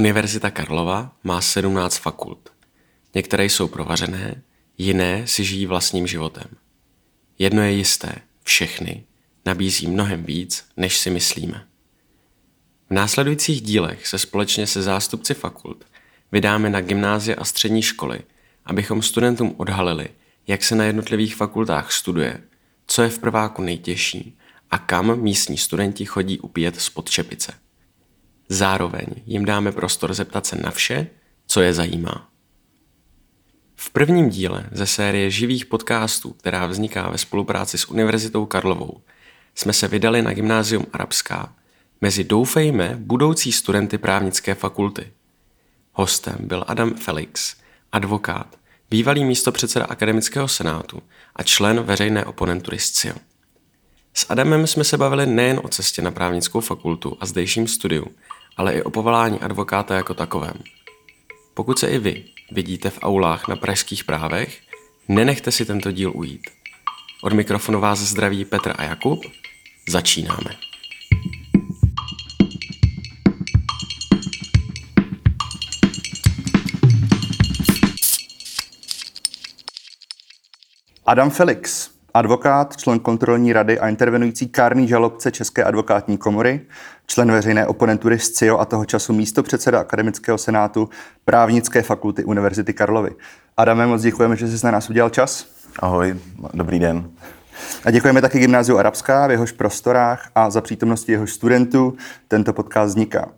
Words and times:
Univerzita 0.00 0.50
Karlova 0.50 1.12
má 1.24 1.40
17 1.40 1.96
fakult. 1.96 2.52
Některé 3.14 3.44
jsou 3.44 3.68
provařené, 3.68 4.42
jiné 4.78 5.26
si 5.26 5.44
žijí 5.44 5.66
vlastním 5.66 6.06
životem. 6.06 6.44
Jedno 7.38 7.62
je 7.62 7.72
jisté, 7.72 8.12
všechny 8.44 9.04
nabízí 9.46 9.86
mnohem 9.86 10.24
víc, 10.24 10.64
než 10.76 10.98
si 10.98 11.10
myslíme. 11.10 11.66
V 12.90 12.94
následujících 12.94 13.60
dílech 13.60 14.06
se 14.06 14.18
společně 14.18 14.66
se 14.66 14.82
zástupci 14.82 15.34
fakult 15.34 15.84
vydáme 16.32 16.70
na 16.70 16.80
gymnázie 16.80 17.36
a 17.36 17.44
střední 17.44 17.82
školy, 17.82 18.20
abychom 18.64 19.02
studentům 19.02 19.54
odhalili, 19.56 20.08
jak 20.46 20.64
se 20.64 20.74
na 20.74 20.84
jednotlivých 20.84 21.36
fakultách 21.36 21.92
studuje, 21.92 22.42
co 22.86 23.02
je 23.02 23.08
v 23.08 23.18
prváku 23.18 23.62
nejtěžší 23.62 24.38
a 24.70 24.78
kam 24.78 25.20
místní 25.20 25.58
studenti 25.58 26.04
chodí 26.04 26.38
upíjet 26.38 26.80
spod 26.80 27.10
čepice. 27.10 27.52
Zároveň 28.52 29.06
jim 29.26 29.44
dáme 29.44 29.72
prostor 29.72 30.14
zeptat 30.14 30.46
se 30.46 30.56
na 30.56 30.70
vše, 30.70 31.06
co 31.46 31.60
je 31.60 31.74
zajímá. 31.74 32.28
V 33.76 33.90
prvním 33.90 34.28
díle 34.30 34.66
ze 34.72 34.86
série 34.86 35.30
živých 35.30 35.66
podcastů, 35.66 36.32
která 36.32 36.66
vzniká 36.66 37.10
ve 37.10 37.18
spolupráci 37.18 37.78
s 37.78 37.84
Univerzitou 37.84 38.46
Karlovou, 38.46 39.00
jsme 39.54 39.72
se 39.72 39.88
vydali 39.88 40.22
na 40.22 40.32
Gymnázium 40.32 40.86
Arabská 40.92 41.54
mezi 42.00 42.24
doufejme 42.24 42.96
budoucí 42.98 43.52
studenty 43.52 43.98
právnické 43.98 44.54
fakulty. 44.54 45.12
Hostem 45.92 46.36
byl 46.40 46.64
Adam 46.66 46.94
Felix, 46.94 47.56
advokát, 47.92 48.56
bývalý 48.90 49.24
místopředseda 49.24 49.84
akademického 49.84 50.48
senátu 50.48 51.02
a 51.36 51.42
člen 51.42 51.82
veřejné 51.82 52.24
oponentury 52.24 52.78
SCIO. 52.78 53.16
S 54.14 54.26
Adamem 54.28 54.66
jsme 54.66 54.84
se 54.84 54.96
bavili 54.96 55.26
nejen 55.26 55.60
o 55.64 55.68
cestě 55.68 56.02
na 56.02 56.10
právnickou 56.10 56.60
fakultu 56.60 57.16
a 57.20 57.26
zdejším 57.26 57.68
studiu, 57.68 58.06
ale 58.60 58.74
i 58.74 58.82
o 58.82 58.90
povolání 58.90 59.40
advokáta 59.40 59.94
jako 59.94 60.14
takovém. 60.14 60.54
Pokud 61.54 61.78
se 61.78 61.88
i 61.88 61.98
vy 61.98 62.24
vidíte 62.52 62.90
v 62.90 62.98
aulách 63.02 63.48
na 63.48 63.56
pražských 63.56 64.04
právech, 64.04 64.60
nenechte 65.08 65.52
si 65.52 65.64
tento 65.64 65.92
díl 65.92 66.12
ujít. 66.14 66.50
Od 67.22 67.32
mikrofonu 67.32 67.80
vás 67.80 67.98
zdraví 67.98 68.44
Petr 68.44 68.72
a 68.78 68.82
Jakub. 68.82 69.20
Začínáme. 69.88 70.56
Adam 81.06 81.30
Felix, 81.30 81.90
advokát, 82.14 82.76
člen 82.76 82.98
kontrolní 82.98 83.52
rady 83.52 83.80
a 83.80 83.88
intervenující 83.88 84.48
kárný 84.48 84.88
žalobce 84.88 85.30
České 85.30 85.64
advokátní 85.64 86.18
komory, 86.18 86.60
člen 87.06 87.32
veřejné 87.32 87.66
oponentury 87.66 88.18
SCIO 88.18 88.58
a 88.58 88.64
toho 88.64 88.84
času 88.84 89.12
místo 89.12 89.42
předseda 89.42 89.80
Akademického 89.80 90.38
senátu 90.38 90.88
právnické 91.24 91.82
fakulty 91.82 92.24
Univerzity 92.24 92.72
Karlovy. 92.72 93.10
Adame, 93.56 93.86
moc 93.86 94.02
děkujeme, 94.02 94.36
že 94.36 94.58
jsi 94.58 94.66
na 94.66 94.72
nás 94.72 94.90
udělal 94.90 95.10
čas. 95.10 95.46
Ahoj, 95.78 96.16
dobrý 96.54 96.78
den. 96.78 97.10
A 97.84 97.90
děkujeme 97.90 98.20
taky 98.20 98.38
Gymnáziu 98.38 98.78
Arabská 98.78 99.26
v 99.26 99.30
jehož 99.30 99.52
prostorách 99.52 100.30
a 100.34 100.50
za 100.50 100.60
přítomnosti 100.60 101.12
jehož 101.12 101.32
studentů 101.32 101.96
tento 102.28 102.52
podcast 102.52 102.88
vzniká. 102.88 103.28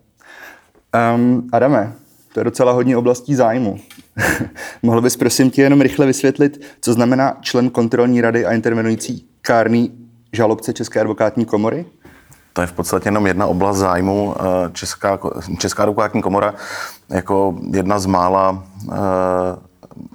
Um, 1.14 1.48
Adame, 1.52 1.92
to 2.32 2.40
je 2.40 2.44
docela 2.44 2.72
hodně 2.72 2.96
oblastí 2.96 3.34
zájmu. 3.34 3.78
Mohl 4.82 5.00
bys 5.00 5.16
prosím 5.16 5.50
tě 5.50 5.62
jenom 5.62 5.80
rychle 5.80 6.06
vysvětlit, 6.06 6.64
co 6.80 6.92
znamená 6.92 7.36
člen 7.40 7.70
kontrolní 7.70 8.20
rady 8.20 8.46
a 8.46 8.52
intervenující 8.52 9.26
kárný 9.40 9.92
žalobce 10.32 10.72
České 10.72 11.00
advokátní 11.00 11.44
komory? 11.44 11.86
To 12.52 12.60
je 12.60 12.66
v 12.66 12.72
podstatě 12.72 13.08
jenom 13.08 13.26
jedna 13.26 13.46
oblast 13.46 13.76
zájmu. 13.76 14.34
Eh, 14.38 14.70
Česká, 14.72 15.18
Česká 15.58 15.82
advokátní 15.82 16.22
komora 16.22 16.54
jako 17.08 17.58
jedna 17.70 17.98
z 17.98 18.06
mála 18.06 18.64
eh, 18.92 18.94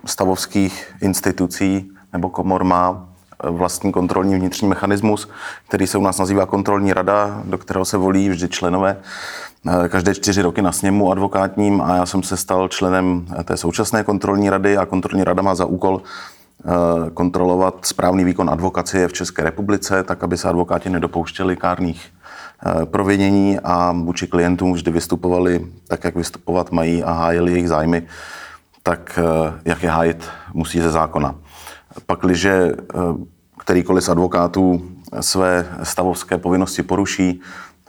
stavovských 0.05 0.95
institucí 1.01 1.91
nebo 2.13 2.29
komor 2.29 2.63
má 2.63 3.06
vlastní 3.43 3.91
kontrolní 3.91 4.35
vnitřní 4.35 4.67
mechanismus, 4.67 5.29
který 5.67 5.87
se 5.87 5.97
u 5.97 6.01
nás 6.01 6.17
nazývá 6.17 6.45
kontrolní 6.45 6.93
rada, 6.93 7.41
do 7.45 7.57
kterého 7.57 7.85
se 7.85 7.97
volí 7.97 8.29
vždy 8.29 8.49
členové 8.49 8.97
Eh, 9.65 9.89
každé 9.89 10.15
čtyři 10.15 10.41
roky 10.41 10.61
na 10.61 10.71
sněmu 10.71 11.11
advokátním 11.11 11.81
a 11.81 11.95
já 11.95 12.05
jsem 12.05 12.23
se 12.23 12.37
stal 12.37 12.67
členem 12.67 13.25
eh, 13.39 13.43
té 13.43 13.57
současné 13.57 14.03
kontrolní 14.03 14.49
rady 14.49 14.77
a 14.77 14.85
kontrolní 14.85 15.23
rada 15.23 15.41
má 15.41 15.55
za 15.55 15.65
úkol 15.65 16.01
eh, 16.01 17.09
kontrolovat 17.13 17.85
správný 17.85 18.23
výkon 18.23 18.49
advokacie 18.49 19.07
v 19.07 19.13
České 19.13 19.43
republice, 19.43 20.03
tak 20.03 20.23
aby 20.23 20.37
se 20.37 20.49
advokáti 20.49 20.89
nedopouštěli 20.89 21.55
kárných 21.55 22.05
provinění 22.85 23.59
a 23.63 23.91
vůči 23.91 24.27
klientům 24.27 24.73
vždy 24.73 24.91
vystupovali 24.91 25.67
tak, 25.87 26.03
jak 26.03 26.15
vystupovat 26.15 26.71
mají 26.71 27.03
a 27.03 27.11
hájili 27.11 27.51
jejich 27.51 27.69
zájmy, 27.69 28.07
tak 28.83 29.19
jak 29.65 29.83
je 29.83 29.89
hájit 29.89 30.29
musí 30.53 30.79
ze 30.79 30.91
zákona. 30.91 31.35
Pakliže 32.05 32.71
kterýkoliv 33.59 34.03
z 34.03 34.09
advokátů 34.09 34.81
své 35.21 35.67
stavovské 35.83 36.37
povinnosti 36.37 36.83
poruší, 36.83 37.41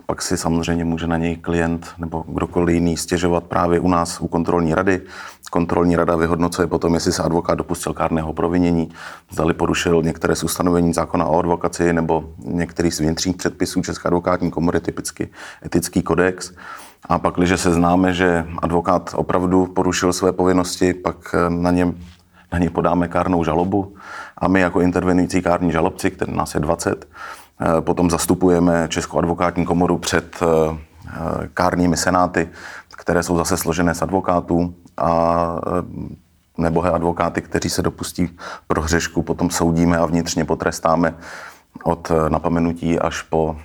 pak 0.06 0.22
si 0.22 0.36
samozřejmě 0.36 0.84
může 0.84 1.06
na 1.06 1.16
něj 1.16 1.36
klient 1.36 1.86
nebo 1.98 2.24
kdokoliv 2.28 2.74
jiný 2.74 2.96
stěžovat 2.96 3.44
právě 3.44 3.80
u 3.80 3.88
nás 3.88 4.20
u 4.20 4.28
kontrolní 4.28 4.74
rady. 4.74 5.00
Kontrolní 5.50 5.96
rada 5.96 6.16
vyhodnocuje 6.16 6.66
potom, 6.66 6.94
jestli 6.94 7.12
se 7.12 7.22
advokát 7.22 7.54
dopustil 7.54 7.92
kárného 7.92 8.32
provinění, 8.32 8.90
zdali 9.30 9.54
porušil 9.54 10.02
některé 10.02 10.36
z 10.36 10.44
ustanovení 10.44 10.92
zákona 10.92 11.26
o 11.26 11.38
advokaci 11.38 11.92
nebo 11.92 12.32
některý 12.44 12.90
z 12.90 13.00
vnitřních 13.00 13.36
předpisů 13.36 13.82
České 13.82 14.06
advokátní 14.06 14.50
komory, 14.50 14.80
typicky 14.80 15.28
etický 15.66 16.02
kodex. 16.02 16.52
A 17.08 17.18
pak, 17.18 17.34
když 17.34 17.60
se 17.60 17.74
známe, 17.74 18.12
že 18.12 18.46
advokát 18.58 19.14
opravdu 19.16 19.66
porušil 19.66 20.12
své 20.12 20.32
povinnosti, 20.32 20.94
pak 20.94 21.34
na 21.48 21.70
něm 21.70 21.94
na 22.52 22.58
něj 22.58 22.70
podáme 22.70 23.08
kárnou 23.08 23.44
žalobu 23.44 23.94
a 24.38 24.48
my 24.48 24.60
jako 24.60 24.80
intervenující 24.80 25.42
kární 25.42 25.72
žalobci, 25.72 26.10
který 26.10 26.36
nás 26.36 26.54
je 26.54 26.60
20, 26.60 27.06
Eh, 27.60 27.80
potom 27.80 28.10
zastupujeme 28.10 28.86
Českou 28.88 29.18
advokátní 29.18 29.64
komoru 29.64 29.98
před 29.98 30.36
eh, 30.42 30.78
eh, 31.08 31.48
kárními 31.54 31.96
senáty, 31.96 32.48
které 32.96 33.22
jsou 33.22 33.36
zase 33.36 33.56
složené 33.56 33.94
z 33.94 34.02
advokátů 34.02 34.74
a 34.96 35.60
nebohé 36.58 36.90
advokáty, 36.90 37.42
kteří 37.42 37.70
se 37.70 37.82
dopustí 37.82 38.36
prohřešku, 38.66 39.22
potom 39.22 39.50
soudíme 39.50 39.98
a 39.98 40.06
vnitřně 40.06 40.44
potrestáme 40.44 41.14
od 41.84 42.12
napomenutí 42.28 42.98
až 42.98 43.22
po 43.22 43.56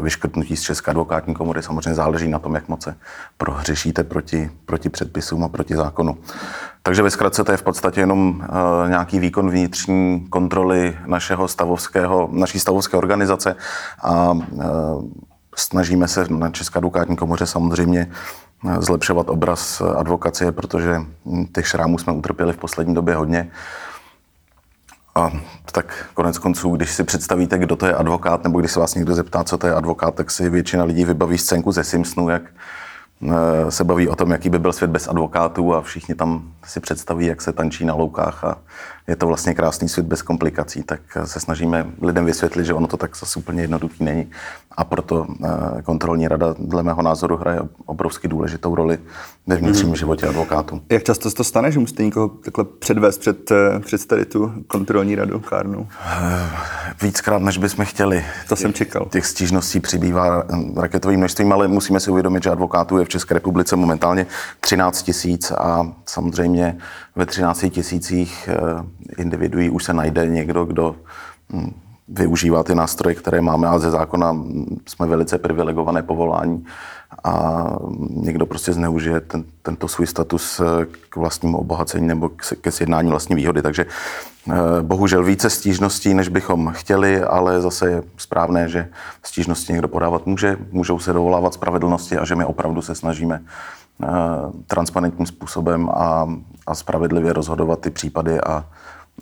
vyškrtnutí 0.00 0.56
z 0.56 0.62
České 0.62 0.90
advokátní 0.90 1.34
komory. 1.34 1.62
Samozřejmě 1.62 1.94
záleží 1.94 2.28
na 2.28 2.38
tom, 2.38 2.54
jak 2.54 2.68
moc 2.68 2.82
se 2.82 2.96
prohřešíte 3.36 4.04
proti, 4.04 4.50
proti 4.66 4.88
předpisům 4.88 5.44
a 5.44 5.48
proti 5.48 5.76
zákonu. 5.76 6.18
Takže 6.82 7.02
ve 7.02 7.10
zkratce 7.10 7.44
to 7.44 7.52
je 7.52 7.56
v 7.56 7.62
podstatě 7.62 8.00
jenom 8.00 8.28
uh, 8.28 8.88
nějaký 8.88 9.18
výkon 9.18 9.50
vnitřní 9.50 10.26
kontroly 10.30 10.98
našeho 11.06 11.48
stavovského, 11.48 12.28
naší 12.32 12.60
stavovské 12.60 12.96
organizace 12.96 13.56
a 14.02 14.38
snažíme 15.56 16.08
se 16.08 16.26
na 16.28 16.50
České 16.50 16.78
advokátní 16.78 17.16
komoře 17.16 17.46
samozřejmě 17.46 18.10
zlepšovat 18.78 19.28
obraz 19.28 19.80
advokacie, 19.80 20.52
protože 20.52 21.00
těch 21.54 21.66
šrámů 21.66 21.98
jsme 21.98 22.12
utrpěli 22.12 22.52
v 22.52 22.56
poslední 22.56 22.94
době 22.94 23.14
hodně. 23.14 23.50
A 25.14 25.30
tak 25.72 26.06
konec 26.14 26.38
konců, 26.38 26.76
když 26.76 26.92
si 26.92 27.04
představíte, 27.04 27.58
kdo 27.58 27.76
to 27.76 27.86
je 27.86 27.94
advokát, 27.94 28.44
nebo 28.44 28.60
když 28.60 28.72
se 28.72 28.80
vás 28.80 28.94
někdo 28.94 29.14
zeptá, 29.14 29.44
co 29.44 29.58
to 29.58 29.66
je 29.66 29.74
advokát, 29.74 30.14
tak 30.14 30.30
si 30.30 30.50
většina 30.50 30.84
lidí 30.84 31.04
vybaví 31.04 31.38
scénku 31.38 31.72
ze 31.72 31.84
Simpsonu, 31.84 32.28
jak 32.28 32.42
Eh, 33.30 33.70
se 33.70 33.84
baví 33.84 34.08
o 34.08 34.16
tom, 34.16 34.30
jaký 34.30 34.50
by 34.50 34.58
byl 34.58 34.72
svět 34.72 34.90
bez 34.90 35.08
advokátů 35.08 35.74
a 35.74 35.82
všichni 35.82 36.14
tam 36.14 36.52
si 36.64 36.80
představí, 36.80 37.26
jak 37.26 37.42
se 37.42 37.52
tančí 37.52 37.84
na 37.84 37.94
loukách 37.94 38.44
a 38.44 38.58
je 39.06 39.16
to 39.16 39.26
vlastně 39.26 39.54
krásný 39.54 39.88
svět 39.88 40.06
bez 40.06 40.22
komplikací, 40.22 40.82
tak 40.82 41.00
se 41.24 41.40
snažíme 41.40 41.86
lidem 42.02 42.24
vysvětlit, 42.24 42.64
že 42.64 42.74
ono 42.74 42.86
to 42.86 42.96
tak 42.96 43.16
zase 43.16 43.38
úplně 43.38 43.62
jednoduchý 43.62 44.04
není. 44.04 44.30
A 44.76 44.84
proto 44.84 45.26
eh, 45.44 45.82
kontrolní 45.82 46.28
rada 46.28 46.54
dle 46.58 46.82
mého 46.82 47.02
názoru 47.02 47.36
hraje 47.36 47.60
obrovsky 47.86 48.28
důležitou 48.28 48.74
roli 48.74 48.98
ve 49.46 49.56
vnitřním 49.56 49.88
mm. 49.88 49.96
životě 49.96 50.26
advokátů. 50.26 50.82
Jak 50.88 51.02
často 51.02 51.30
se 51.30 51.36
to 51.36 51.44
stane, 51.44 51.72
že 51.72 51.78
musíte 51.78 52.04
někoho 52.04 52.28
takhle 52.28 52.64
předvést 52.78 53.18
před, 53.18 53.50
eh, 53.50 53.80
před 53.80 54.06
tady 54.06 54.24
tu 54.24 54.52
kontrolní 54.66 55.14
radu 55.14 55.40
kárnou? 55.40 55.86
Víckrát, 57.02 57.42
než 57.42 57.58
bychom 57.58 57.84
chtěli. 57.84 58.24
To 58.48 58.56
jsem 58.56 58.72
čekal. 58.72 59.06
Těch 59.10 59.26
stížností 59.26 59.80
přibývá 59.80 60.44
raketovým 60.76 61.18
množstvím, 61.20 61.52
ale 61.52 61.68
musíme 61.68 62.00
si 62.00 62.10
uvědomit, 62.10 62.42
že 62.42 62.50
advokátů 62.50 62.98
je 62.98 63.04
v 63.04 63.08
České 63.08 63.34
republice 63.34 63.76
momentálně 63.76 64.26
13 64.60 65.02
tisíc 65.02 65.50
a 65.50 65.92
samozřejmě 66.06 66.78
ve 67.16 67.26
13 67.26 67.64
tisících 67.70 68.48
eh, 68.48 68.84
individuí 69.18 69.70
už 69.70 69.84
se 69.84 69.92
najde 69.92 70.26
někdo, 70.26 70.64
kdo 70.64 70.96
hm, 71.52 71.72
využívá 72.08 72.62
ty 72.62 72.74
nástroje, 72.74 73.14
které 73.14 73.40
máme 73.40 73.68
a 73.68 73.78
ze 73.78 73.90
zákona 73.90 74.32
hm, 74.32 74.80
jsme 74.86 75.06
velice 75.06 75.38
privilegované 75.38 76.02
povolání 76.02 76.64
a 77.24 77.66
někdo 78.10 78.46
prostě 78.46 78.72
zneužije 78.72 79.20
ten, 79.20 79.44
tento 79.62 79.88
svůj 79.88 80.06
status 80.06 80.60
eh, 80.60 80.86
k 81.08 81.16
vlastnímu 81.16 81.58
obohacení 81.58 82.06
nebo 82.06 82.30
ke 82.60 82.70
sjednání 82.70 83.10
vlastní 83.10 83.36
výhody. 83.36 83.62
Takže 83.62 83.86
eh, 83.86 84.52
bohužel 84.82 85.24
více 85.24 85.50
stížností, 85.50 86.14
než 86.14 86.28
bychom 86.28 86.72
chtěli, 86.72 87.22
ale 87.22 87.60
zase 87.60 87.90
je 87.90 88.02
správné, 88.16 88.68
že 88.68 88.88
stížnosti 89.22 89.72
někdo 89.72 89.88
podávat 89.88 90.26
může, 90.26 90.56
můžou 90.70 90.98
se 90.98 91.12
dovolávat 91.12 91.54
spravedlnosti 91.54 92.16
a 92.16 92.24
že 92.24 92.34
my 92.34 92.44
opravdu 92.44 92.82
se 92.82 92.94
snažíme 92.94 93.42
transparentním 94.66 95.26
způsobem 95.26 95.90
a, 95.90 96.28
a 96.66 96.74
spravedlivě 96.74 97.32
rozhodovat 97.32 97.80
ty 97.80 97.90
případy 97.90 98.40
a, 98.40 98.66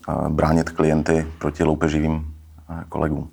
a 0.08 0.28
bránit 0.28 0.70
klienty 0.70 1.26
proti 1.38 1.64
loupeživým 1.64 2.34
kolegům. 2.88 3.30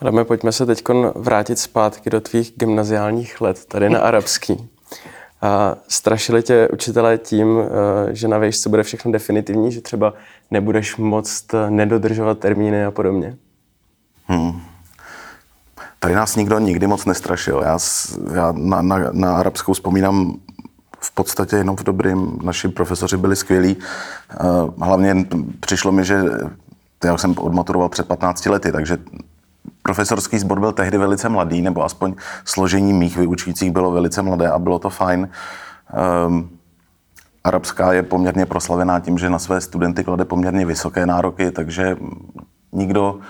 Adame, 0.00 0.24
pojďme 0.24 0.52
se 0.52 0.66
teď 0.66 0.82
vrátit 1.14 1.58
zpátky 1.58 2.10
do 2.10 2.20
tvých 2.20 2.52
gymnaziálních 2.56 3.40
let 3.40 3.64
tady 3.64 3.90
na 3.90 4.00
arabský. 4.00 4.68
A 5.42 5.76
strašili 5.88 6.42
tě 6.42 6.68
učitelé 6.72 7.18
tím, 7.18 7.58
eh, 7.60 8.14
že 8.14 8.28
na 8.28 8.38
výšce 8.38 8.68
bude 8.68 8.82
všechno 8.82 9.12
definitivní, 9.12 9.72
že 9.72 9.80
třeba 9.80 10.14
nebudeš 10.50 10.96
moct 10.96 11.54
eh, 11.54 11.70
nedodržovat 11.70 12.38
termíny 12.38 12.84
a 12.84 12.90
podobně? 12.90 13.36
Hmm. 14.26 14.60
Tady 16.02 16.14
nás 16.14 16.36
nikdo 16.36 16.58
nikdy 16.58 16.86
moc 16.86 17.04
nestrašil. 17.04 17.62
Já, 17.64 17.78
já 18.34 18.52
na, 18.52 18.82
na, 18.82 18.98
na 19.12 19.36
arabskou 19.36 19.72
vzpomínám 19.72 20.34
v 21.00 21.14
podstatě 21.14 21.56
jenom 21.56 21.76
v 21.76 21.84
dobrým. 21.84 22.38
Naši 22.42 22.68
profesoři 22.68 23.16
byli 23.16 23.36
skvělí. 23.36 23.76
Eh, 24.30 24.36
hlavně 24.80 25.26
přišlo 25.60 25.92
mi, 25.92 26.04
že 26.04 26.22
já 27.04 27.18
jsem 27.18 27.34
odmaturoval 27.38 27.88
před 27.88 28.08
15 28.08 28.46
lety, 28.46 28.72
takže 28.72 28.98
profesorský 29.82 30.38
sbor 30.38 30.60
byl 30.60 30.72
tehdy 30.72 30.98
velice 30.98 31.28
mladý, 31.28 31.62
nebo 31.62 31.84
aspoň 31.84 32.14
složení 32.44 32.92
mých 32.92 33.16
vyučujících 33.16 33.70
bylo 33.70 33.90
velice 33.90 34.22
mladé 34.22 34.50
a 34.50 34.58
bylo 34.58 34.78
to 34.78 34.90
fajn. 34.90 35.28
Um, 36.26 36.50
arabská 37.44 37.92
je 37.92 38.02
poměrně 38.02 38.46
proslavená 38.46 39.00
tím, 39.00 39.18
že 39.18 39.30
na 39.30 39.38
své 39.38 39.60
studenty 39.60 40.04
klade 40.04 40.24
poměrně 40.24 40.66
vysoké 40.66 41.06
nároky, 41.06 41.50
takže 41.50 41.96
nikdo... 42.72 43.20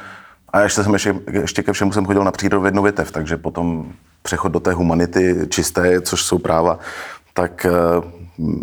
A 0.53 0.61
ještě, 0.61 0.85
jsem 0.85 0.93
ještě, 0.93 1.21
ještě 1.33 1.63
ke 1.63 1.73
všemu 1.73 1.93
jsem 1.93 2.07
chodil 2.07 2.25
na 2.25 2.31
přírodovědnou 2.31 2.83
větev, 2.83 3.13
takže 3.13 3.37
potom 3.37 3.93
přechod 4.23 4.49
do 4.49 4.61
té 4.61 4.73
humanity 4.73 5.47
čisté, 5.49 6.01
což 6.01 6.23
jsou 6.23 6.39
práva, 6.39 6.79
tak 7.35 7.67
uh, 7.71 8.05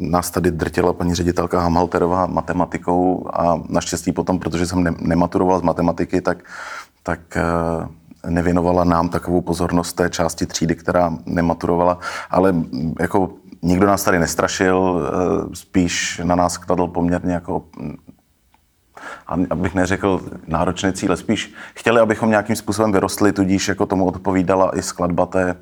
nás 0.10 0.32
tady 0.32 0.52
drtila 0.52 0.94
paní 0.94 1.16
ředitelka 1.16 1.60
Hamalterová 1.60 2.26
matematikou 2.26 3.30
a 3.34 3.62
naštěstí 3.70 4.12
potom, 4.12 4.40
protože 4.40 4.68
jsem 4.68 4.84
ne, 4.84 4.94
nematuroval 5.00 5.60
z 5.60 5.64
matematiky, 5.64 6.22
tak 6.22 6.38
tak 7.08 7.38
eh, 7.38 8.30
nevěnovala 8.30 8.84
nám 8.84 9.10
takovou 9.10 9.42
pozornost 9.42 9.94
té 9.94 10.10
části 10.10 10.46
třídy, 10.46 10.76
která 10.76 11.14
nematurovala, 11.26 12.00
ale 12.30 12.52
mm, 12.52 12.94
jako 13.00 13.30
nikdo 13.62 13.88
nás 13.88 14.04
tady 14.04 14.20
nestrašil, 14.20 14.78
eh, 15.00 15.56
spíš 15.56 16.22
na 16.24 16.36
nás 16.36 16.58
kladl 16.58 16.88
poměrně 16.88 17.34
jako 17.34 17.64
mm, 17.80 17.96
abych 19.50 19.76
neřekl 19.76 20.22
náročné 20.48 20.94
cíle, 20.94 21.18
spíš 21.18 21.54
chtěli, 21.74 22.00
abychom 22.02 22.30
nějakým 22.30 22.56
způsobem 22.56 22.92
vyrostli, 22.92 23.32
tudíž 23.32 23.68
jako 23.68 23.86
tomu 23.86 24.06
odpovídala 24.06 24.78
i 24.78 24.82
skladba 24.82 25.26
té, 25.26 25.56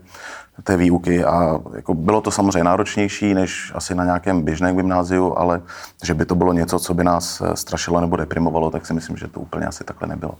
té 0.63 0.77
výuky 0.77 1.25
a 1.25 1.59
jako 1.75 1.93
bylo 1.93 2.21
to 2.21 2.31
samozřejmě 2.31 2.63
náročnější 2.63 3.33
než 3.33 3.71
asi 3.75 3.95
na 3.95 4.03
nějakém 4.03 4.41
běžném 4.41 4.75
gymnáziu, 4.75 5.37
ale 5.37 5.61
že 6.03 6.13
by 6.13 6.25
to 6.25 6.35
bylo 6.35 6.53
něco, 6.53 6.79
co 6.79 6.93
by 6.93 7.03
nás 7.03 7.41
eh, 7.41 7.55
strašilo 7.55 8.01
nebo 8.01 8.15
deprimovalo, 8.15 8.71
tak 8.71 8.85
si 8.85 8.93
myslím, 8.93 9.17
že 9.17 9.27
to 9.27 9.39
úplně 9.39 9.65
asi 9.65 9.83
takhle 9.83 10.07
nebylo. 10.07 10.33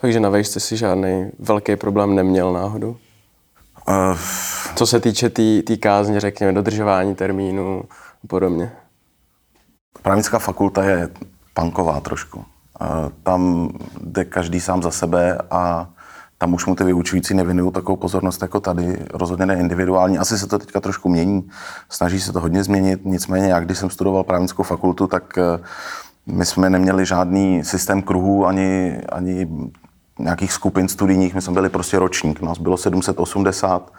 Takže 0.00 0.20
na 0.20 0.28
vejšce 0.28 0.60
si 0.60 0.76
žádný 0.76 1.30
velký 1.38 1.76
problém 1.76 2.14
neměl 2.14 2.52
náhodou? 2.52 2.96
Uh, 3.88 4.18
Co 4.74 4.86
se 4.86 5.00
týče 5.00 5.30
té 5.30 5.62
tý, 5.62 5.78
kázně, 5.78 6.20
řekněme, 6.20 6.52
dodržování 6.52 7.14
termínu 7.14 7.82
a 8.24 8.26
podobně. 8.26 8.72
Právnická 10.02 10.38
fakulta 10.38 10.84
je 10.84 11.08
panková 11.58 12.00
trošku. 12.00 12.44
Tam 13.22 13.68
jde 14.00 14.24
každý 14.24 14.60
sám 14.60 14.82
za 14.82 14.90
sebe 14.90 15.38
a 15.50 15.88
tam 16.38 16.54
už 16.54 16.66
mu 16.66 16.74
ty 16.74 16.84
vyučující 16.84 17.34
nevěnují 17.34 17.72
takovou 17.72 17.96
pozornost 17.96 18.42
jako 18.42 18.60
tady, 18.60 19.06
rozhodně 19.14 19.46
ne 19.46 19.58
individuální. 19.58 20.18
Asi 20.18 20.38
se 20.38 20.46
to 20.46 20.58
teďka 20.58 20.80
trošku 20.80 21.08
mění, 21.08 21.50
snaží 21.88 22.20
se 22.20 22.32
to 22.32 22.40
hodně 22.40 22.64
změnit, 22.64 23.00
nicméně 23.04 23.46
já, 23.48 23.60
když 23.60 23.78
jsem 23.78 23.90
studoval 23.90 24.24
právnickou 24.24 24.62
fakultu, 24.62 25.06
tak 25.06 25.38
uh, 25.38 26.34
my 26.36 26.46
jsme 26.46 26.70
neměli 26.70 27.06
žádný 27.06 27.64
systém 27.64 28.02
kruhů 28.02 28.46
ani, 28.46 29.00
ani 29.12 29.48
nějakých 30.18 30.52
skupin 30.52 30.88
studijních, 30.88 31.34
my 31.34 31.42
jsme 31.42 31.54
byli 31.54 31.68
prostě 31.68 31.98
ročník, 31.98 32.40
nás 32.40 32.58
bylo 32.58 32.76
780 32.76 33.92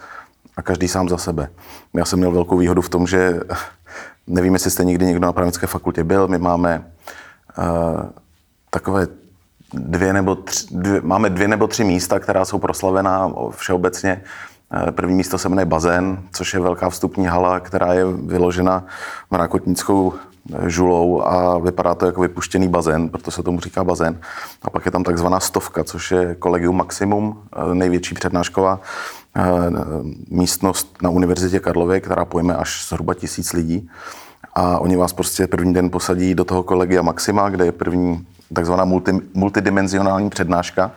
a 0.58 0.62
každý 0.62 0.88
sám 0.88 1.10
za 1.10 1.18
sebe. 1.18 1.50
Já 1.94 2.06
jsem 2.06 2.20
měl 2.20 2.32
velkou 2.32 2.58
výhodu 2.58 2.82
v 2.82 2.90
tom, 2.90 3.08
že 3.08 3.40
nevím, 4.28 4.54
jestli 4.54 4.72
jste 4.72 4.86
někdy 4.86 5.06
někdo 5.06 5.26
na 5.28 5.34
právnické 5.34 5.68
fakultě 5.68 6.04
byl, 6.04 6.28
my 6.28 6.38
máme 6.38 6.84
takové 8.70 9.08
dvě 9.74 10.14
nebo 10.14 10.36
tři, 10.36 10.66
dvě, 10.72 11.02
máme 11.02 11.30
dvě 11.30 11.48
nebo 11.48 11.68
tři 11.68 11.84
místa, 11.84 12.20
která 12.20 12.46
jsou 12.46 12.60
proslavená 12.60 13.34
všeobecně. 13.50 14.22
První 14.92 15.16
místo 15.16 15.38
se 15.38 15.50
jmenuje 15.50 15.66
Bazén, 15.66 16.24
což 16.32 16.54
je 16.54 16.60
velká 16.60 16.90
vstupní 16.90 17.26
hala, 17.26 17.60
která 17.60 17.94
je 17.94 18.06
vyložena 18.06 18.86
mrakotnickou 19.32 20.14
žulou 20.68 21.22
a 21.22 21.60
vypadá 21.60 21.96
to 21.96 22.06
jako 22.06 22.22
vypuštěný 22.22 22.68
bazén, 22.68 23.10
proto 23.10 23.32
se 23.32 23.44
tomu 23.44 23.60
říká 23.60 23.84
bazén. 23.84 24.20
A 24.62 24.70
pak 24.70 24.86
je 24.86 24.92
tam 24.92 25.04
takzvaná 25.04 25.40
stovka, 25.40 25.84
což 25.84 26.12
je 26.12 26.36
kolegium 26.36 26.78
maximum, 26.78 27.44
eh, 27.56 27.76
největší 27.76 28.16
přednášková 28.16 28.82
eh, 29.36 29.42
místnost 30.30 30.98
na 31.02 31.10
Univerzitě 31.10 31.60
Karlově, 31.60 32.00
která 32.00 32.26
pojme 32.26 32.56
až 32.56 32.88
zhruba 32.90 33.14
tisíc 33.14 33.54
lidí. 33.54 33.90
A 34.60 34.80
oni 34.80 34.96
vás 34.96 35.14
prostě 35.14 35.48
první 35.48 35.74
den 35.74 35.90
posadí 35.90 36.36
do 36.36 36.44
toho 36.44 36.64
kolegia 36.64 37.02
Maxima, 37.02 37.50
kde 37.50 37.66
je 37.66 37.72
první 37.72 38.28
takzvaná 38.54 38.86
multi, 38.86 39.12
multidimenzionální 39.34 40.30
přednáška. 40.30 40.92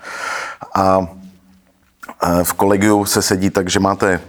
A 0.74 1.06
v 2.42 2.52
kolegiu 2.52 3.04
se 3.04 3.22
sedí 3.22 3.50
tak, 3.50 3.70
že 3.70 3.80
máte 3.80 4.20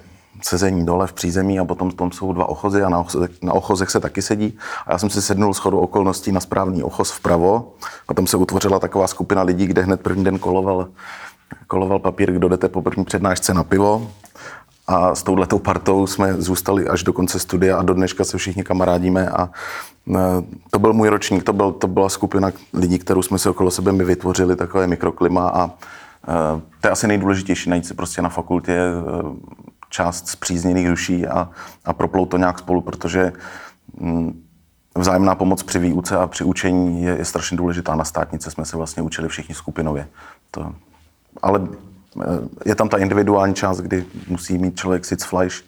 sezení 0.41 0.85
dole 0.85 1.07
v 1.07 1.13
přízemí 1.13 1.59
a 1.59 1.65
potom 1.65 1.91
tam 1.91 2.11
jsou 2.11 2.33
dva 2.33 2.49
ochozy 2.49 2.83
a 2.83 2.89
na, 2.89 2.99
ochozech, 2.99 3.31
na 3.41 3.53
ochozech 3.53 3.89
se 3.89 3.99
taky 3.99 4.21
sedí. 4.21 4.57
A 4.87 4.91
já 4.91 4.97
jsem 4.97 5.09
si 5.09 5.21
sednul 5.21 5.53
schodu 5.53 5.79
okolností 5.79 6.31
na 6.31 6.39
správný 6.39 6.83
ochoz 6.83 7.11
vpravo 7.11 7.73
a 8.07 8.13
tam 8.13 8.27
se 8.27 8.37
utvořila 8.37 8.79
taková 8.79 9.07
skupina 9.07 9.41
lidí, 9.41 9.67
kde 9.67 9.81
hned 9.81 10.01
první 10.01 10.23
den 10.23 10.39
koloval, 10.39 10.87
koloval 11.67 11.99
papír, 11.99 12.31
kdo 12.31 12.49
jdete 12.49 12.69
po 12.69 12.81
první 12.81 13.05
přednášce 13.05 13.53
na 13.53 13.63
pivo. 13.63 14.07
A 14.87 15.15
s 15.15 15.23
touhletou 15.23 15.59
partou 15.59 16.07
jsme 16.07 16.33
zůstali 16.41 16.87
až 16.87 17.03
do 17.03 17.13
konce 17.13 17.39
studia 17.39 17.77
a 17.77 17.83
do 17.83 17.93
dneška 17.93 18.23
se 18.23 18.37
všichni 18.37 18.63
kamarádíme 18.63 19.29
a 19.29 19.49
e, 20.15 20.19
to 20.69 20.79
byl 20.79 20.93
můj 20.93 21.09
ročník, 21.09 21.43
to, 21.43 21.53
byl, 21.53 21.71
to 21.71 21.87
byla 21.87 22.09
skupina 22.09 22.51
lidí, 22.73 22.99
kterou 22.99 23.21
jsme 23.21 23.39
si 23.39 23.49
okolo 23.49 23.71
sebe 23.71 23.91
my 23.91 24.03
vytvořili, 24.03 24.55
takové 24.55 24.87
mikroklima 24.87 25.49
a 25.49 25.67
e, 25.67 25.71
to 26.81 26.87
je 26.87 26.91
asi 26.91 27.07
nejdůležitější, 27.07 27.69
najít 27.69 27.85
si 27.85 27.93
prostě 27.93 28.21
na 28.21 28.29
fakultě 28.29 28.71
e, 28.71 28.91
část 29.89 30.27
zpřízněných 30.27 30.87
duší 30.87 31.27
a, 31.27 31.49
a 31.85 31.93
proplout 31.93 32.25
to 32.25 32.37
nějak 32.37 32.59
spolu, 32.59 32.81
protože 32.81 33.33
mm, 33.99 34.43
vzájemná 34.97 35.35
pomoc 35.35 35.63
při 35.63 35.79
výuce 35.79 36.17
a 36.17 36.27
při 36.27 36.43
učení 36.43 37.03
je, 37.03 37.15
je 37.17 37.25
strašně 37.25 37.57
důležitá. 37.57 37.95
Na 37.95 38.03
státnice 38.03 38.51
jsme 38.51 38.65
se 38.65 38.77
vlastně 38.77 39.03
učili 39.03 39.27
všichni 39.27 39.55
skupinově. 39.55 40.07
To, 40.51 40.75
ale 41.41 41.67
je 42.65 42.75
tam 42.75 42.89
ta 42.89 42.97
individuální 42.97 43.53
část, 43.53 43.81
kdy 43.81 44.05
musí 44.27 44.57
mít 44.57 44.79
člověk 44.79 45.05
sitz 45.05 45.23
fleisch, 45.23 45.63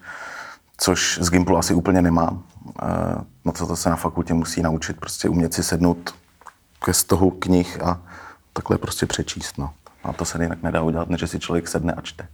což 0.77 1.19
z 1.21 1.29
Gimplu 1.29 1.57
asi 1.57 1.73
úplně 1.73 2.01
nemá. 2.01 2.37
Eh, 2.83 3.15
no 3.45 3.51
to, 3.51 3.67
to 3.67 3.75
se 3.75 3.89
na 3.89 3.95
fakultě 3.95 4.33
musí 4.33 4.61
naučit, 4.61 4.99
prostě 4.99 5.29
umět 5.29 5.53
si 5.53 5.63
sednout 5.63 6.15
ke 6.85 6.93
stohu 6.93 7.31
knih 7.31 7.81
a 7.83 8.01
takhle 8.53 8.77
prostě 8.77 9.05
přečíst. 9.05 9.57
No. 9.57 9.69
A 10.03 10.13
to 10.13 10.25
se 10.25 10.43
jinak 10.43 10.63
nedá 10.63 10.81
udělat, 10.81 11.09
než 11.09 11.29
si 11.29 11.39
člověk 11.39 11.67
sedne 11.67 11.93
a 11.93 12.01
čte. 12.01 12.27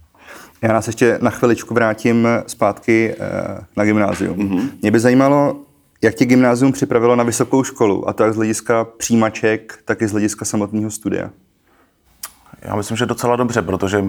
Já 0.62 0.72
nás 0.72 0.86
ještě 0.86 1.18
na 1.22 1.30
chviličku 1.30 1.74
vrátím 1.74 2.28
zpátky 2.46 3.14
eh, 3.18 3.64
na 3.76 3.84
gymnázium. 3.84 4.38
Mm-hmm. 4.38 4.70
Mě 4.82 4.90
by 4.90 5.00
zajímalo, 5.00 5.60
jak 6.02 6.14
tě 6.14 6.24
gymnázium 6.24 6.72
připravilo 6.72 7.16
na 7.16 7.24
vysokou 7.24 7.64
školu, 7.64 8.08
a 8.08 8.12
to 8.12 8.24
jak 8.24 8.32
z 8.32 8.36
hlediska 8.36 8.84
přijímaček, 8.84 9.78
tak 9.84 10.02
i 10.02 10.08
z 10.08 10.12
hlediska 10.12 10.44
samotného 10.44 10.90
studia. 10.90 11.30
Já 12.62 12.76
myslím, 12.76 12.96
že 12.96 13.06
docela 13.06 13.36
dobře, 13.36 13.62
protože 13.62 14.04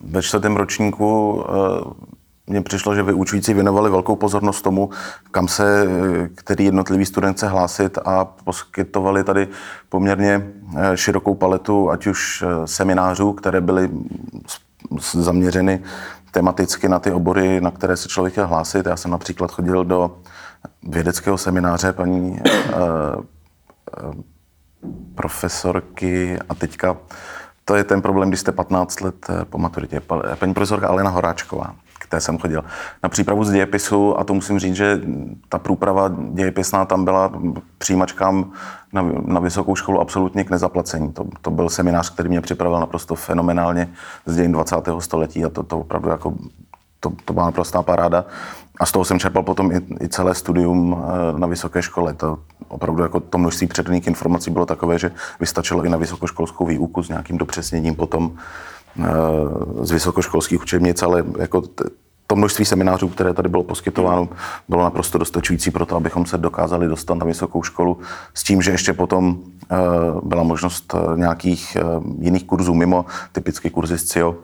ve 0.00 0.22
čtvrtém 0.22 0.56
ročníku 0.56 1.42
eh, 1.48 2.12
mně 2.46 2.62
přišlo, 2.62 2.94
že 2.94 3.02
vyučující 3.02 3.54
věnovali 3.54 3.90
velkou 3.90 4.16
pozornost 4.16 4.62
tomu, 4.62 4.90
kam 5.30 5.48
se 5.48 5.86
který 6.34 6.64
jednotlivý 6.64 7.06
student 7.06 7.38
se 7.38 7.48
hlásit 7.48 7.98
a 8.04 8.24
poskytovali 8.24 9.24
tady 9.24 9.48
poměrně 9.88 10.52
eh, 10.76 10.96
širokou 10.96 11.34
paletu, 11.34 11.90
ať 11.90 12.06
už 12.06 12.44
seminářů, 12.64 13.32
které 13.32 13.60
byly 13.60 13.90
zaměřeny 15.00 15.82
tematicky 16.30 16.88
na 16.88 16.98
ty 16.98 17.12
obory, 17.12 17.60
na 17.60 17.70
které 17.70 17.96
se 17.96 18.08
člověk 18.08 18.32
chtěl 18.32 18.46
hlásit. 18.46 18.86
Já 18.86 18.96
jsem 18.96 19.10
například 19.10 19.52
chodil 19.52 19.84
do 19.84 20.18
vědeckého 20.82 21.38
semináře 21.38 21.92
paní 21.92 22.40
profesorky 25.14 26.38
a 26.48 26.54
teďka 26.54 26.96
to 27.64 27.74
je 27.74 27.84
ten 27.84 28.02
problém, 28.02 28.28
když 28.28 28.40
jste 28.40 28.52
15 28.52 29.00
let 29.00 29.26
eh, 29.28 29.44
po 29.44 29.58
maturitě. 29.58 30.02
Paní 30.38 30.54
profesorka 30.54 30.88
Alena 30.88 31.10
Horáčková 31.10 31.74
té 32.12 32.20
jsem 32.20 32.38
chodil. 32.38 32.64
Na 33.02 33.08
přípravu 33.08 33.44
z 33.44 33.50
dějepisu, 33.50 34.18
a 34.18 34.24
to 34.24 34.34
musím 34.34 34.58
říct, 34.58 34.76
že 34.76 35.00
ta 35.48 35.58
průprava 35.58 36.12
dějepisná 36.32 36.84
tam 36.84 37.04
byla 37.04 37.32
přijímačkám 37.78 38.52
na, 38.92 39.02
na 39.24 39.40
vysokou 39.40 39.76
školu 39.76 40.00
absolutně 40.00 40.44
k 40.44 40.50
nezaplacení. 40.50 41.12
To, 41.12 41.24
to 41.40 41.50
byl 41.50 41.68
seminář, 41.68 42.10
který 42.10 42.28
mě 42.28 42.40
připravil 42.40 42.80
naprosto 42.80 43.14
fenomenálně 43.14 43.88
z 44.26 44.36
dějin 44.36 44.52
20. 44.52 44.76
století 44.98 45.44
a 45.44 45.48
to, 45.48 45.62
to 45.62 45.78
opravdu 45.78 46.08
jako 46.10 46.34
to, 47.00 47.12
to 47.24 47.32
byla 47.32 47.46
naprostá 47.46 47.82
paráda. 47.82 48.24
A 48.82 48.86
z 48.86 48.92
toho 48.92 49.04
jsem 49.04 49.18
čerpal 49.18 49.42
potom 49.42 49.72
i, 49.72 49.80
i 50.04 50.08
celé 50.08 50.34
studium 50.34 50.96
eh, 50.98 51.38
na 51.38 51.46
vysoké 51.46 51.82
škole. 51.82 52.14
To 52.14 52.38
opravdu 52.68 53.02
jako 53.02 53.20
to 53.20 53.38
množství 53.38 53.66
předaných 53.66 54.06
informací 54.06 54.50
bylo 54.50 54.66
takové, 54.66 54.98
že 54.98 55.10
vystačilo 55.40 55.84
i 55.84 55.88
na 55.88 55.96
vysokoškolskou 55.96 56.66
výuku 56.66 57.02
s 57.02 57.08
nějakým 57.08 57.38
dopřesněním 57.38 57.94
potom 57.94 58.32
eh, 58.98 59.04
z 59.82 59.90
vysokoškolských 59.90 60.62
učebnic, 60.62 61.02
ale 61.02 61.24
jako 61.38 61.62
to 62.32 62.36
množství 62.36 62.64
seminářů, 62.64 63.08
které 63.08 63.34
tady 63.34 63.48
bylo 63.48 63.62
poskytováno, 63.62 64.28
bylo 64.68 64.82
naprosto 64.82 65.18
dostačující 65.18 65.70
pro 65.70 65.86
to, 65.86 65.96
abychom 65.96 66.26
se 66.26 66.38
dokázali 66.38 66.88
dostat 66.88 67.14
na 67.14 67.26
vysokou 67.26 67.62
školu 67.62 67.98
s 68.34 68.42
tím, 68.42 68.62
že 68.62 68.70
ještě 68.70 68.92
potom 68.92 69.38
eh, 69.38 69.76
byla 70.22 70.42
možnost 70.42 70.94
eh, 70.94 71.18
nějakých 71.18 71.76
eh, 71.76 71.82
jiných 72.18 72.44
kurzů 72.44 72.74
mimo, 72.74 73.04
typicky 73.32 73.70
kurzy 73.70 73.98
z 73.98 74.04
CIO, 74.04 74.36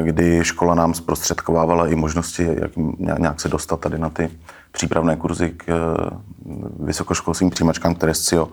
kdy 0.00 0.44
škola 0.44 0.74
nám 0.74 0.94
zprostředkovávala 0.94 1.86
i 1.88 1.94
možnosti, 1.94 2.48
jak 2.60 2.70
nějak 3.18 3.40
se 3.40 3.48
dostat 3.48 3.80
tady 3.80 3.98
na 3.98 4.10
ty 4.10 4.30
přípravné 4.72 5.16
kurzy 5.16 5.50
k 5.56 5.96
vysokoškolským 6.80 7.50
přijímačkám, 7.50 7.94
které 7.94 8.14
SCIO 8.14 8.48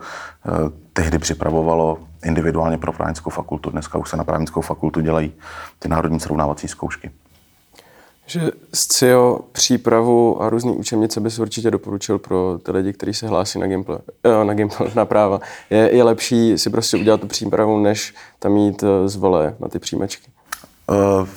tehdy 0.93 1.19
připravovalo 1.19 1.97
individuálně 2.25 2.77
pro 2.77 2.93
právnickou 2.93 3.29
fakultu. 3.29 3.69
Dneska 3.69 3.97
už 3.97 4.09
se 4.09 4.17
na 4.17 4.23
právnickou 4.23 4.61
fakultu 4.61 5.01
dělají 5.01 5.33
ty 5.79 5.89
národní 5.89 6.19
srovnávací 6.19 6.67
zkoušky. 6.67 7.11
Že 8.31 8.51
SCIO 8.73 9.39
přípravu 9.51 10.41
a 10.41 10.49
různé 10.49 10.71
učebnice 10.71 11.19
bys 11.19 11.39
určitě 11.39 11.71
doporučil 11.71 12.19
pro 12.19 12.59
ty 12.63 12.71
lidi, 12.71 12.93
kteří 12.93 13.13
se 13.13 13.27
hlásí 13.27 13.59
na 13.59 13.67
Gimple, 13.67 13.99
eh, 14.23 14.45
na, 14.45 14.53
Gimple, 14.53 14.91
na 14.95 15.05
práva. 15.05 15.39
Je, 15.69 15.95
je 15.95 16.03
lepší 16.03 16.57
si 16.57 16.69
prostě 16.69 16.97
udělat 16.97 17.21
tu 17.21 17.27
přípravu, 17.27 17.79
než 17.79 18.13
tam 18.39 18.51
mít 18.51 18.83
eh, 18.83 19.09
z 19.09 19.15
vole 19.15 19.55
na 19.59 19.67
ty 19.67 19.79
příjmečky? 19.79 20.31
Uh, 20.89 21.27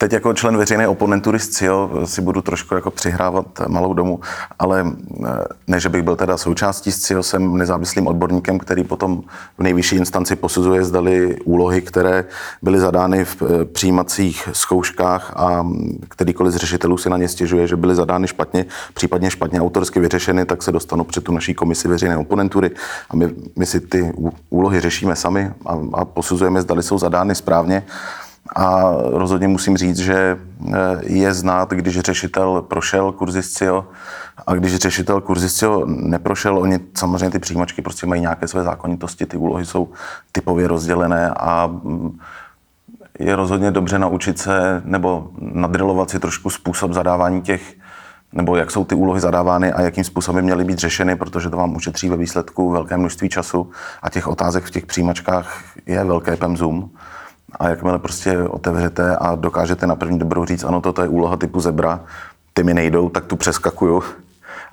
Teď 0.00 0.12
jako 0.12 0.34
člen 0.34 0.56
veřejné 0.56 0.88
oponentury 0.88 1.38
z 1.38 1.48
CIO 1.48 1.90
si 2.04 2.20
budu 2.20 2.42
trošku 2.42 2.74
jako 2.74 2.90
přihrávat 2.90 3.46
malou 3.68 3.94
domu, 3.94 4.20
ale 4.58 4.86
eh, 5.26 5.28
ne, 5.66 5.80
že 5.80 5.88
bych 5.88 6.02
byl 6.02 6.16
teda 6.16 6.36
součástí 6.36 6.92
z 6.92 7.02
CIO, 7.02 7.22
jsem 7.22 7.56
nezávislým 7.56 8.06
odborníkem, 8.06 8.58
který 8.58 8.84
potom 8.84 9.22
v 9.58 9.62
nejvyšší 9.62 9.96
instanci 9.96 10.36
posuzuje, 10.36 10.84
zdali 10.84 11.36
úlohy, 11.44 11.80
které 11.80 12.24
byly 12.62 12.78
zadány 12.80 13.24
v 13.24 13.42
eh, 13.42 13.64
přijímacích 13.64 14.48
zkouškách 14.52 15.32
a 15.36 15.66
kterýkoliv 16.08 16.52
z 16.52 16.56
řešitelů 16.56 16.98
si 16.98 17.10
na 17.10 17.16
ně 17.16 17.28
stěžuje, 17.28 17.66
že 17.66 17.76
byly 17.76 17.94
zadány 17.94 18.28
špatně, 18.28 18.66
případně 18.94 19.30
špatně 19.30 19.60
autorsky 19.60 20.00
vyřešeny, 20.00 20.44
tak 20.44 20.62
se 20.62 20.72
dostanou 20.72 21.04
před 21.04 21.24
tu 21.24 21.32
naší 21.32 21.54
komisi 21.54 21.88
veřejné 21.88 22.16
oponentury 22.16 22.70
a 23.10 23.16
my, 23.16 23.30
my 23.56 23.66
si 23.66 23.80
ty 23.80 24.12
úlohy 24.50 24.80
řešíme 24.80 25.16
sami 25.16 25.52
a, 25.66 25.78
a 25.92 26.04
posuzujeme, 26.04 26.62
zdali 26.62 26.82
jsou 26.82 26.98
zadány 26.98 27.34
správně. 27.34 27.82
A 28.56 28.92
rozhodně 29.10 29.48
musím 29.48 29.76
říct, 29.76 29.98
že 29.98 30.38
eh, 30.68 30.74
je 31.02 31.34
znát, 31.34 31.70
když 31.70 32.00
řešitel 32.00 32.62
prošel 32.62 33.12
kurzy 33.12 33.42
SCIO 33.42 33.86
a 34.46 34.54
když 34.54 34.76
řešitel 34.76 35.20
kurzy 35.20 35.48
SCIO 35.48 35.86
neprošel, 35.86 36.58
oni 36.58 36.80
samozřejmě 36.94 37.30
ty 37.30 37.38
přijímačky 37.38 37.82
prostě 37.82 38.06
mají 38.06 38.20
nějaké 38.20 38.48
své 38.48 38.62
zákonitosti, 38.62 39.26
ty 39.26 39.36
úlohy 39.36 39.66
jsou 39.66 39.88
typově 40.32 40.68
rozdělené 40.68 41.30
a 41.36 41.66
mm, 41.66 42.18
je 43.18 43.36
rozhodně 43.36 43.70
dobře 43.70 43.98
naučit 43.98 44.38
se 44.38 44.82
nebo 44.84 45.30
nadrilovat 45.38 46.10
si 46.10 46.18
trošku 46.18 46.50
způsob 46.50 46.92
zadávání 46.92 47.42
těch, 47.42 47.74
nebo 48.32 48.56
jak 48.56 48.70
jsou 48.70 48.84
ty 48.84 48.94
úlohy 48.94 49.20
zadávány 49.20 49.72
a 49.72 49.80
jakým 49.80 50.04
způsobem 50.04 50.44
měly 50.44 50.64
být 50.64 50.78
řešeny, 50.78 51.16
protože 51.16 51.50
to 51.50 51.56
vám 51.56 51.76
ušetří 51.76 52.08
ve 52.08 52.16
výsledku 52.16 52.70
velké 52.70 52.96
množství 52.96 53.28
času 53.28 53.70
a 54.02 54.10
těch 54.10 54.28
otázek 54.28 54.64
v 54.64 54.70
těch 54.70 54.86
přijímačkách 54.86 55.62
je 55.86 56.04
velké 56.04 56.36
pemzum. 56.36 56.90
A 57.58 57.68
jakmile 57.68 57.98
prostě 57.98 58.38
otevřete 58.38 59.16
a 59.16 59.34
dokážete 59.34 59.86
na 59.86 59.96
první 59.96 60.18
dobrou 60.18 60.44
říct, 60.44 60.64
ano, 60.64 60.80
toto 60.80 61.02
je 61.02 61.08
úloha 61.08 61.36
typu 61.36 61.60
zebra, 61.60 62.00
ty 62.52 62.62
mi 62.62 62.74
nejdou, 62.74 63.08
tak 63.08 63.24
tu 63.24 63.36
přeskakuju 63.36 64.02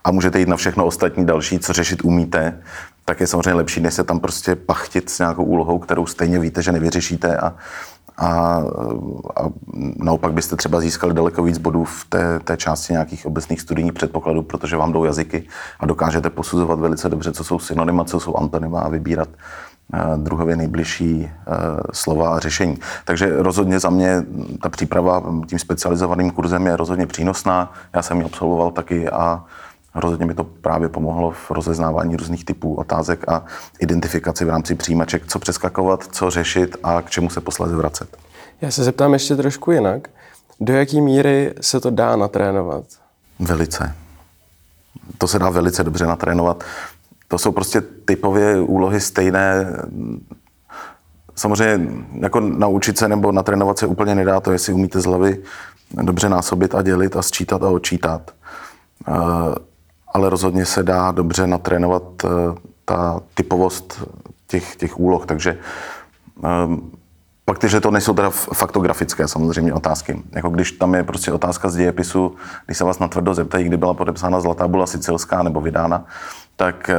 a 0.04 0.12
můžete 0.12 0.40
jít 0.40 0.48
na 0.48 0.56
všechno 0.56 0.86
ostatní 0.86 1.26
další, 1.26 1.60
co 1.60 1.74
řešit 1.74 2.04
umíte, 2.04 2.62
tak 3.06 3.20
je 3.20 3.28
samozřejmě 3.28 3.54
lepší, 3.54 3.82
než 3.82 3.94
se 3.94 4.04
tam 4.04 4.20
prostě 4.20 4.56
pachtit 4.56 5.10
s 5.10 5.20
nějakou 5.20 5.44
úlohou, 5.44 5.80
kterou 5.80 6.06
stejně 6.06 6.40
víte, 6.40 6.62
že 6.62 6.72
nevyřešíte 6.72 7.38
a, 7.38 7.54
a, 8.18 8.28
a 9.36 9.50
naopak 9.98 10.34
byste 10.34 10.56
třeba 10.56 10.80
získali 10.80 11.14
daleko 11.14 11.44
víc 11.44 11.58
bodů 11.58 11.84
v 11.84 12.06
té, 12.10 12.40
té 12.40 12.58
části 12.58 12.94
nějakých 12.94 13.26
obecných 13.26 13.62
studijních 13.62 13.94
předpokladů, 13.94 14.42
protože 14.42 14.78
vám 14.78 14.94
jdou 14.94 15.04
jazyky 15.04 15.48
a 15.80 15.86
dokážete 15.86 16.30
posuzovat 16.30 16.80
velice 16.80 17.10
dobře, 17.10 17.32
co 17.32 17.44
jsou 17.44 17.60
synonyma, 17.60 18.04
co 18.04 18.20
jsou 18.20 18.36
antonyma 18.36 18.82
a 18.82 18.90
vybírat 18.90 19.30
druhově 20.18 20.56
nejbližší 20.56 21.30
eh, 21.30 21.54
slova 21.94 22.36
a 22.36 22.40
řešení. 22.40 22.78
Takže 23.06 23.44
rozhodně 23.44 23.80
za 23.80 23.90
mě 23.90 24.24
ta 24.62 24.70
příprava 24.70 25.24
tím 25.48 25.60
specializovaným 25.60 26.32
kurzem 26.32 26.68
je 26.68 26.78
rozhodně 26.78 27.08
přínosná. 27.08 27.74
Já 27.94 28.02
jsem 28.02 28.18
ji 28.18 28.26
absolvoval 28.26 28.72
taky 28.72 29.10
a 29.10 29.44
rozhodně 29.96 30.26
mi 30.26 30.34
to 30.34 30.44
právě 30.44 30.90
pomohlo 30.90 31.32
v 31.32 31.52
rozeznávání 31.52 32.16
různých 32.16 32.46
typů 32.46 32.74
otázek 32.74 33.26
a 33.28 33.46
identifikaci 33.80 34.46
v 34.46 34.50
rámci 34.50 34.76
přijímaček, 34.76 35.28
co 35.28 35.40
přeskakovat, 35.40 36.04
co 36.12 36.30
řešit 36.30 36.78
a 36.84 37.02
k 37.02 37.10
čemu 37.10 37.30
se 37.30 37.42
posledně 37.42 37.76
vracet. 37.76 38.18
Já 38.62 38.72
se 38.72 38.84
zeptám 38.84 39.14
ještě 39.14 39.36
trošku 39.36 39.72
jinak. 39.72 40.08
Do 40.60 40.74
jaké 40.74 41.02
míry 41.02 41.54
se 41.62 41.80
to 41.80 41.90
dá 41.90 42.16
natrénovat? 42.16 42.84
Velice. 43.40 43.96
To 45.18 45.28
se 45.28 45.40
dá 45.40 45.50
velice 45.50 45.84
dobře 45.84 46.06
natrénovat 46.06 46.64
to 47.28 47.38
jsou 47.38 47.52
prostě 47.52 47.82
typově 47.82 48.62
úlohy 48.62 49.02
stejné. 49.02 49.66
Samozřejmě 51.36 52.04
jako 52.20 52.40
naučit 52.40 52.98
se 52.98 53.08
nebo 53.08 53.32
natrénovat 53.32 53.80
se 53.80 53.88
úplně 53.88 54.16
nedá 54.16 54.40
to, 54.40 54.52
jestli 54.52 54.74
umíte 54.74 55.02
z 55.02 55.06
hlavy 55.06 55.44
dobře 55.92 56.30
násobit 56.30 56.76
a 56.76 56.82
dělit 56.82 57.16
a 57.16 57.22
sčítat 57.22 57.64
a 57.64 57.70
odčítat. 57.70 58.32
Eh, 59.08 59.12
ale 60.14 60.30
rozhodně 60.30 60.66
se 60.66 60.84
dá 60.84 61.12
dobře 61.12 61.48
natrénovat 61.48 62.04
eh, 62.26 62.28
ta 62.86 63.20
typovost 63.34 64.04
těch, 64.48 64.76
těch 64.76 65.00
úloh, 65.00 65.26
takže 65.26 65.58
eh, 66.44 66.48
pak 67.46 67.60
ty, 67.60 67.70
že 67.70 67.82
to 67.82 67.92
nejsou 67.92 68.14
teda 68.14 68.30
faktografické 68.30 69.28
samozřejmě 69.28 69.74
otázky. 69.74 70.24
Jako 70.32 70.50
když 70.50 70.72
tam 70.72 70.96
je 70.96 71.04
prostě 71.04 71.32
otázka 71.32 71.70
z 71.70 71.76
dějepisu, 71.76 72.36
když 72.66 72.78
se 72.78 72.84
vás 72.84 73.00
natvrdo 73.00 73.34
zeptají, 73.34 73.66
kdy 73.66 73.78
byla 73.78 73.94
podepsána 73.94 74.42
Zlatá 74.42 74.68
bula 74.68 74.88
sicilská 74.88 75.44
nebo 75.44 75.62
vydána, 75.62 76.06
tak 76.56 76.90
eh, 76.90 76.96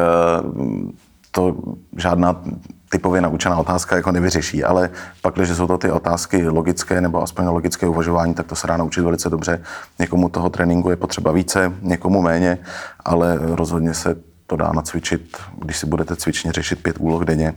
to 1.31 1.57
žádná 1.97 2.43
typově 2.89 3.21
naučená 3.21 3.57
otázka 3.57 3.97
jako 3.97 4.13
nevyřeší, 4.13 4.65
ale 4.65 4.91
pak, 5.23 5.35
když 5.35 5.49
jsou 5.49 5.67
to 5.67 5.79
ty 5.79 5.91
otázky 5.91 6.49
logické 6.49 7.01
nebo 7.01 7.23
aspoň 7.23 7.47
logické 7.47 7.87
uvažování, 7.87 8.35
tak 8.35 8.47
to 8.47 8.57
se 8.57 8.67
dá 8.67 8.77
naučit 8.77 9.01
velice 9.01 9.31
dobře. 9.31 9.63
Někomu 9.99 10.29
toho 10.29 10.51
tréninku 10.51 10.91
je 10.91 10.97
potřeba 10.97 11.33
více, 11.33 11.73
někomu 11.83 12.23
méně, 12.23 12.59
ale 13.05 13.39
rozhodně 13.41 13.95
se 13.95 14.17
to 14.47 14.57
dá 14.57 14.73
nacvičit, 14.73 15.37
když 15.59 15.77
si 15.77 15.87
budete 15.87 16.17
cvičně 16.17 16.53
řešit 16.53 16.83
pět 16.83 16.97
úloh 16.99 17.25
denně, 17.25 17.55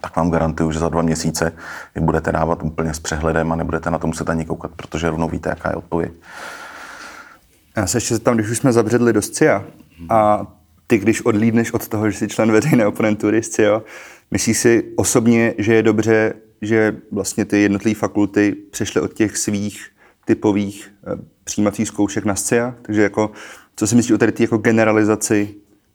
tak 0.00 0.16
vám 0.16 0.30
garantuju, 0.30 0.72
že 0.72 0.78
za 0.78 0.88
dva 0.88 1.02
měsíce 1.02 1.52
je 1.94 2.02
budete 2.02 2.32
dávat 2.32 2.62
úplně 2.62 2.94
s 2.94 3.00
přehledem 3.00 3.52
a 3.52 3.56
nebudete 3.56 3.90
na 3.90 3.98
to 3.98 4.06
muset 4.06 4.28
ani 4.28 4.44
koukat, 4.44 4.70
protože 4.76 5.10
rovnou 5.10 5.28
víte, 5.28 5.48
jaká 5.48 5.70
je 5.70 5.76
odpověď. 5.76 6.12
Já 7.76 7.86
se 7.86 7.96
ještě 7.96 8.14
zeptám, 8.14 8.34
když 8.34 8.50
už 8.50 8.58
jsme 8.58 8.72
zabředli 8.72 9.12
do 9.12 9.22
SCIA 9.22 9.64
a 10.08 10.46
ty, 10.86 10.98
když 10.98 11.20
odlídneš 11.20 11.72
od 11.72 11.88
toho, 11.88 12.10
že 12.10 12.18
jsi 12.18 12.28
člen 12.28 12.52
veřejné 12.52 12.86
oponentury 12.86 13.42
SCIO, 13.42 13.82
myslíš 14.30 14.58
si 14.58 14.92
osobně, 14.96 15.54
že 15.58 15.74
je 15.74 15.82
dobře, 15.82 16.34
že 16.62 16.96
vlastně 17.12 17.44
ty 17.44 17.62
jednotlivé 17.62 17.94
fakulty 17.94 18.56
přešly 18.70 19.00
od 19.00 19.14
těch 19.14 19.36
svých 19.36 19.86
typových 20.24 20.92
eh, 21.06 21.16
přijímacích 21.44 21.88
zkoušek 21.88 22.24
na 22.24 22.34
SCIA? 22.34 22.74
Takže 22.82 23.02
jako, 23.02 23.30
co 23.76 23.86
si 23.86 23.96
myslíš 23.96 24.12
o 24.12 24.18
tady 24.18 24.32
té 24.32 24.42
jako 24.42 24.58
generalizaci 24.58 25.54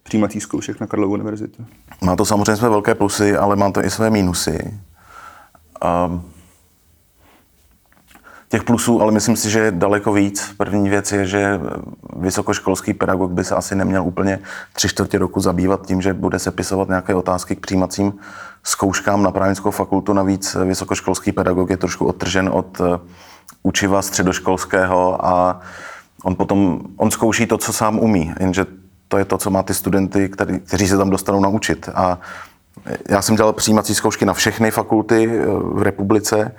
přijímacích 0.10 0.44
zkoušek 0.44 0.80
na 0.80 0.88
Karlovu 0.88 1.14
univerzitu? 1.14 1.66
Má 2.02 2.16
to 2.16 2.26
samozřejmě 2.26 2.56
své 2.56 2.70
velké 2.70 2.96
plusy, 2.96 3.38
ale 3.38 3.56
má 3.56 3.72
to 3.72 3.86
i 3.86 3.90
své 3.90 4.10
mínusy. 4.10 4.80
Um, 6.08 6.22
těch 8.50 8.64
plusů, 8.64 9.02
ale 9.02 9.12
myslím 9.12 9.36
si, 9.36 9.50
že 9.50 9.60
je 9.60 9.72
daleko 9.72 10.14
víc. 10.14 10.54
První 10.58 10.90
věc 10.90 11.12
je, 11.12 11.26
že 11.26 11.60
vysokoškolský 12.16 12.94
pedagog 12.94 13.32
by 13.32 13.44
se 13.44 13.56
asi 13.56 13.76
neměl 13.76 14.04
úplně 14.04 14.40
tři 14.74 14.90
čtvrtě 14.90 15.18
roku 15.18 15.40
zabývat 15.40 15.86
tím, 15.86 16.02
že 16.02 16.14
bude 16.14 16.40
sepisovat 16.40 16.88
nějaké 16.88 17.16
otázky 17.16 17.56
k 17.56 17.60
přijímacím 17.60 18.14
zkouškám 18.64 19.24
na 19.24 19.32
právnickou 19.32 19.72
fakultu. 19.72 20.14
Navíc 20.14 20.58
vysokoškolský 20.66 21.32
pedagog 21.32 21.70
je 21.70 21.78
trošku 21.78 22.06
odtržen 22.06 22.50
od 22.54 22.82
eh, 22.82 23.00
učiva 23.64 24.02
středoškolského 24.02 25.26
a 25.26 25.62
on 26.24 26.36
potom, 26.36 26.82
on 26.98 27.12
zkouší 27.12 27.48
to, 27.48 27.58
co 27.58 27.74
sám 27.74 28.00
umí, 28.00 28.34
jenže 28.40 28.66
to 29.10 29.18
je 29.18 29.26
to, 29.26 29.38
co 29.38 29.50
má 29.50 29.64
ty 29.64 29.74
studenty, 29.74 30.30
který, 30.30 30.60
kteří 30.60 30.88
se 30.88 30.98
tam 30.98 31.10
dostanou 31.10 31.40
naučit. 31.40 31.90
A 31.96 32.20
já 33.10 33.22
jsem 33.22 33.36
dělal 33.36 33.54
přijímací 33.54 33.96
zkoušky 33.96 34.26
na 34.26 34.34
všechny 34.34 34.72
fakulty 34.72 35.30
eh, 35.32 35.46
v 35.74 35.82
republice 35.82 36.52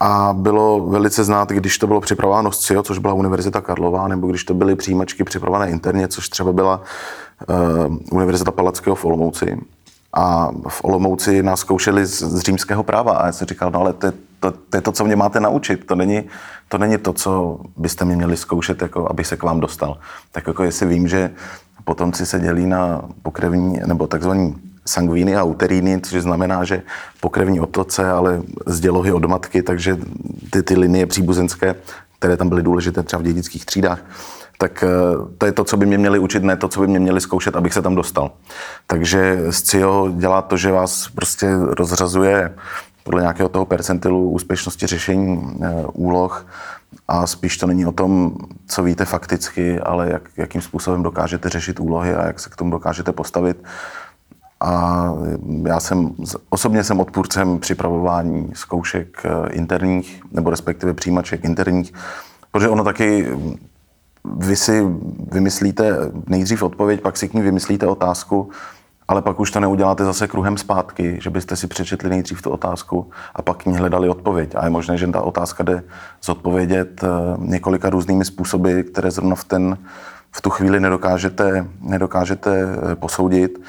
a 0.00 0.32
bylo 0.32 0.80
velice 0.80 1.24
znát, 1.24 1.48
když 1.48 1.78
to 1.78 1.86
bylo 1.86 2.00
připravováno 2.00 2.52
z 2.52 2.58
CIO, 2.58 2.82
což 2.82 2.98
byla 2.98 3.14
Univerzita 3.14 3.60
Karlová, 3.60 4.08
nebo 4.08 4.26
když 4.26 4.44
to 4.44 4.54
byly 4.54 4.76
přijímačky 4.76 5.24
připravené 5.24 5.70
interně, 5.70 6.08
což 6.08 6.28
třeba 6.28 6.52
byla 6.52 6.80
uh, 7.48 7.96
Univerzita 8.10 8.50
Palackého 8.50 8.96
v 8.96 9.04
Olomouci. 9.04 9.58
A 10.12 10.50
v 10.68 10.84
Olomouci 10.84 11.42
nás 11.42 11.60
zkoušeli 11.60 12.06
z, 12.06 12.22
z 12.22 12.40
římského 12.40 12.82
práva 12.82 13.12
a 13.16 13.26
já 13.26 13.32
jsem 13.32 13.46
říkal, 13.46 13.70
no 13.70 13.80
ale 13.80 13.92
to, 13.92 14.12
to, 14.40 14.50
to 14.50 14.76
je 14.76 14.80
to, 14.80 14.92
co 14.92 15.04
mě 15.04 15.16
máte 15.16 15.40
naučit. 15.40 15.86
To 15.86 15.94
není, 15.94 16.24
to 16.68 16.78
není 16.78 16.98
to, 16.98 17.12
co 17.12 17.60
byste 17.76 18.04
mě 18.04 18.16
měli 18.16 18.36
zkoušet, 18.36 18.82
jako 18.82 19.10
aby 19.10 19.24
se 19.24 19.36
k 19.36 19.42
vám 19.42 19.60
dostal. 19.60 19.98
Tak 20.32 20.46
jako 20.46 20.64
jestli 20.64 20.86
vím, 20.86 21.08
že 21.08 21.30
potomci 21.84 22.26
se 22.26 22.40
dělí 22.40 22.66
na 22.66 23.02
pokrevní 23.22 23.80
nebo 23.86 24.06
takzvaný 24.06 24.56
sangvíny 24.86 25.36
a 25.36 25.42
uteríny, 25.42 26.00
což 26.00 26.22
znamená, 26.22 26.64
že 26.64 26.82
pokrevní 27.20 27.60
otoce, 27.60 28.10
ale 28.10 28.42
z 28.66 28.80
dělohy 28.80 29.12
od 29.12 29.24
matky, 29.24 29.62
takže 29.62 29.98
ty, 30.50 30.62
ty 30.62 30.76
linie 30.76 31.06
příbuzenské, 31.06 31.74
které 32.18 32.36
tam 32.36 32.48
byly 32.48 32.62
důležité 32.62 33.02
třeba 33.02 33.20
v 33.20 33.24
dědických 33.24 33.66
třídách, 33.66 34.04
tak 34.58 34.84
eh, 34.84 34.88
to 35.38 35.46
je 35.46 35.52
to, 35.52 35.64
co 35.64 35.76
by 35.76 35.86
mě 35.86 35.98
měli 35.98 36.18
učit, 36.18 36.42
ne 36.42 36.56
to, 36.56 36.68
co 36.68 36.80
by 36.80 36.86
mě 36.86 37.00
měli 37.00 37.20
zkoušet, 37.20 37.56
abych 37.56 37.74
se 37.74 37.82
tam 37.82 37.94
dostal. 37.94 38.30
Takže 38.86 39.38
SCIO 39.50 40.12
dělá 40.16 40.42
to, 40.42 40.56
že 40.56 40.72
vás 40.72 41.08
prostě 41.08 41.48
rozřazuje 41.56 42.54
podle 43.04 43.20
nějakého 43.20 43.48
toho 43.48 43.66
percentilu 43.66 44.30
úspěšnosti 44.30 44.86
řešení 44.86 45.58
eh, 45.62 45.84
úloh 45.92 46.46
a 47.08 47.26
spíš 47.26 47.56
to 47.56 47.66
není 47.66 47.86
o 47.86 47.92
tom, 47.92 48.36
co 48.66 48.82
víte 48.82 49.04
fakticky, 49.04 49.80
ale 49.80 50.10
jak, 50.10 50.22
jakým 50.36 50.60
způsobem 50.60 51.02
dokážete 51.02 51.48
řešit 51.48 51.80
úlohy 51.80 52.14
a 52.14 52.26
jak 52.26 52.40
se 52.40 52.50
k 52.50 52.56
tomu 52.56 52.70
dokážete 52.70 53.12
postavit. 53.12 53.64
A 54.60 55.04
já 55.66 55.80
jsem, 55.80 56.14
osobně 56.50 56.84
jsem 56.84 57.00
odpůrcem 57.00 57.58
připravování 57.58 58.50
zkoušek 58.54 59.22
eh, 59.24 59.52
interních, 59.52 60.22
nebo 60.32 60.50
respektive 60.50 60.94
přijímaček 60.94 61.44
interních, 61.44 61.92
protože 62.52 62.68
ono 62.68 62.84
taky 62.84 63.28
vy 64.24 64.56
si 64.56 64.82
vymyslíte 65.32 65.96
nejdřív 66.26 66.62
odpověď, 66.62 67.00
pak 67.00 67.16
si 67.16 67.28
k 67.28 67.34
ní 67.34 67.42
vymyslíte 67.42 67.86
otázku, 67.86 68.50
ale 69.08 69.22
pak 69.22 69.40
už 69.40 69.50
to 69.50 69.60
neuděláte 69.60 70.04
zase 70.04 70.28
kruhem 70.28 70.58
zpátky, 70.58 71.18
že 71.20 71.30
byste 71.30 71.56
si 71.56 71.66
přečetli 71.66 72.10
nejdřív 72.10 72.42
tu 72.42 72.50
otázku 72.50 73.10
a 73.34 73.42
pak 73.42 73.56
k 73.56 73.66
ní 73.66 73.76
hledali 73.76 74.08
odpověď. 74.08 74.54
A 74.54 74.64
je 74.64 74.70
možné, 74.70 74.96
že 74.96 75.06
ta 75.06 75.20
otázka 75.20 75.64
jde 75.64 75.82
zodpovědět 76.22 77.04
eh, 77.04 77.08
několika 77.38 77.90
různými 77.90 78.24
způsoby, 78.24 78.80
které 78.80 79.10
zrovna 79.10 79.34
v, 79.34 79.44
ten, 79.44 79.78
v 80.30 80.40
tu 80.40 80.50
chvíli 80.50 80.80
nedokážete, 80.80 81.66
nedokážete 81.80 82.62
eh, 82.62 82.94
posoudit. 82.94 83.60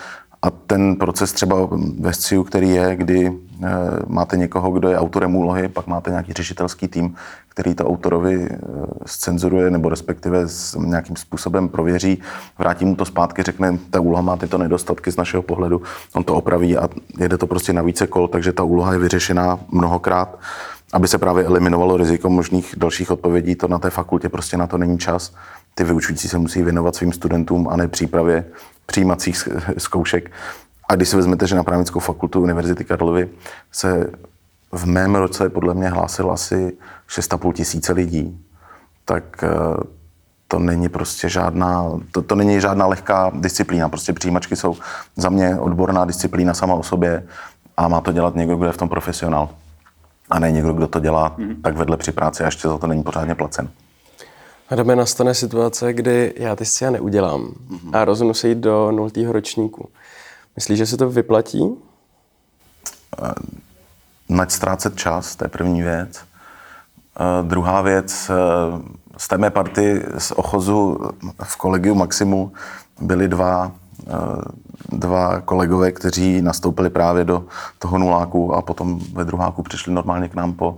A 0.42 0.50
ten 0.50 0.96
proces 0.96 1.34
třeba 1.34 1.70
ve 2.00 2.14
SCIU, 2.14 2.44
který 2.44 2.70
je, 2.70 2.96
kdy 2.96 3.32
máte 4.08 4.38
někoho, 4.38 4.72
kdo 4.72 4.90
je 4.90 4.98
autorem 4.98 5.36
úlohy, 5.36 5.68
pak 5.68 5.88
máte 5.88 6.10
nějaký 6.10 6.34
řešitelský 6.34 6.88
tým, 6.88 7.16
který 7.50 7.76
to 7.76 7.88
autorovi 7.88 8.50
scenzuruje 9.06 9.70
nebo 9.70 9.90
respektive 9.90 10.48
s 10.48 10.78
nějakým 10.80 11.16
způsobem 11.16 11.70
prověří, 11.70 12.22
vrátí 12.58 12.86
mu 12.86 12.96
to 12.96 13.06
zpátky, 13.06 13.44
řekne, 13.44 13.78
ta 13.90 14.00
úloha 14.00 14.22
má 14.22 14.38
tyto 14.38 14.58
nedostatky 14.58 15.12
z 15.12 15.18
našeho 15.18 15.44
pohledu, 15.44 15.82
on 16.14 16.24
to 16.24 16.36
opraví 16.36 16.78
a 16.78 16.90
jede 17.20 17.38
to 17.38 17.48
prostě 17.48 17.74
na 17.74 17.82
více 17.82 18.08
kol, 18.08 18.28
takže 18.28 18.54
ta 18.54 18.64
úloha 18.64 18.94
je 18.94 19.00
vyřešená 19.00 19.60
mnohokrát, 19.72 20.40
aby 20.94 21.08
se 21.08 21.18
právě 21.18 21.44
eliminovalo 21.44 21.98
riziko 21.98 22.30
možných 22.30 22.76
dalších 22.78 23.12
odpovědí, 23.12 23.56
to 23.56 23.68
na 23.68 23.80
té 23.80 23.90
fakultě 23.90 24.30
prostě 24.30 24.58
na 24.58 24.68
to 24.68 24.78
není 24.78 24.98
čas. 24.98 25.34
Ty 25.76 25.84
vyučující 25.84 26.28
se 26.28 26.38
musí 26.38 26.62
věnovat 26.62 26.96
svým 26.96 27.14
studentům 27.14 27.68
a 27.68 27.76
ne 27.76 27.88
přípravě 27.88 28.46
přijímacích 28.86 29.50
zkoušek. 29.78 30.32
A 30.90 30.96
když 30.96 31.10
si 31.10 31.16
vezmete, 31.16 31.48
že 31.48 31.56
na 31.56 31.64
právnickou 31.64 32.00
fakultu 32.00 32.42
Univerzity 32.42 32.86
Karlovy 32.86 33.30
se 33.72 34.12
v 34.72 34.86
mém 34.86 35.16
roce 35.16 35.50
podle 35.50 35.74
mě 35.74 35.90
hlásilo 35.90 36.32
asi 36.32 36.78
6,5 37.10 37.54
tisíce 37.54 37.94
lidí, 37.94 38.46
tak 39.06 39.44
eh, 39.44 39.50
to 40.48 40.60
není 40.60 40.90
prostě 40.90 41.30
žádná, 41.30 41.92
to, 42.12 42.22
to 42.22 42.36
není 42.36 42.62
žádná 42.62 42.88
lehká 42.88 43.32
disciplína. 43.36 43.90
Prostě 43.90 44.14
přijímačky 44.14 44.56
jsou 44.56 44.76
za 45.16 45.30
mě 45.30 45.60
odborná 45.60 46.06
disciplína 46.06 46.54
sama 46.54 46.74
o 46.74 46.84
sobě 46.84 47.24
a 47.78 47.88
má 47.88 48.02
to 48.02 48.12
dělat 48.12 48.36
někdo, 48.36 48.56
kdo 48.56 48.66
je 48.66 48.72
v 48.72 48.78
tom 48.78 48.90
profesionál. 48.90 49.50
A 50.30 50.40
ne 50.40 50.52
někdo, 50.52 50.74
kdo 50.74 50.88
to 50.88 51.00
dělá 51.00 51.36
mm-hmm. 51.38 51.62
tak 51.62 51.78
vedle 51.78 51.98
při 51.98 52.12
práci 52.12 52.44
a 52.44 52.46
ještě 52.46 52.68
za 52.68 52.78
to 52.78 52.88
není 52.88 53.04
pořádně 53.04 53.36
placen. 53.36 53.70
Adame, 54.70 54.96
nastane 54.96 55.34
situace, 55.34 55.94
kdy 55.94 56.34
já 56.38 56.56
ty 56.56 56.66
SCIA 56.66 56.90
neudělám 56.90 57.42
mm-hmm. 57.42 57.98
a 57.98 58.06
rozhodnu 58.06 58.34
se 58.34 58.50
jít 58.50 58.58
do 58.58 58.92
nultého 58.92 59.34
ročníku. 59.34 59.90
Myslíš, 60.56 60.78
že 60.78 60.86
se 60.86 60.98
to 60.98 61.10
vyplatí? 61.10 61.62
Uh, 61.62 61.78
nať 64.30 64.52
ztrácet 64.52 64.96
čas, 64.96 65.36
to 65.36 65.46
je 65.46 65.50
první 65.50 65.82
věc. 65.82 66.22
Uh, 67.20 67.48
druhá 67.48 67.82
věc, 67.82 68.30
uh, 68.30 68.82
z 69.18 69.28
té 69.28 69.38
mé 69.38 69.50
party 69.50 70.06
z 70.18 70.32
Ochozu 70.32 71.00
v 71.44 71.58
kolegiu 71.58 71.96
Maximu 71.96 72.52
byli 73.02 73.28
dva, 73.28 73.72
uh, 74.08 74.42
dva 75.00 75.42
kolegové, 75.42 75.92
kteří 75.92 76.42
nastoupili 76.42 76.90
právě 76.90 77.24
do 77.24 77.46
toho 77.80 77.98
nuláku 77.98 78.54
a 78.54 78.62
potom 78.62 79.00
ve 79.14 79.26
druháku 79.26 79.64
přišli 79.64 79.94
normálně 79.94 80.30
k 80.30 80.36
nám 80.36 80.54
po 80.54 80.78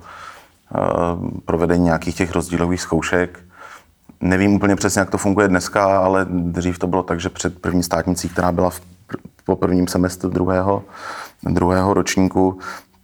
provedení 1.45 1.83
nějakých 1.83 2.15
těch 2.15 2.31
rozdílových 2.31 2.81
zkoušek. 2.81 3.39
Nevím 4.21 4.53
úplně 4.53 4.75
přesně, 4.75 4.99
jak 4.99 5.09
to 5.09 5.17
funguje 5.17 5.47
dneska, 5.47 5.99
ale 5.99 6.25
dřív 6.29 6.79
to 6.79 6.87
bylo 6.87 7.03
tak, 7.03 7.19
že 7.19 7.29
před 7.29 7.61
první 7.61 7.83
státnicí, 7.83 8.29
která 8.29 8.51
byla 8.51 8.69
v, 8.69 8.81
po 9.45 9.55
prvním 9.55 9.87
semestru 9.87 10.29
druhého, 10.29 10.83
druhého 11.43 11.93
ročníku, 11.93 12.59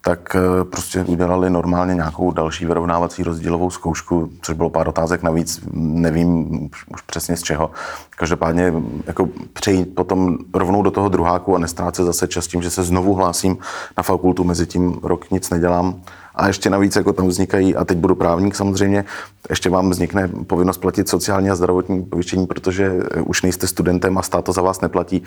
tak 0.05 0.35
eh, 0.35 0.63
prostě 0.63 1.03
udělali 1.03 1.49
normálně 1.49 1.95
nějakou 1.95 2.31
další 2.31 2.65
vyrovnávací 2.65 3.23
rozdílovou 3.23 3.69
zkoušku, 3.69 4.29
což 4.41 4.55
bylo 4.55 4.69
pár 4.69 4.87
otázek 4.87 5.23
navíc, 5.23 5.59
nevím 5.73 6.49
už 6.93 7.01
přesně 7.01 7.37
z 7.37 7.41
čeho. 7.41 7.71
Každopádně 8.09 8.73
jako 9.07 9.29
přejít 9.53 9.95
potom 9.95 10.37
rovnou 10.53 10.81
do 10.81 10.91
toho 10.91 11.09
druháku 11.09 11.55
a 11.55 11.59
nestrácet 11.59 12.05
zase 12.05 12.27
čas 12.27 12.47
tím, 12.47 12.61
že 12.61 12.69
se 12.69 12.83
znovu 12.83 13.13
hlásím 13.13 13.57
na 13.97 14.03
fakultu, 14.03 14.43
mezi 14.43 14.65
tím 14.65 14.99
rok 15.03 15.31
nic 15.31 15.49
nedělám. 15.49 16.01
A 16.35 16.47
ještě 16.47 16.69
navíc, 16.69 16.95
jako 16.95 17.13
tam 17.13 17.27
vznikají, 17.27 17.75
a 17.75 17.85
teď 17.85 17.97
budu 17.97 18.15
právník 18.15 18.55
samozřejmě, 18.55 19.05
ještě 19.49 19.69
vám 19.69 19.89
vznikne 19.89 20.27
povinnost 20.27 20.77
platit 20.77 21.09
sociální 21.09 21.49
a 21.49 21.55
zdravotní 21.55 22.03
pojištění, 22.03 22.47
protože 22.47 22.93
už 23.25 23.41
nejste 23.41 23.67
studentem 23.67 24.17
a 24.17 24.21
stát 24.21 24.45
to 24.45 24.51
za 24.51 24.61
vás 24.61 24.81
neplatí 24.81 25.23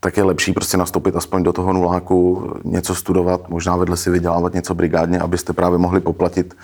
tak 0.00 0.16
je 0.16 0.24
lepší 0.24 0.52
prostě 0.52 0.76
nastoupit 0.76 1.16
aspoň 1.16 1.42
do 1.42 1.52
toho 1.52 1.72
nuláku, 1.72 2.52
něco 2.64 2.94
studovat, 2.94 3.48
možná 3.48 3.76
vedle 3.76 3.96
si 3.96 4.10
vydělávat 4.10 4.54
něco 4.54 4.74
brigádně, 4.74 5.18
abyste 5.18 5.52
právě 5.52 5.78
mohli 5.78 6.00
poplatit 6.00 6.54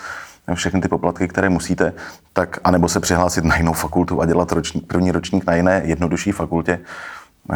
všechny 0.55 0.81
ty 0.81 0.89
poplatky, 0.89 1.29
které 1.29 1.49
musíte, 1.49 1.93
tak 2.33 2.59
anebo 2.65 2.89
se 2.89 3.01
přihlásit 3.01 3.45
na 3.45 3.57
jinou 3.57 3.73
fakultu 3.73 4.21
a 4.21 4.27
dělat 4.27 4.53
ročník, 4.53 4.87
první 4.87 5.11
ročník 5.11 5.47
na 5.47 5.55
jiné 5.55 5.83
jednodušší 5.85 6.33
fakultě. 6.33 6.81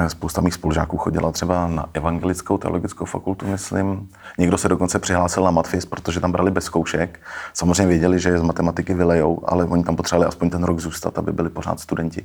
Spousta 0.09 0.41
mých 0.41 0.55
spolužáků 0.55 0.97
chodila 0.97 1.33
třeba 1.33 1.67
na 1.67 1.87
evangelickou 1.95 2.59
teologickou 2.59 3.05
fakultu, 3.05 3.47
myslím. 3.47 4.09
Někdo 4.39 4.59
se 4.59 4.69
dokonce 4.69 4.99
přihlásil 4.99 5.45
na 5.45 5.51
matfis, 5.51 5.87
protože 5.87 6.21
tam 6.21 6.33
brali 6.33 6.51
bez 6.51 6.65
zkoušek. 6.65 7.21
Samozřejmě 7.55 7.87
věděli, 7.87 8.21
že 8.21 8.29
je 8.29 8.39
z 8.39 8.43
matematiky 8.43 8.95
vylejou, 8.95 9.41
ale 9.45 9.65
oni 9.65 9.85
tam 9.85 9.97
potřebovali 9.97 10.29
aspoň 10.29 10.51
ten 10.51 10.65
rok 10.65 10.81
zůstat, 10.81 11.19
aby 11.19 11.33
byli 11.33 11.49
pořád 11.49 11.81
studenti 11.81 12.25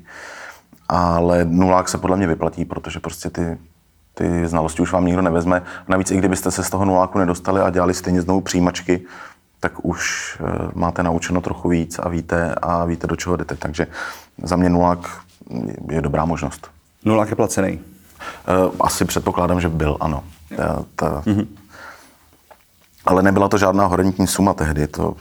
ale 0.90 1.46
nulák 1.46 1.90
se 1.90 1.98
podle 1.98 2.18
mě 2.18 2.28
vyplatí, 2.28 2.66
protože 2.66 3.00
prostě 3.00 3.30
ty, 3.30 3.58
ty 4.14 4.48
znalosti 4.48 4.82
už 4.82 4.92
vám 4.92 5.06
nikdo 5.06 5.22
nevezme. 5.22 5.62
Navíc 5.88 6.12
i 6.12 6.18
kdybyste 6.18 6.52
se 6.52 6.64
z 6.64 6.70
toho 6.70 6.86
nuláku 6.86 7.20
nedostali 7.20 7.62
a 7.62 7.70
dělali 7.70 7.94
stejně 7.94 8.22
znovu 8.22 8.42
přijímačky, 8.42 9.02
tak 9.60 9.86
už 9.86 10.38
eh, 10.40 10.72
máte 10.74 11.04
naučeno 11.04 11.42
trochu 11.42 11.70
víc 11.70 12.00
a 12.00 12.10
víte, 12.10 12.56
a 12.56 12.86
víte, 12.86 13.08
do 13.08 13.16
čeho 13.16 13.36
jdete. 13.36 13.56
Takže 13.56 13.88
za 14.44 14.56
mě 14.56 14.70
nulák 14.70 15.22
je 15.90 16.02
dobrá 16.02 16.26
možnost. 16.26 16.72
Nulák 17.06 17.30
je 17.30 17.36
placený? 17.36 17.80
Eh, 17.80 18.72
asi 18.80 19.06
předpokládám, 19.06 19.62
že 19.62 19.70
byl, 19.70 19.98
ano. 20.00 20.24
Ta, 20.58 20.86
ta, 20.96 21.22
mm-hmm. 21.26 21.48
Ale 23.06 23.24
nebyla 23.24 23.50
to 23.50 23.58
žádná 23.58 23.86
horentní 23.86 24.28
suma 24.28 24.54
tehdy. 24.54 24.88
To 24.88 25.16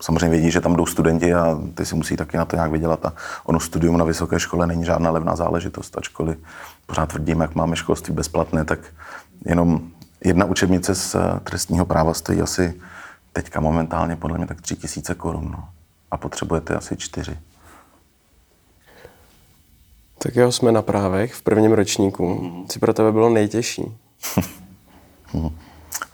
samozřejmě 0.00 0.28
vědí, 0.28 0.50
že 0.50 0.60
tam 0.60 0.76
jdou 0.76 0.86
studenti 0.86 1.34
a 1.34 1.58
ty 1.74 1.86
si 1.86 1.94
musí 1.94 2.16
taky 2.16 2.36
na 2.36 2.44
to 2.44 2.56
nějak 2.56 2.70
vydělat. 2.70 3.06
A 3.06 3.12
ono 3.44 3.60
studium 3.60 3.98
na 3.98 4.04
vysoké 4.04 4.40
škole 4.40 4.66
není 4.66 4.84
žádná 4.84 5.10
levná 5.10 5.36
záležitost, 5.36 5.98
ačkoliv 5.98 6.38
pořád 6.86 7.06
tvrdíme, 7.06 7.44
jak 7.44 7.54
máme 7.54 7.76
školství 7.76 8.14
bezplatné, 8.14 8.64
tak 8.64 8.78
jenom 9.44 9.80
jedna 10.24 10.44
učebnice 10.44 10.94
z 10.94 11.14
eh, 11.14 11.40
trestního 11.44 11.86
práva 11.86 12.14
stojí 12.14 12.40
asi 12.42 12.74
teďka 13.32 13.60
momentálně 13.60 14.16
podle 14.16 14.38
mě 14.38 14.46
tak 14.46 14.60
tři 14.60 14.76
tisíce 14.76 15.14
korun. 15.14 15.50
No. 15.50 15.68
A 16.10 16.16
potřebujete 16.16 16.74
asi 16.74 16.96
čtyři. 16.96 17.38
Tak 20.18 20.36
jo, 20.36 20.52
jsme 20.52 20.72
na 20.72 20.82
právech 20.82 21.34
v 21.34 21.42
prvním 21.42 21.72
ročníku. 21.72 22.50
Co 22.68 22.78
pro 22.78 22.94
tebe 22.94 23.12
bylo 23.12 23.30
nejtěžší? 23.30 23.98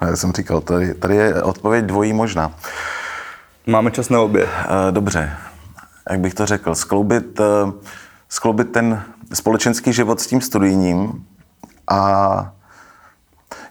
Já 0.01 0.17
jsem 0.17 0.33
říkal, 0.33 0.61
tady, 0.61 0.95
tady 0.95 1.17
je 1.17 1.43
odpověď 1.43 1.85
dvojí 1.85 2.13
možná. 2.13 2.55
Máme 3.67 3.91
čas 3.91 4.09
na 4.09 4.21
obě. 4.21 4.47
Eh, 4.47 4.93
dobře, 4.93 5.33
jak 6.11 6.21
bych 6.21 6.35
to 6.35 6.47
řekl, 6.47 6.75
skloubit, 6.75 7.41
eh, 7.41 7.73
skloubit 8.29 8.73
ten 8.73 9.03
společenský 9.33 9.93
život 9.93 10.21
s 10.21 10.27
tím 10.27 10.41
studijním 10.41 11.27
a 11.91 12.53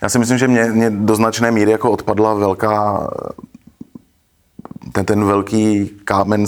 já 0.01 0.10
si 0.10 0.19
myslím, 0.19 0.38
že 0.38 0.47
mě, 0.47 0.63
mě 0.63 0.89
do 0.89 1.15
značné 1.15 1.51
míry 1.51 1.71
jako 1.71 1.91
odpadla 1.91 2.34
velká 2.34 3.08
ten, 4.91 5.06
ten 5.06 5.25
velký 5.25 5.91
kámen, 6.06 6.45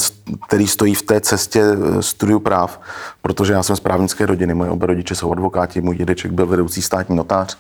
který 0.48 0.68
stojí 0.68 0.96
v 0.96 1.02
té 1.02 1.22
cestě 1.22 1.62
eh, 1.62 2.02
studiu 2.02 2.40
práv, 2.40 2.82
protože 3.22 3.54
já 3.54 3.64
jsem 3.64 3.76
z 3.76 3.80
právnické 3.80 4.26
rodiny, 4.26 4.54
moje 4.54 4.70
oba 4.70 4.88
rodiče 4.88 5.16
jsou 5.16 5.32
advokáti, 5.32 5.82
můj 5.82 5.96
dědeček 5.96 6.32
byl 6.32 6.46
vedoucí 6.46 6.82
státní 6.82 7.16
notář 7.16 7.58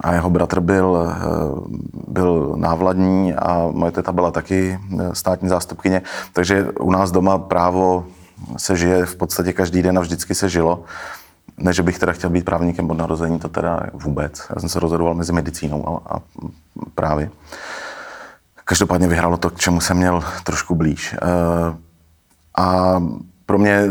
a 0.00 0.12
jeho 0.12 0.30
bratr 0.30 0.60
byl, 0.60 1.08
eh, 1.10 1.24
byl 2.08 2.54
návladní 2.56 3.34
a 3.34 3.68
moje 3.70 3.92
teta 3.92 4.12
byla 4.12 4.30
taky 4.30 4.78
eh, 5.00 5.14
státní 5.14 5.48
zástupkyně, 5.48 6.02
takže 6.32 6.66
u 6.80 6.90
nás 6.90 7.10
doma 7.10 7.38
právo 7.38 8.04
se 8.56 8.76
žije 8.76 9.06
v 9.06 9.16
podstatě 9.16 9.52
každý 9.52 9.82
den 9.82 9.98
a 9.98 10.00
vždycky 10.00 10.34
se 10.34 10.48
žilo. 10.48 10.84
Ne, 11.58 11.72
že 11.72 11.82
bych 11.82 11.98
teda 11.98 12.12
chtěl 12.12 12.30
být 12.30 12.44
právníkem 12.44 12.90
od 12.90 12.98
narození, 12.98 13.38
to 13.38 13.48
teda 13.48 13.80
vůbec. 13.92 14.42
Já 14.54 14.60
jsem 14.60 14.68
se 14.68 14.80
rozhodoval 14.80 15.14
mezi 15.14 15.32
medicínou 15.32 15.88
a, 15.88 16.16
a 16.16 16.20
právě. 16.94 17.30
Každopádně 18.64 19.08
vyhrálo 19.08 19.36
to, 19.36 19.50
k 19.50 19.58
čemu 19.58 19.80
jsem 19.80 19.96
měl 19.96 20.24
trošku 20.44 20.74
blíž. 20.74 21.14
Eh, 21.14 21.76
a 22.58 23.02
pro 23.46 23.58
mě, 23.58 23.84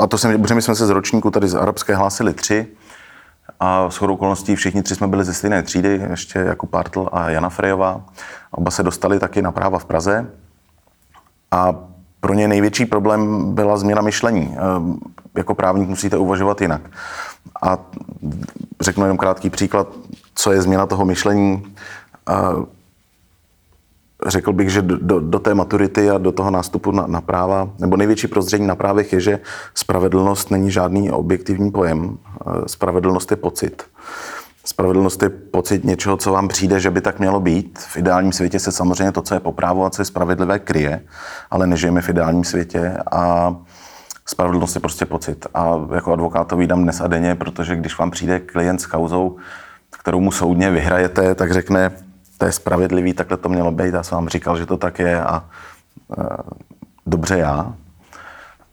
a 0.00 0.06
to 0.06 0.18
jsem, 0.18 0.42
protože 0.42 0.54
my 0.54 0.62
jsme 0.62 0.74
se 0.74 0.86
z 0.86 0.90
ročníku 0.90 1.30
tady 1.30 1.48
z 1.48 1.54
arabské 1.54 1.96
hlásili 1.96 2.34
tři, 2.34 2.66
a 3.60 3.90
s 3.90 3.96
chodou 3.96 4.14
okolností 4.14 4.56
všichni 4.56 4.82
tři 4.82 4.94
jsme 4.94 5.06
byli 5.06 5.24
ze 5.24 5.34
stejné 5.34 5.62
třídy, 5.62 6.02
ještě 6.10 6.38
jako 6.38 6.66
Partl 6.66 7.08
a 7.12 7.30
Jana 7.30 7.48
Frejová. 7.48 8.00
Oba 8.50 8.70
se 8.70 8.82
dostali 8.82 9.18
taky 9.18 9.42
na 9.42 9.52
práva 9.52 9.78
v 9.78 9.84
Praze. 9.84 10.30
A 11.50 11.74
pro 12.20 12.34
ně 12.34 12.48
největší 12.48 12.86
problém 12.86 13.54
byla 13.54 13.76
změna 13.76 14.02
myšlení. 14.02 14.56
Eh, 14.56 14.60
jako 15.34 15.54
právník 15.54 15.88
musíte 15.88 16.16
uvažovat 16.16 16.60
jinak. 16.60 16.82
A 17.62 17.78
řeknu 18.80 19.04
jenom 19.04 19.18
krátký 19.18 19.50
příklad, 19.50 19.88
co 20.34 20.52
je 20.52 20.62
změna 20.62 20.86
toho 20.86 21.04
myšlení. 21.04 21.74
Řekl 24.26 24.52
bych, 24.52 24.70
že 24.70 24.82
do, 24.82 25.20
do 25.20 25.38
té 25.38 25.54
maturity 25.54 26.10
a 26.10 26.18
do 26.18 26.32
toho 26.32 26.50
nástupu 26.50 26.92
na, 26.92 27.06
na 27.06 27.20
práva, 27.20 27.70
nebo 27.78 27.96
největší 27.96 28.26
prozření 28.26 28.66
na 28.66 28.74
právech 28.74 29.12
je, 29.12 29.20
že 29.20 29.40
spravedlnost 29.74 30.50
není 30.50 30.70
žádný 30.70 31.10
objektivní 31.10 31.70
pojem. 31.70 32.18
Eh, 32.46 32.50
spravedlnost 32.66 33.30
je 33.30 33.36
pocit. 33.36 33.82
Spravedlnost 34.64 35.22
je 35.22 35.28
pocit 35.28 35.84
něčeho, 35.84 36.16
co 36.16 36.32
vám 36.32 36.48
přijde, 36.48 36.80
že 36.80 36.90
by 36.90 37.00
tak 37.00 37.18
mělo 37.18 37.40
být. 37.40 37.78
V 37.78 37.96
ideálním 37.96 38.32
světě 38.32 38.58
se 38.58 38.72
samozřejmě 38.72 39.12
to, 39.12 39.22
co 39.22 39.34
je 39.34 39.40
po 39.40 39.52
právu 39.52 39.84
a 39.84 39.90
co 39.90 40.02
je 40.02 40.06
spravedlivé, 40.06 40.58
kryje, 40.58 41.00
ale 41.50 41.66
nežijeme 41.66 42.02
v 42.02 42.08
ideálním 42.08 42.44
světě 42.44 42.96
a 43.12 43.54
spravedlnost 44.26 44.74
je 44.74 44.80
prostě 44.80 45.06
pocit. 45.06 45.46
A 45.54 45.86
jako 45.94 46.12
advokát 46.12 46.48
to 46.48 46.56
vídám 46.56 46.82
dnes 46.82 47.00
a 47.00 47.06
denně, 47.06 47.34
protože 47.34 47.76
když 47.76 47.98
vám 47.98 48.10
přijde 48.10 48.40
klient 48.40 48.78
s 48.78 48.86
kauzou, 48.86 49.36
kterou 49.90 50.20
mu 50.20 50.32
soudně 50.32 50.70
vyhrajete, 50.70 51.34
tak 51.34 51.52
řekne, 51.52 51.90
to 52.38 52.44
je 52.44 52.52
spravedlivý, 52.52 53.12
takhle 53.12 53.36
to 53.36 53.48
mělo 53.48 53.70
být, 53.70 53.94
já 53.94 54.02
jsem 54.02 54.16
vám 54.16 54.28
říkal, 54.28 54.58
že 54.58 54.66
to 54.66 54.76
tak 54.76 54.98
je 54.98 55.22
a 55.22 55.44
e, 56.18 56.26
dobře 57.06 57.38
já. 57.38 57.74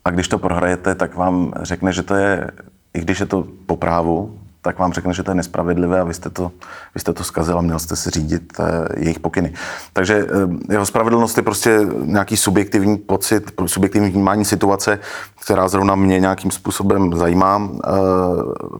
A 0.04 0.10
když 0.10 0.28
to 0.28 0.38
prohrajete, 0.38 0.94
tak 0.94 1.14
vám 1.14 1.52
řekne, 1.62 1.92
že 1.92 2.02
to 2.02 2.14
je, 2.14 2.50
i 2.94 3.00
když 3.00 3.20
je 3.20 3.26
to 3.26 3.46
po 3.66 3.76
právu, 3.76 4.38
tak 4.64 4.78
vám 4.78 4.92
řekne, 4.92 5.14
že 5.14 5.22
to 5.22 5.30
je 5.30 5.34
nespravedlivé 5.34 6.00
a 6.00 6.04
vy 6.04 6.14
jste 6.14 6.30
to, 6.30 6.52
vy 6.94 7.00
jste 7.00 7.12
to 7.12 7.24
zkazil 7.24 7.58
a 7.58 7.60
měl 7.60 7.78
jste 7.78 7.96
si 7.96 8.10
řídit 8.10 8.52
e, 8.60 8.64
jejich 9.04 9.20
pokyny. 9.20 9.52
Takže 9.92 10.14
e, 10.14 10.72
jeho 10.72 10.86
spravedlnost 10.86 11.36
je 11.36 11.42
prostě 11.42 11.80
nějaký 12.02 12.36
subjektivní 12.36 12.96
pocit, 12.98 13.52
subjektivní 13.66 14.10
vnímání 14.10 14.44
situace, 14.44 14.98
která 15.44 15.68
zrovna 15.68 15.94
mě 15.94 16.20
nějakým 16.20 16.50
způsobem 16.50 17.14
zajímá. 17.14 17.70
E, 17.72 17.90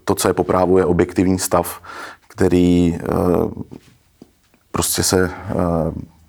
to, 0.05 0.15
co 0.15 0.29
je 0.29 0.35
po 0.35 0.45
právu, 0.45 0.79
je 0.79 0.85
objektivní 0.85 1.39
stav, 1.39 1.81
který 2.29 2.99
prostě 4.75 5.03
se, 5.03 5.31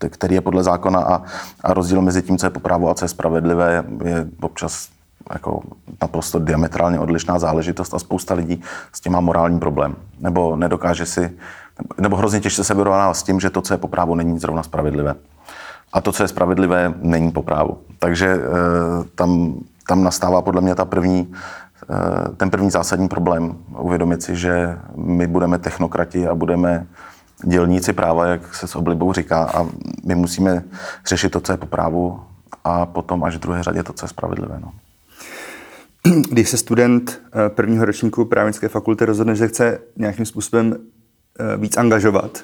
eh, 0.01 0.09
který 0.09 0.35
je 0.35 0.41
podle 0.41 0.63
zákona 0.63 0.99
a, 0.99 1.21
a 1.63 1.73
rozdíl 1.73 2.01
mezi 2.01 2.21
tím, 2.21 2.37
co 2.37 2.45
je 2.45 2.49
po 2.49 2.59
právu 2.59 2.89
a 2.89 2.93
co 2.93 3.05
je 3.05 3.09
spravedlivé, 3.09 3.83
je 4.03 4.27
občas 4.41 4.89
jako 5.33 5.61
naprosto 6.01 6.39
diametrálně 6.39 6.99
odlišná 6.99 7.39
záležitost 7.39 7.93
a 7.93 7.99
spousta 7.99 8.33
lidí 8.33 8.61
s 8.93 9.01
tím 9.01 9.13
má 9.13 9.19
morální 9.19 9.59
problém. 9.59 9.95
Nebo 10.19 10.55
nedokáže 10.55 11.05
si, 11.05 11.31
nebo 11.97 12.15
hrozně 12.15 12.39
těžce 12.39 12.63
se 12.63 12.73
vyrovná 12.73 13.13
s 13.13 13.23
tím, 13.23 13.39
že 13.39 13.49
to, 13.49 13.61
co 13.61 13.73
je 13.73 13.77
po 13.77 13.87
právu, 13.87 14.15
není 14.15 14.39
zrovna 14.39 14.63
spravedlivé. 14.63 15.15
A 15.93 16.01
to, 16.01 16.11
co 16.11 16.23
je 16.23 16.27
spravedlivé, 16.27 16.93
není 17.01 17.31
po 17.31 17.41
právu. 17.41 17.77
Takže 17.99 18.27
e, 18.27 18.39
tam, 19.15 19.57
tam 19.87 20.03
nastává 20.03 20.41
podle 20.41 20.61
mě 20.61 20.75
ta 20.75 20.85
první, 20.85 21.33
e, 21.89 22.35
ten 22.35 22.49
první 22.49 22.69
zásadní 22.69 23.07
problém. 23.07 23.57
Uvědomit 23.77 24.23
si, 24.23 24.35
že 24.35 24.77
my 24.95 25.27
budeme 25.27 25.57
technokrati 25.57 26.27
a 26.27 26.35
budeme 26.35 26.85
dělníci 27.43 27.93
práva, 27.93 28.25
jak 28.25 28.55
se 28.55 28.67
s 28.67 28.75
oblibou 28.75 29.13
říká, 29.13 29.43
a 29.43 29.67
my 30.05 30.15
musíme 30.15 30.63
řešit 31.07 31.29
to, 31.29 31.39
co 31.39 31.51
je 31.51 31.57
po 31.57 31.65
právu 31.65 32.19
a 32.63 32.85
potom 32.85 33.23
až 33.23 33.35
v 33.35 33.39
druhé 33.39 33.63
řadě 33.63 33.83
to, 33.83 33.93
co 33.93 34.05
je 34.05 34.09
spravedlivé. 34.09 34.59
No. 34.61 34.71
Když 36.29 36.49
se 36.49 36.57
student 36.57 37.21
eh, 37.25 37.49
prvního 37.49 37.85
ročníku 37.85 38.25
právnické 38.25 38.67
fakulty 38.67 39.05
rozhodne, 39.05 39.35
že 39.35 39.47
chce 39.47 39.79
nějakým 39.95 40.25
způsobem 40.25 40.75
eh, 41.39 41.57
víc 41.57 41.77
angažovat, 41.77 42.43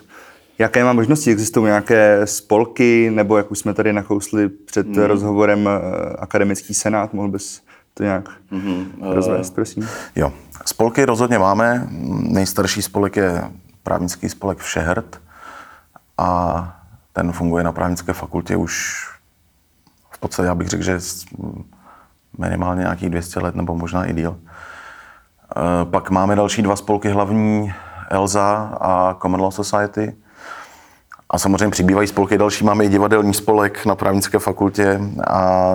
jaké 0.60 0.84
má 0.84 0.94
možnosti? 0.94 1.32
Existují 1.32 1.66
nějaké 1.66 2.22
spolky, 2.26 3.12
nebo 3.14 3.38
jak 3.38 3.52
už 3.52 3.60
jsme 3.60 3.74
tady 3.74 3.94
nakousli 3.94 4.50
před 4.50 4.88
mm. 4.88 5.04
rozhovorem 5.04 5.70
eh, 5.70 6.16
akademický 6.20 6.74
senát, 6.74 7.14
mohl 7.14 7.28
bys 7.28 7.62
to 7.94 8.04
nějak 8.04 8.30
mm-hmm. 8.52 8.86
rozvést, 9.00 9.50
prosím? 9.50 9.88
Jo, 10.16 10.34
spolky 10.66 11.06
rozhodně 11.06 11.40
máme. 11.40 11.88
Nejstarší 12.22 12.82
spolek 12.82 13.16
je 13.16 13.44
právnický 13.84 14.30
spolek 14.30 14.58
Všehrt 14.58 15.22
a 16.18 16.82
ten 17.14 17.32
funguje 17.32 17.64
na 17.64 17.72
právnické 17.72 18.14
fakultě 18.14 18.56
už 18.56 19.06
v 20.12 20.18
podstatě, 20.20 20.48
já 20.48 20.56
bych 20.56 20.68
řekl, 20.68 20.84
že 20.84 21.00
minimálně 22.38 22.80
nějakých 22.80 23.10
200 23.10 23.40
let 23.40 23.56
nebo 23.56 23.76
možná 23.76 24.06
i 24.06 24.14
díl. 24.14 24.38
E, 24.42 25.86
pak 25.86 26.10
máme 26.10 26.36
další 26.36 26.62
dva 26.62 26.76
spolky 26.76 27.10
hlavní, 27.10 27.74
Elza 28.10 28.78
a 28.82 29.16
Common 29.22 29.42
Law 29.42 29.52
Society. 29.52 30.16
A 31.30 31.38
samozřejmě 31.38 31.70
přibývají 31.70 32.08
spolky 32.08 32.38
další. 32.38 32.64
Máme 32.64 32.86
i 32.86 32.90
divadelní 32.90 33.34
spolek 33.34 33.86
na 33.86 33.96
právnické 33.96 34.40
fakultě 34.40 35.00
a 35.28 35.74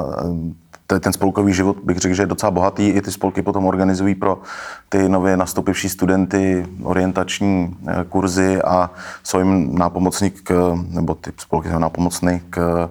ten 0.86 1.12
spolkový 1.12 1.54
život 1.54 1.76
bych 1.84 1.98
řekl, 1.98 2.14
že 2.14 2.22
je 2.22 2.26
docela 2.26 2.50
bohatý. 2.50 2.88
I 2.88 3.02
ty 3.02 3.12
spolky 3.12 3.42
potom 3.42 3.66
organizují 3.66 4.14
pro 4.14 4.42
ty 4.88 5.08
nově 5.08 5.36
nastoupivší 5.36 5.88
studenty 5.88 6.66
orientační 6.82 7.76
eh, 7.86 8.04
kurzy 8.08 8.62
a 8.62 8.90
jsou 9.22 9.38
jim 9.38 9.78
nápomocní 9.78 10.30
k, 10.30 10.78
nebo 10.90 11.14
ty 11.14 11.32
spolky 11.36 11.68
jsou 11.68 11.78
nápomocny 11.78 12.42
k, 12.50 12.88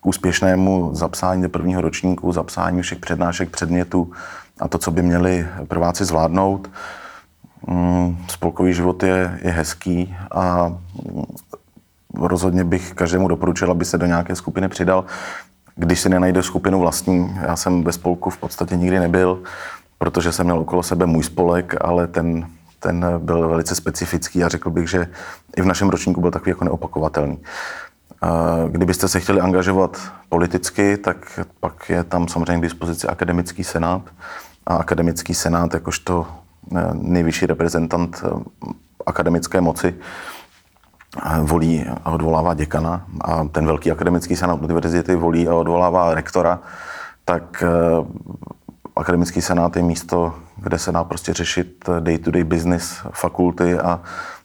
k 0.00 0.06
úspěšnému 0.06 0.90
zapsání 0.94 1.42
do 1.42 1.48
prvního 1.48 1.80
ročníku, 1.80 2.32
zapsání 2.32 2.82
všech 2.82 2.98
přednášek, 2.98 3.50
předmětů 3.50 4.12
a 4.60 4.68
to, 4.68 4.78
co 4.78 4.90
by 4.90 5.02
měli 5.02 5.46
prváci 5.68 6.04
zvládnout. 6.04 6.70
Mm, 7.66 8.18
spolkový 8.28 8.74
život 8.74 9.02
je, 9.02 9.38
je 9.42 9.50
hezký 9.50 10.16
a 10.30 10.74
rozhodně 12.14 12.64
bych 12.64 12.94
každému 12.94 13.28
doporučil, 13.28 13.70
aby 13.70 13.84
se 13.84 13.98
do 13.98 14.06
nějaké 14.06 14.36
skupiny 14.36 14.68
přidal 14.68 15.04
když 15.76 16.00
si 16.00 16.08
nenajde 16.08 16.42
skupinu 16.42 16.80
vlastní. 16.80 17.38
Já 17.42 17.56
jsem 17.56 17.84
ve 17.84 17.92
spolku 17.92 18.30
v 18.30 18.38
podstatě 18.38 18.76
nikdy 18.76 18.98
nebyl, 18.98 19.42
protože 19.98 20.32
jsem 20.32 20.46
měl 20.46 20.58
okolo 20.58 20.82
sebe 20.82 21.06
můj 21.06 21.22
spolek, 21.22 21.74
ale 21.80 22.06
ten, 22.06 22.46
ten 22.80 23.06
byl 23.18 23.48
velice 23.48 23.74
specifický 23.74 24.44
a 24.44 24.48
řekl 24.48 24.70
bych, 24.70 24.90
že 24.90 25.08
i 25.56 25.62
v 25.62 25.66
našem 25.66 25.88
ročníku 25.88 26.20
byl 26.20 26.30
takový 26.30 26.50
jako 26.50 26.64
neopakovatelný. 26.64 27.38
Kdybyste 28.68 29.08
se 29.08 29.20
chtěli 29.20 29.40
angažovat 29.40 30.12
politicky, 30.28 30.96
tak 30.96 31.40
pak 31.60 31.90
je 31.90 32.04
tam 32.04 32.28
samozřejmě 32.28 32.58
k 32.58 32.62
dispozici 32.62 33.06
akademický 33.06 33.64
senát. 33.64 34.02
A 34.66 34.76
akademický 34.76 35.34
senát, 35.34 35.74
jakožto 35.74 36.26
eh, 36.76 36.80
nejvyšší 36.92 37.46
reprezentant 37.46 38.24
eh, 38.24 38.42
akademické 39.06 39.60
moci, 39.60 39.94
volí 41.42 41.86
a 42.04 42.10
odvolává 42.10 42.54
děkana 42.54 43.06
a 43.20 43.44
ten 43.44 43.66
velký 43.66 43.92
akademický 43.92 44.36
senát 44.36 44.62
univerzity 44.62 45.14
volí 45.14 45.48
a 45.48 45.54
odvolává 45.54 46.14
rektora, 46.14 46.60
tak 47.24 47.62
eh, 47.62 47.68
akademický 48.96 49.42
senát 49.42 49.76
je 49.76 49.82
místo, 49.82 50.34
kde 50.56 50.78
se 50.78 50.92
dá 50.92 51.04
prostě 51.04 51.32
řešit 51.32 51.84
day-to-day 52.00 52.44
business 52.44 53.00
fakulty 53.12 53.78
a 53.78 54.00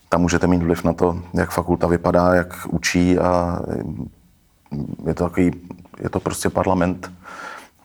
tam 0.09 0.21
můžete 0.21 0.47
mít 0.47 0.63
vliv 0.63 0.83
na 0.83 0.93
to, 0.93 1.19
jak 1.33 1.51
fakulta 1.51 1.87
vypadá, 1.87 2.33
jak 2.33 2.67
učí 2.69 3.19
a 3.19 3.59
je 5.05 5.13
to 5.13 5.23
takový, 5.23 5.51
je 5.99 6.09
to 6.09 6.19
prostě 6.19 6.49
parlament, 6.49 7.11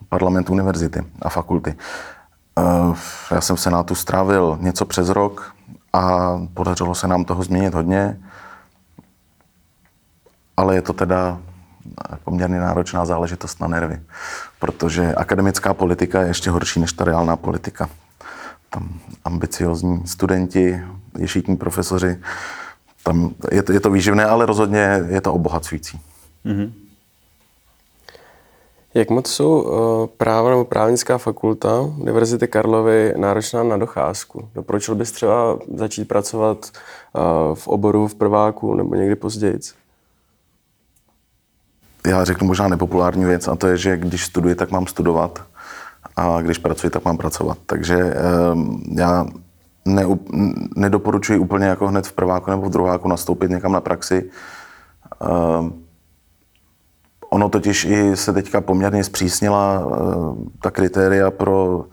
parlament 0.09 0.49
univerzity 0.49 1.03
a 1.21 1.29
fakulty. 1.29 1.75
Eh, 2.59 2.95
já 3.31 3.41
jsem 3.41 3.55
v 3.55 3.61
Senátu 3.61 3.95
strávil 3.95 4.57
něco 4.61 4.85
přes 4.85 5.09
rok 5.09 5.53
a 5.93 6.33
podařilo 6.53 6.95
se 6.95 7.07
nám 7.07 7.25
toho 7.25 7.43
změnit 7.43 7.73
hodně 7.73 8.19
ale 10.57 10.75
je 10.75 10.81
to 10.81 10.93
teda 10.93 11.39
poměrně 12.23 12.59
náročná 12.59 13.05
záležitost 13.05 13.61
na 13.61 13.67
nervy, 13.67 14.01
protože 14.59 15.15
akademická 15.15 15.73
politika 15.73 16.21
je 16.21 16.27
ještě 16.27 16.49
horší 16.49 16.79
než 16.79 16.93
ta 16.93 17.03
reálná 17.03 17.35
politika. 17.35 17.89
Tam 18.69 18.99
ambiciozní 19.25 20.07
studenti, 20.07 20.81
ješitní 21.17 21.57
profesoři, 21.57 22.19
tam 23.03 23.33
je 23.51 23.63
to, 23.63 23.71
je 23.71 23.79
to 23.79 23.91
výživné, 23.91 24.25
ale 24.25 24.45
rozhodně 24.45 25.03
je 25.07 25.21
to 25.21 25.33
obohacující. 25.33 25.99
Mm-hmm. 26.45 26.71
Jak 28.93 29.09
moc 29.09 29.27
jsou 29.27 29.61
uh, 29.61 30.07
práva 30.17 30.49
nebo 30.49 30.65
právnická 30.65 31.17
fakulta 31.17 31.81
Univerzity 31.81 32.47
Karlovy 32.47 33.13
náročná 33.17 33.63
na 33.63 33.77
docházku? 33.77 34.49
Doporučil 34.55 34.95
bys 34.95 35.11
třeba 35.11 35.59
začít 35.75 36.07
pracovat 36.07 36.71
uh, 37.13 37.55
v 37.55 37.67
oboru 37.67 38.07
v 38.07 38.15
prváku 38.15 38.75
nebo 38.75 38.95
někdy 38.95 39.15
později? 39.15 39.59
Já 42.07 42.23
řeknu 42.23 42.47
možná 42.47 42.67
nepopulární 42.67 43.25
věc 43.25 43.47
a 43.47 43.55
to 43.55 43.67
je, 43.67 43.77
že 43.77 43.97
když 43.97 44.25
studuji, 44.25 44.55
tak 44.55 44.71
mám 44.71 44.87
studovat 44.87 45.43
a 46.15 46.41
když 46.41 46.57
pracuji, 46.57 46.89
tak 46.89 47.05
mám 47.05 47.17
pracovat. 47.17 47.57
Takže 47.65 48.13
um, 48.53 48.83
já 48.97 49.25
ne, 49.85 50.05
nedoporučuji 50.75 51.39
úplně 51.39 51.65
jako 51.65 51.87
hned 51.87 52.07
v 52.07 52.11
prváku 52.11 52.51
nebo 52.51 52.61
v 52.61 52.69
druháku 52.69 53.07
nastoupit 53.07 53.51
někam 53.51 53.71
na 53.71 53.81
praxi. 53.81 54.29
Um, 55.59 55.83
Ono 57.29 57.49
totiž 57.49 57.85
i 57.85 58.17
se 58.17 58.33
teďka 58.33 58.61
poměrně 58.61 59.03
zpřísnila 59.03 59.85
uh, 59.85 60.37
ta 60.61 60.71
kritéria 60.71 61.31
pro 61.31 61.85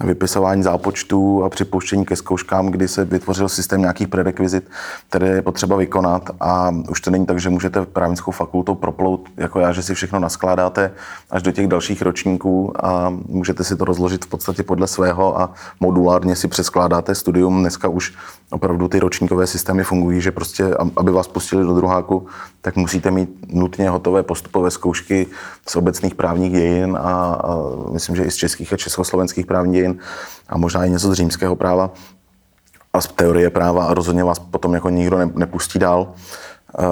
vypisování 0.00 0.62
zápočtů 0.62 1.44
a 1.44 1.48
připouštění 1.48 2.04
ke 2.04 2.16
zkouškám, 2.16 2.66
kdy 2.66 2.88
se 2.88 3.04
vytvořil 3.04 3.48
systém 3.48 3.80
nějakých 3.80 4.08
prerekvizit, 4.08 4.70
které 5.08 5.28
je 5.28 5.42
potřeba 5.42 5.76
vykonat 5.76 6.30
a 6.40 6.70
už 6.90 7.00
to 7.00 7.10
není 7.10 7.26
tak, 7.26 7.40
že 7.40 7.50
můžete 7.50 7.86
právnickou 7.86 8.30
fakultou 8.30 8.74
proplout 8.74 9.28
jako 9.36 9.60
já, 9.60 9.72
že 9.72 9.82
si 9.82 9.94
všechno 9.94 10.18
naskládáte 10.18 10.92
až 11.30 11.42
do 11.42 11.52
těch 11.52 11.68
dalších 11.68 12.02
ročníků 12.02 12.86
a 12.86 13.12
můžete 13.28 13.64
si 13.64 13.76
to 13.76 13.84
rozložit 13.84 14.24
v 14.24 14.28
podstatě 14.28 14.62
podle 14.62 14.86
svého 14.86 15.40
a 15.40 15.54
modulárně 15.80 16.36
si 16.36 16.48
přeskládáte 16.48 17.14
studium. 17.14 17.60
Dneska 17.60 17.88
už 17.88 18.14
opravdu 18.50 18.88
ty 18.88 18.98
ročníkové 18.98 19.46
systémy 19.46 19.84
fungují, 19.84 20.20
že 20.20 20.32
prostě, 20.32 20.74
aby 20.96 21.12
vás 21.12 21.28
pustili 21.28 21.64
do 21.64 21.74
druháku, 21.74 22.26
tak 22.60 22.76
musíte 22.76 23.10
mít 23.10 23.52
nutně 23.52 23.90
hotové 23.90 24.22
postupové 24.22 24.70
zkoušky 24.70 25.26
z 25.68 25.76
obecných 25.76 26.14
právních 26.14 26.52
dějin 26.52 26.96
a, 27.00 27.00
a 27.00 27.56
myslím, 27.92 28.16
že 28.16 28.24
i 28.24 28.30
z 28.30 28.36
českých 28.36 28.72
a 28.72 28.76
československých 28.76 29.46
právních 29.46 29.80
dějin 29.80 29.98
a 30.48 30.58
možná 30.58 30.84
i 30.84 30.90
něco 30.90 31.10
z 31.10 31.12
římského 31.12 31.56
práva 31.56 31.90
a 32.92 33.00
z 33.00 33.06
teorie 33.06 33.50
práva 33.50 33.84
a 33.84 33.94
rozhodně 33.94 34.24
vás 34.24 34.38
potom 34.38 34.74
jako 34.74 34.88
nikdo 34.88 35.18
nepustí 35.34 35.78
dál. 35.78 36.12
Eh, 36.78 36.82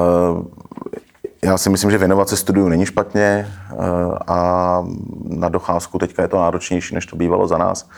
já 1.44 1.58
si 1.58 1.70
myslím, 1.70 1.90
že 1.90 1.98
věnovat 1.98 2.28
se 2.28 2.36
studiu 2.36 2.68
není 2.68 2.86
špatně 2.86 3.48
eh, 3.70 3.76
a 4.26 4.82
na 5.24 5.48
docházku 5.48 5.98
teďka 5.98 6.22
je 6.22 6.28
to 6.28 6.36
náročnější, 6.36 6.94
než 6.94 7.06
to 7.06 7.16
bývalo 7.16 7.48
za 7.48 7.58
nás 7.58 7.88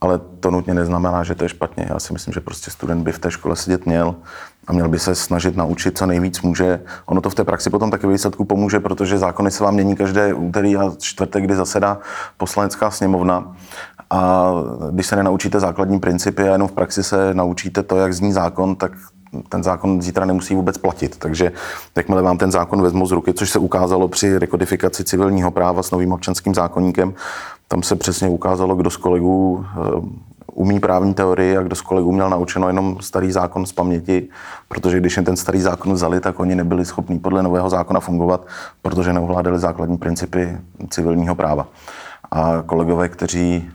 ale 0.00 0.20
to 0.40 0.50
nutně 0.50 0.74
neznamená, 0.74 1.22
že 1.22 1.34
to 1.34 1.44
je 1.44 1.48
špatně. 1.48 1.86
Já 1.88 1.98
si 1.98 2.12
myslím, 2.12 2.34
že 2.34 2.40
prostě 2.40 2.70
student 2.70 3.02
by 3.02 3.12
v 3.12 3.18
té 3.18 3.30
škole 3.30 3.56
sedět 3.56 3.86
měl 3.86 4.14
a 4.66 4.72
měl 4.72 4.88
by 4.88 4.98
se 4.98 5.14
snažit 5.14 5.56
naučit 5.56 5.98
co 5.98 6.06
nejvíc 6.06 6.42
může. 6.42 6.80
Ono 7.06 7.20
to 7.20 7.30
v 7.30 7.34
té 7.34 7.44
praxi 7.44 7.70
potom 7.70 7.90
taky 7.90 8.06
výsledku 8.06 8.44
pomůže, 8.44 8.80
protože 8.80 9.18
zákony 9.18 9.50
se 9.50 9.64
vám 9.64 9.74
mění 9.74 9.96
každé 9.96 10.34
úterý 10.34 10.76
a 10.76 10.92
čtvrtek, 10.98 11.44
kdy 11.44 11.56
zasedá 11.56 11.98
poslanecká 12.36 12.90
sněmovna. 12.90 13.56
A 14.10 14.50
když 14.90 15.06
se 15.06 15.16
nenaučíte 15.16 15.60
základní 15.60 16.00
principy 16.00 16.48
a 16.48 16.52
jenom 16.52 16.68
v 16.68 16.72
praxi 16.72 17.02
se 17.02 17.34
naučíte 17.34 17.82
to, 17.82 17.96
jak 17.96 18.14
zní 18.14 18.32
zákon, 18.32 18.76
tak 18.76 18.92
ten 19.48 19.62
zákon 19.62 20.02
zítra 20.02 20.24
nemusí 20.24 20.54
vůbec 20.54 20.78
platit. 20.78 21.16
Takže 21.16 21.52
jakmile 21.96 22.22
vám 22.22 22.38
ten 22.38 22.50
zákon 22.50 22.82
vezmu 22.82 23.06
z 23.06 23.12
ruky, 23.12 23.34
což 23.34 23.50
se 23.50 23.58
ukázalo 23.58 24.08
při 24.08 24.38
rekodifikaci 24.38 25.04
civilního 25.04 25.50
práva 25.50 25.82
s 25.82 25.90
novým 25.90 26.12
občanským 26.12 26.54
zákonníkem, 26.54 27.14
tam 27.68 27.82
se 27.82 27.96
přesně 27.96 28.28
ukázalo, 28.28 28.76
kdo 28.76 28.90
z 28.90 28.96
kolegů 28.96 29.66
eh, 29.66 30.24
umí 30.54 30.80
právní 30.80 31.14
teorii 31.14 31.56
a 31.56 31.62
kdo 31.62 31.76
z 31.76 31.80
kolegů 31.80 32.12
měl 32.12 32.30
naučeno 32.30 32.66
jenom 32.66 32.96
starý 33.00 33.32
zákon 33.32 33.66
z 33.66 33.72
paměti, 33.72 34.28
protože 34.68 35.00
když 35.00 35.16
jim 35.16 35.24
ten 35.24 35.36
starý 35.36 35.60
zákon 35.60 35.92
vzali, 35.92 36.20
tak 36.20 36.40
oni 36.40 36.54
nebyli 36.54 36.84
schopni 36.84 37.18
podle 37.18 37.42
nového 37.42 37.70
zákona 37.70 38.00
fungovat, 38.00 38.46
protože 38.82 39.12
neovládali 39.12 39.58
základní 39.58 39.98
principy 39.98 40.58
civilního 40.90 41.34
práva. 41.34 41.68
A 42.30 42.62
kolegové, 42.66 43.08
kteří 43.08 43.70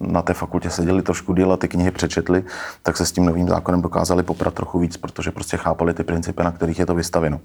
na 0.00 0.22
té 0.22 0.34
fakultě 0.34 0.70
seděli 0.70 1.02
trošku 1.02 1.34
díl 1.34 1.52
a 1.52 1.56
ty 1.56 1.68
knihy 1.68 1.90
přečetli, 1.90 2.44
tak 2.82 2.96
se 2.96 3.06
s 3.06 3.12
tím 3.12 3.24
novým 3.24 3.48
zákonem 3.48 3.82
dokázali 3.82 4.22
poprat 4.22 4.54
trochu 4.54 4.78
víc, 4.78 4.96
protože 4.96 5.30
prostě 5.30 5.56
chápali 5.56 5.94
ty 5.94 6.04
principy, 6.04 6.42
na 6.42 6.52
kterých 6.52 6.78
je 6.78 6.86
to 6.86 6.94
vystaveno. 6.94 7.40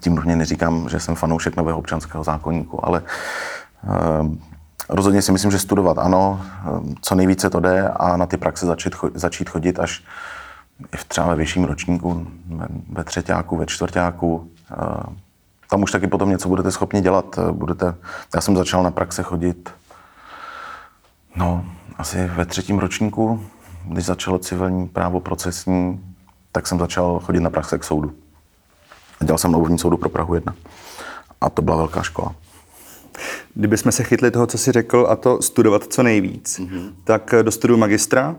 Tím 0.00 0.14
nutně 0.14 0.36
neříkám, 0.36 0.88
že 0.88 1.00
jsem 1.00 1.14
fanoušek 1.14 1.56
nového 1.56 1.78
občanského 1.78 2.24
zákonníku, 2.24 2.86
ale 2.86 3.02
eh, 3.84 4.54
Rozhodně 4.88 5.22
si 5.22 5.32
myslím, 5.32 5.50
že 5.50 5.58
studovat 5.58 5.98
ano, 5.98 6.40
co 7.00 7.14
nejvíce 7.14 7.50
to 7.50 7.60
jde 7.60 7.88
a 7.88 8.16
na 8.16 8.26
ty 8.26 8.36
praxe 8.36 8.66
začít, 8.66 8.94
začít 9.14 9.50
chodit 9.50 9.78
až 9.78 10.04
v 10.96 11.04
třeba 11.04 11.26
ve 11.26 11.34
vyšším 11.34 11.64
ročníku, 11.64 12.26
ve 12.92 13.04
třetíku, 13.04 13.56
ve 13.56 13.66
čtvrtáku. 13.66 14.50
Tam 15.70 15.82
už 15.82 15.90
taky 15.90 16.06
potom 16.06 16.30
něco 16.30 16.48
budete 16.48 16.70
schopni 16.70 17.00
dělat. 17.00 17.38
Budete, 17.52 17.94
já 18.34 18.40
jsem 18.40 18.56
začal 18.56 18.82
na 18.82 18.90
praxe 18.90 19.22
chodit 19.22 19.70
no, 21.36 21.64
asi 21.98 22.26
ve 22.26 22.46
třetím 22.46 22.78
ročníku, 22.78 23.46
když 23.84 24.04
začalo 24.04 24.38
civilní 24.38 24.88
právo 24.88 25.20
procesní, 25.20 26.00
tak 26.52 26.66
jsem 26.66 26.78
začal 26.78 27.20
chodit 27.20 27.40
na 27.40 27.50
praxe 27.50 27.78
k 27.78 27.84
soudu. 27.84 28.12
Dělal 29.24 29.38
jsem 29.38 29.52
na 29.52 29.58
obvodní 29.58 29.78
soudu 29.78 29.96
pro 29.96 30.08
Prahu 30.08 30.34
1. 30.34 30.54
A 31.40 31.50
to 31.50 31.62
byla 31.62 31.76
velká 31.76 32.02
škola. 32.02 32.34
Kdybychom 33.54 33.92
se 33.92 34.04
chytli 34.04 34.30
toho, 34.30 34.46
co 34.46 34.58
jsi 34.58 34.72
řekl, 34.72 35.06
a 35.10 35.16
to 35.16 35.42
studovat 35.42 35.84
co 35.84 36.02
nejvíc, 36.02 36.58
mm-hmm. 36.58 36.92
tak 37.04 37.34
dostuduju 37.42 37.78
magistra 37.78 38.36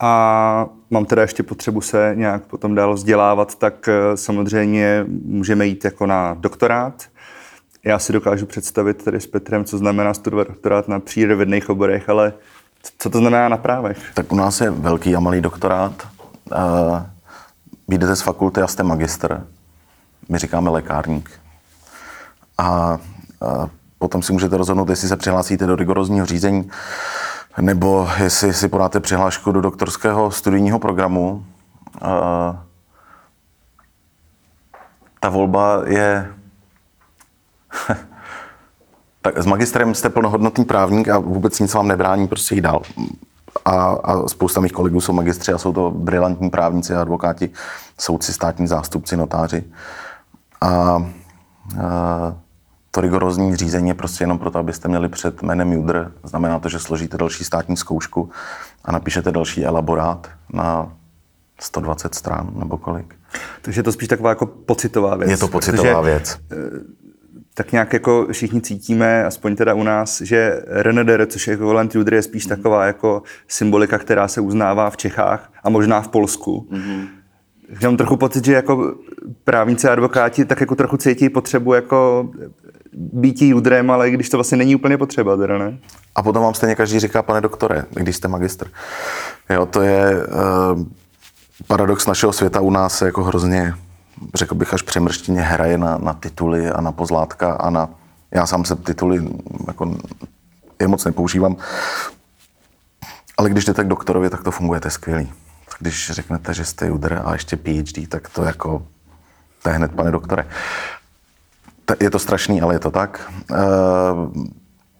a 0.00 0.66
mám 0.90 1.04
teda 1.04 1.22
ještě 1.22 1.42
potřebu 1.42 1.80
se 1.80 2.12
nějak 2.14 2.42
potom 2.42 2.74
dál 2.74 2.94
vzdělávat, 2.94 3.54
tak 3.54 3.88
eh, 3.88 4.16
samozřejmě 4.16 5.04
můžeme 5.24 5.66
jít 5.66 5.84
jako 5.84 6.06
na 6.06 6.34
doktorát. 6.34 7.04
Já 7.88 7.98
si 7.98 8.12
dokážu 8.12 8.46
představit 8.46 9.04
tady 9.04 9.20
s 9.20 9.26
Petrem, 9.26 9.64
co 9.64 9.78
znamená 9.78 10.14
studovat 10.14 10.48
doktorát 10.48 10.88
na 10.88 11.00
přírodovědných 11.00 11.70
oborech, 11.70 12.08
ale 12.08 12.32
co 12.98 13.10
to 13.10 13.18
znamená 13.18 13.48
na 13.48 13.56
právech? 13.56 13.98
Tak 14.14 14.32
u 14.32 14.36
nás 14.36 14.60
je 14.60 14.70
velký 14.70 15.16
a 15.16 15.20
malý 15.20 15.40
doktorát. 15.40 16.08
Uh, 16.52 17.02
vyjdete 17.88 18.16
z 18.16 18.20
fakulty 18.20 18.60
a 18.60 18.66
jste 18.66 18.82
magistr. 18.82 19.46
My 20.28 20.38
říkáme 20.38 20.70
lékárník. 20.70 21.30
A 22.58 22.98
Potom 23.98 24.22
si 24.22 24.32
můžete 24.32 24.56
rozhodnout, 24.56 24.88
jestli 24.88 25.08
se 25.08 25.16
přihlásíte 25.16 25.66
do 25.66 25.76
rigorózního 25.76 26.26
řízení, 26.26 26.70
nebo 27.60 28.08
jestli 28.22 28.54
si 28.54 28.68
podáte 28.68 29.00
přihlášku 29.00 29.52
do 29.52 29.60
doktorského 29.60 30.30
studijního 30.30 30.78
programu. 30.78 31.46
Ta 35.20 35.28
volba 35.28 35.82
je... 35.86 36.32
tak 39.22 39.38
s 39.38 39.46
magistrem 39.46 39.94
jste 39.94 40.08
plnohodnotný 40.08 40.64
právník 40.64 41.08
a 41.08 41.18
vůbec 41.18 41.60
nic 41.60 41.74
vám 41.74 41.88
nebrání 41.88 42.28
prostě 42.28 42.54
jít 42.54 42.60
dál. 42.60 42.82
A, 43.64 43.72
a 43.90 44.28
spousta 44.28 44.60
mých 44.60 44.72
kolegů 44.72 45.00
jsou 45.00 45.12
magistři 45.12 45.52
a 45.52 45.58
jsou 45.58 45.72
to 45.72 45.90
brilantní 45.90 46.50
právníci, 46.50 46.94
advokáti, 46.94 47.50
soudci, 47.98 48.32
státní 48.32 48.66
zástupci, 48.66 49.16
notáři. 49.16 49.64
A, 50.60 50.68
a 50.68 51.02
to 52.90 53.00
rigorózní 53.00 53.56
řízení 53.56 53.88
je 53.88 53.94
prostě 53.94 54.24
jenom 54.24 54.38
proto, 54.38 54.58
abyste 54.58 54.88
měli 54.88 55.08
před 55.08 55.42
jménem 55.42 55.72
Judr. 55.72 56.12
Znamená 56.24 56.58
to, 56.58 56.68
že 56.68 56.78
složíte 56.78 57.16
další 57.16 57.44
státní 57.44 57.76
zkoušku 57.76 58.30
a 58.84 58.92
napíšete 58.92 59.32
další 59.32 59.64
elaborát 59.64 60.28
na 60.52 60.92
120 61.60 62.14
stran 62.14 62.50
nebo 62.54 62.78
kolik. 62.78 63.14
Takže 63.62 63.78
je 63.78 63.82
to 63.82 63.92
spíš 63.92 64.08
taková 64.08 64.28
jako 64.28 64.46
pocitová 64.46 65.16
věc. 65.16 65.30
Je 65.30 65.36
to 65.36 65.48
pocitová 65.48 66.00
věc. 66.00 66.38
Tak 67.58 67.72
nějak 67.72 67.92
jako 67.92 68.26
všichni 68.32 68.60
cítíme, 68.60 69.24
aspoň 69.24 69.56
teda 69.56 69.74
u 69.74 69.82
nás, 69.82 70.20
že 70.20 70.62
RNDR, 70.66 71.26
což 71.26 71.46
je 71.46 71.54
ekvivalent 71.54 71.94
Judr, 71.94 72.14
je 72.14 72.22
spíš 72.22 72.46
taková 72.46 72.86
jako 72.86 73.22
symbolika, 73.48 73.98
která 73.98 74.28
se 74.28 74.40
uznává 74.40 74.90
v 74.90 74.96
Čechách 74.96 75.52
a 75.64 75.70
možná 75.70 76.00
v 76.00 76.08
Polsku. 76.08 76.68
Mm-hmm. 76.72 77.08
Já 77.80 77.88
mám 77.88 77.96
trochu 77.96 78.16
pocit, 78.16 78.44
že 78.44 78.52
jako 78.52 78.94
právníci 79.44 79.88
a 79.88 79.92
advokáti 79.92 80.44
tak 80.44 80.60
jako 80.60 80.74
trochu 80.74 80.96
cítí 80.96 81.28
potřebu 81.28 81.74
jako 81.74 82.30
být 82.92 83.42
judrem, 83.42 83.90
ale 83.90 84.10
když 84.10 84.28
to 84.28 84.36
vlastně 84.36 84.58
není 84.58 84.76
úplně 84.76 84.98
potřeba, 84.98 85.36
teda 85.36 85.58
ne? 85.58 85.78
A 86.14 86.22
potom 86.22 86.42
vám 86.42 86.54
stejně 86.54 86.74
každý 86.74 86.98
říká, 87.00 87.22
pane 87.22 87.40
doktore, 87.40 87.84
když 87.90 88.16
jste 88.16 88.28
magistr. 88.28 88.66
Jo, 89.50 89.66
to 89.66 89.82
je 89.82 90.26
uh, 90.26 90.84
paradox 91.66 92.06
našeho 92.06 92.32
světa 92.32 92.60
u 92.60 92.70
nás 92.70 93.02
jako 93.02 93.24
hrozně, 93.24 93.74
řekl 94.34 94.54
bych, 94.54 94.74
až 94.74 94.82
přemrštěně 94.82 95.40
hraje 95.40 95.78
na, 95.78 95.98
na 95.98 96.14
tituly 96.14 96.70
a 96.70 96.80
na 96.80 96.92
pozlátka 96.92 97.52
a 97.52 97.70
na... 97.70 97.88
Já 98.30 98.46
sám 98.46 98.64
se 98.64 98.76
tituly 98.76 99.28
jako 99.66 99.96
je 100.80 100.88
moc 100.88 101.04
nepoužívám, 101.04 101.56
ale 103.36 103.50
když 103.50 103.64
jdete 103.64 103.84
k 103.84 103.88
doktorovi, 103.88 104.30
tak 104.30 104.42
to 104.42 104.50
funguje, 104.50 104.80
to 104.80 104.86
je 104.86 104.90
skvělý. 104.90 105.32
Když 105.78 106.10
řeknete, 106.10 106.54
že 106.54 106.64
jste 106.64 106.86
judr 106.86 107.22
a 107.24 107.32
ještě 107.32 107.56
PhD, 107.56 108.08
tak 108.08 108.28
to 108.28 108.42
jako, 108.42 108.86
to 109.62 109.68
je 109.68 109.74
hned, 109.74 109.92
pane 109.92 110.10
doktore. 110.10 110.46
Je 112.00 112.10
to 112.10 112.18
strašný, 112.18 112.60
ale 112.60 112.74
je 112.74 112.78
to 112.78 112.90
tak. 112.90 113.32
Eh, 113.52 113.56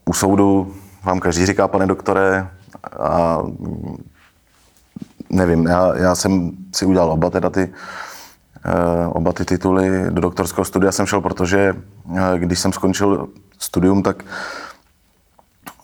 u 0.04 0.12
soudu 0.12 0.74
vám 1.04 1.20
každý 1.20 1.46
říká, 1.46 1.68
pane 1.68 1.86
doktore, 1.86 2.50
a 3.00 3.38
nevím, 5.30 5.66
já, 5.66 5.96
já 5.96 6.14
jsem 6.14 6.50
si 6.74 6.84
udělal 6.84 7.10
oba 7.10 7.30
teda 7.30 7.50
ty, 7.50 7.72
oba 9.08 9.32
ty 9.32 9.44
tituly 9.44 10.10
do 10.10 10.20
doktorského 10.20 10.64
studia 10.64 10.92
jsem 10.92 11.06
šel, 11.06 11.20
protože 11.20 11.76
eh, 12.16 12.38
když 12.38 12.58
jsem 12.58 12.72
skončil 12.72 13.28
studium, 13.58 14.02
tak 14.02 14.24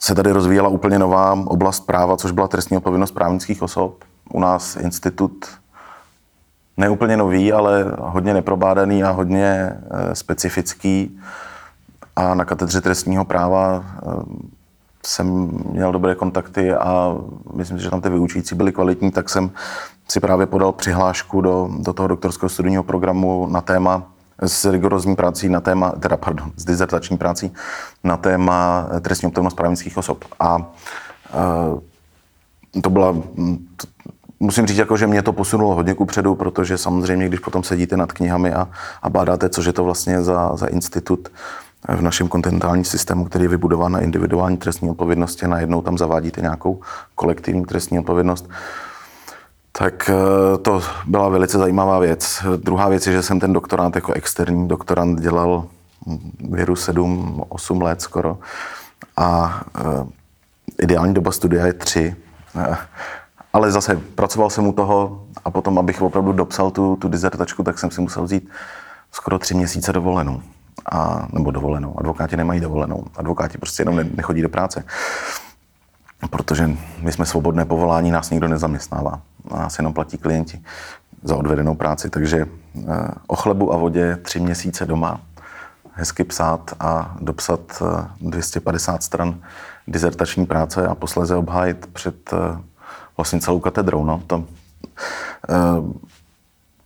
se 0.01 0.15
tady 0.15 0.33
rozvíjela 0.33 0.69
úplně 0.69 0.99
nová 0.99 1.33
oblast 1.33 1.87
práva, 1.87 2.17
což 2.17 2.31
byla 2.31 2.49
trestní 2.49 2.77
odpovědnost 2.77 3.11
právnických 3.11 3.63
osob. 3.63 4.05
U 4.33 4.41
nás 4.41 4.77
institut 4.77 5.47
neúplně 6.77 7.17
nový, 7.17 7.53
ale 7.53 7.85
hodně 7.99 8.35
neprobádaný 8.35 9.05
a 9.05 9.11
hodně 9.11 9.45
eh, 9.45 10.15
specifický. 10.15 11.21
A 12.17 12.35
na 12.35 12.45
katedře 12.45 12.81
trestního 12.81 13.25
práva 13.25 13.85
eh, 13.85 14.09
jsem 15.07 15.51
měl 15.71 15.93
dobré 15.93 16.15
kontakty 16.15 16.75
a 16.75 17.17
myslím 17.55 17.79
si, 17.79 17.85
že 17.85 17.91
tam 17.91 18.01
ty 18.01 18.09
vyučující 18.09 18.55
byli 18.55 18.73
kvalitní, 18.73 19.11
tak 19.11 19.29
jsem 19.29 19.51
si 20.09 20.21
právě 20.21 20.47
podal 20.47 20.73
přihlášku 20.73 21.41
do, 21.41 21.69
do 21.79 21.93
toho 21.93 22.09
doktorského 22.09 22.49
studijního 22.49 22.83
programu 22.83 23.47
na 23.51 23.61
téma 23.61 24.03
s 24.43 24.65
rigorózní 24.65 25.17
prací 25.17 25.49
na 25.49 25.61
téma, 25.61 25.91
teda 25.91 26.17
pardon, 26.17 26.53
s 26.57 26.65
dizertační 26.65 27.17
prací 27.17 27.53
na 28.05 28.17
téma 28.17 28.89
trestní 29.01 29.27
odpovědnost 29.27 29.55
právnických 29.55 29.97
osob. 29.97 30.25
A 30.41 30.57
uh, 30.57 31.81
to 32.81 32.91
byla, 32.91 33.13
to, 33.77 33.87
musím 34.41 34.67
říct, 34.67 34.79
jako, 34.79 34.97
že 34.97 35.07
mě 35.07 35.23
to 35.23 35.33
posunulo 35.33 35.75
hodně 35.75 35.95
kupředu, 35.95 36.35
protože 36.35 36.79
samozřejmě, 36.79 37.29
když 37.29 37.41
potom 37.41 37.63
sedíte 37.63 37.97
nad 37.97 38.13
knihami 38.13 38.53
a, 38.53 38.69
a 39.03 39.11
bádáte, 39.11 39.49
což 39.49 39.67
je 39.67 39.73
to 39.73 39.85
vlastně 39.85 40.23
za, 40.23 40.57
za 40.57 40.67
institut 40.67 41.29
v 41.89 42.01
našem 42.01 42.29
kontinentálním 42.29 42.85
systému, 42.85 43.25
který 43.25 43.45
je 43.45 43.49
vybudován 43.49 43.93
na 43.93 44.01
individuální 44.01 44.57
trestní 44.57 44.91
odpovědnosti, 44.91 45.49
najednou 45.49 45.83
tam 45.83 45.99
zavádíte 45.99 46.41
nějakou 46.41 46.81
kolektivní 47.15 47.65
trestní 47.65 47.99
odpovědnost, 47.99 48.51
tak 49.73 50.11
eh, 50.11 50.59
to 50.59 50.83
byla 51.07 51.29
velice 51.29 51.59
zajímavá 51.59 51.99
věc. 51.99 52.43
Druhá 52.57 52.89
věc 52.89 53.07
je, 53.07 53.13
že 53.13 53.23
jsem 53.23 53.41
ten 53.41 53.53
doktorát 53.53 53.95
jako 53.95 54.13
externí 54.13 54.69
doktorant 54.69 55.21
dělal 55.21 55.67
věru 56.51 56.77
7, 56.77 57.45
8 57.49 57.83
let 57.83 58.03
skoro. 58.03 58.39
A 59.17 59.61
uh, 59.85 60.09
ideální 60.83 61.15
doba 61.15 61.33
studia 61.33 61.67
je 61.67 61.73
3. 61.73 62.17
Uh, 62.55 62.77
ale 63.53 63.73
zase 63.73 64.01
pracoval 64.15 64.51
jsem 64.51 64.67
u 64.67 64.73
toho 64.73 65.25
a 65.45 65.51
potom, 65.51 65.79
abych 65.79 66.03
opravdu 66.03 66.33
dopsal 66.33 66.71
tu, 66.71 66.97
tu 66.97 67.09
dizertačku, 67.09 67.63
tak 67.63 67.79
jsem 67.79 67.91
si 67.91 68.01
musel 68.01 68.25
vzít 68.25 68.49
skoro 69.13 69.39
tři 69.39 69.55
měsíce 69.55 69.93
dovolenou. 69.93 70.43
A, 70.93 71.29
nebo 71.33 71.51
dovolenou. 71.51 71.99
Advokáti 71.99 72.37
nemají 72.37 72.61
dovolenou. 72.61 73.05
Advokáti 73.17 73.59
prostě 73.59 73.83
jenom 73.83 74.01
nechodí 74.15 74.43
do 74.43 74.49
práce. 74.49 74.85
Protože 76.31 76.71
my 77.01 77.13
jsme 77.13 77.27
svobodné 77.27 77.65
povolání, 77.65 78.11
nás 78.11 78.31
nikdo 78.31 78.49
nezaměstnává. 78.49 79.21
Nás 79.51 79.79
jenom 79.79 79.93
platí 79.93 80.19
klienti 80.19 80.63
za 81.23 81.37
odvedenou 81.37 81.75
práci. 81.75 82.11
Takže 82.11 82.47
eh, 82.47 83.09
o 83.27 83.37
chlebu 83.37 83.73
a 83.73 83.77
vodě 83.77 84.17
tři 84.17 84.41
měsíce 84.41 84.87
doma, 84.87 85.21
hezky 85.93 86.25
psát 86.25 86.75
a 86.81 87.17
dopsat 87.21 87.83
250 88.21 88.95
eh, 88.95 89.03
stran 89.03 89.41
dizertační 89.87 90.47
práce 90.47 90.87
a 90.87 90.95
posléze 90.95 91.37
obhájit 91.37 91.87
před 91.87 92.33
eh, 92.33 92.59
vlastně 93.17 93.41
celou 93.41 93.61
katedrou. 93.61 94.05
No. 94.05 94.23
To, 94.27 94.45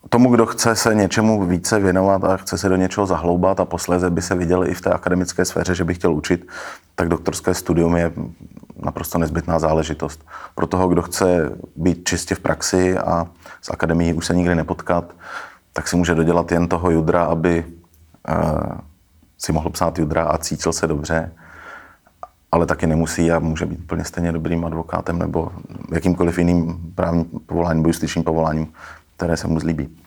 tomu, 0.09 0.31
kdo 0.31 0.47
chce 0.47 0.77
se 0.77 0.95
něčemu 0.95 1.45
více 1.45 1.79
věnovat 1.81 2.25
a 2.25 2.37
chce 2.37 2.59
se 2.59 2.69
do 2.69 2.77
něčeho 2.77 3.07
zahloubat 3.07 3.61
a 3.61 3.65
posléze 3.65 4.11
by 4.11 4.23
se 4.23 4.35
viděl 4.35 4.67
i 4.67 4.75
v 4.75 4.81
té 4.81 4.91
akademické 4.91 5.45
sféře, 5.45 5.75
že 5.75 5.85
by 5.85 5.95
chtěl 5.95 6.15
učit, 6.15 6.49
tak 6.95 7.09
doktorské 7.09 7.55
studium 7.55 7.97
je 7.97 8.13
naprosto 8.83 9.19
nezbytná 9.19 9.59
záležitost. 9.59 10.25
Pro 10.55 10.67
toho, 10.67 10.89
kdo 10.89 11.03
chce 11.03 11.51
být 11.77 12.09
čistě 12.09 12.35
v 12.35 12.41
praxi 12.41 12.99
a 12.99 13.27
s 13.63 13.71
akademií 13.71 14.13
už 14.13 14.27
se 14.27 14.35
nikdy 14.35 14.55
nepotkat, 14.55 15.13
tak 15.73 15.89
si 15.89 15.97
může 15.97 16.15
dodělat 16.15 16.53
jen 16.53 16.69
toho 16.69 16.91
judra, 16.91 17.25
aby 17.25 17.65
uh, 18.29 18.79
si 19.39 19.53
mohl 19.53 19.71
psát 19.71 19.99
judra 19.99 20.25
a 20.25 20.39
cítil 20.39 20.73
se 20.73 20.87
dobře, 20.87 21.33
ale 22.53 22.67
taky 22.67 22.87
nemusí 22.87 23.33
a 23.33 23.39
může 23.39 23.67
být 23.67 23.81
úplně 23.81 24.05
stejně 24.05 24.33
dobrým 24.33 24.65
advokátem 24.65 25.19
nebo 25.19 25.53
jakýmkoliv 25.93 26.39
jiným 26.39 26.93
právním 26.95 27.25
povoláním 27.47 27.79
nebo 27.79 27.89
justičním 27.89 28.25
povoláním, 28.25 28.73
které 29.19 29.37
se 29.37 29.49
mu 29.49 29.61
zlíbí. 29.61 29.99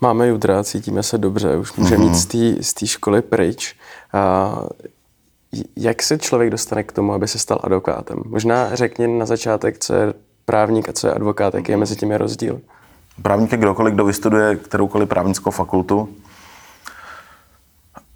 Máme 0.00 0.28
judra, 0.28 0.64
cítíme 0.64 1.02
se 1.02 1.18
dobře, 1.18 1.56
už 1.56 1.72
můžeme 1.72 2.04
mm-hmm. 2.04 2.38
jít 2.38 2.64
z 2.64 2.74
té 2.74 2.86
školy 2.86 3.22
pryč. 3.22 3.76
A 4.12 4.54
jak 5.76 6.02
se 6.02 6.18
člověk 6.18 6.50
dostane 6.50 6.82
k 6.82 6.92
tomu, 6.92 7.12
aby 7.12 7.28
se 7.28 7.38
stal 7.38 7.58
advokátem? 7.62 8.22
Možná 8.26 8.74
řekni 8.74 9.18
na 9.18 9.26
začátek, 9.26 9.78
co 9.78 9.94
je 9.94 10.14
právník 10.44 10.88
a 10.88 10.92
co 10.92 11.06
je 11.06 11.12
advokát, 11.12 11.54
jaký 11.54 11.72
je 11.72 11.76
mezi 11.76 11.96
tím 11.96 12.12
rozdíl? 12.12 12.60
Právník 13.22 13.52
je 13.52 13.58
kdokoliv, 13.58 13.94
kdo 13.94 14.04
vystuduje 14.04 14.56
kteroukoliv 14.56 15.08
právnickou 15.08 15.50
fakultu 15.50 16.08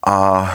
a 0.06 0.48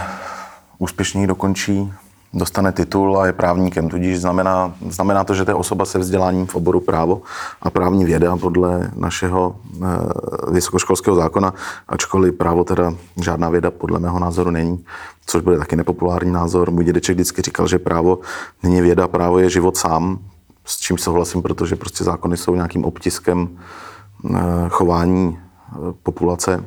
úspěšně 0.77 1.27
dokončí 1.27 1.93
dostane 2.33 2.71
titul 2.71 3.19
a 3.19 3.25
je 3.25 3.33
právníkem. 3.33 3.89
Tudíž 3.89 4.21
znamená, 4.21 4.73
znamená 4.89 5.23
to, 5.23 5.33
že 5.33 5.45
to 5.45 5.51
je 5.51 5.55
osoba 5.55 5.85
se 5.85 5.99
vzděláním 5.99 6.47
v 6.47 6.55
oboru 6.55 6.79
právo 6.79 7.21
a 7.61 7.69
právní 7.69 8.05
věda 8.05 8.37
podle 8.37 8.91
našeho 8.95 9.55
e, 9.55 10.51
vysokoškolského 10.51 11.15
zákona, 11.15 11.53
ačkoliv 11.87 12.35
právo 12.35 12.63
teda 12.63 12.93
žádná 13.23 13.49
věda 13.49 13.71
podle 13.71 13.99
mého 13.99 14.19
názoru 14.19 14.51
není, 14.51 14.85
což 15.25 15.41
bude 15.41 15.57
taky 15.57 15.75
nepopulární 15.75 16.31
názor. 16.31 16.71
Můj 16.71 16.83
dědeček 16.83 17.15
vždycky 17.15 17.41
říkal, 17.41 17.67
že 17.67 17.79
právo 17.79 18.19
není 18.63 18.81
věda, 18.81 19.07
právo 19.07 19.39
je 19.39 19.49
život 19.49 19.77
sám, 19.77 20.19
s 20.65 20.77
čím 20.77 20.97
souhlasím, 20.97 21.41
protože 21.41 21.75
prostě 21.75 22.03
zákony 22.03 22.37
jsou 22.37 22.55
nějakým 22.55 22.85
obtiskem 22.85 23.49
e, 23.49 24.39
chování 24.69 25.39
e, 25.39 25.93
populace 26.03 26.63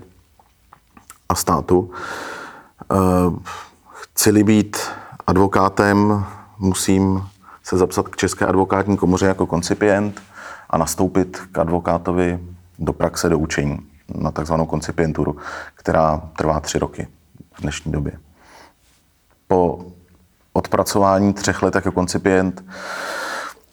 a 1.29 1.35
státu. 1.35 1.91
Chci-li 3.93 4.45
být 4.45 4.77
advokátem, 5.27 6.25
musím 6.59 7.23
se 7.63 7.79
zapsat 7.79 8.09
k 8.09 8.17
České 8.17 8.47
advokátní 8.47 8.97
komoře 8.97 9.27
jako 9.27 9.47
koncipient 9.47 10.23
a 10.71 10.79
nastoupit 10.79 11.41
k 11.53 11.59
advokátovi 11.59 12.39
do 12.79 12.93
praxe, 12.93 13.29
do 13.29 13.39
učení 13.39 13.79
na 14.15 14.31
takzvanou 14.31 14.67
koncipienturu, 14.67 15.37
která 15.75 16.23
trvá 16.39 16.61
tři 16.61 16.79
roky 16.79 17.09
v 17.55 17.61
dnešní 17.61 17.93
době. 17.93 18.13
Po 19.49 19.85
odpracování 20.53 21.35
třech 21.35 21.63
let 21.63 21.75
jako 21.75 21.93
koncipient, 21.93 22.65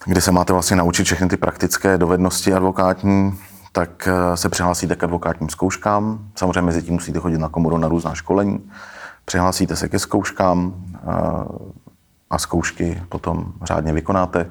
kdy 0.06 0.22
se 0.22 0.32
máte 0.32 0.54
vlastně 0.54 0.76
naučit 0.76 1.04
všechny 1.04 1.28
ty 1.28 1.38
praktické 1.38 1.98
dovednosti 1.98 2.54
advokátní, 2.54 3.40
tak 3.72 4.08
eh, 4.08 4.38
se 4.38 4.50
přihlásíte 4.50 4.96
k 4.96 5.04
advokátním 5.04 5.50
zkouškám. 5.50 6.20
Samozřejmě 6.36 6.62
mezi 6.62 6.84
tím 6.84 6.94
musíte 6.94 7.20
chodit 7.20 7.38
na 7.38 7.50
komoru 7.50 7.78
na 7.78 7.88
různá 7.88 8.16
školení. 8.16 8.72
Přihlásíte 9.30 9.76
se 9.76 9.90
ke 9.90 10.00
zkouškám 10.00 10.74
a 12.30 12.38
zkoušky 12.38 13.04
potom 13.10 13.54
řádně 13.64 13.94
vykonáte, 13.94 14.50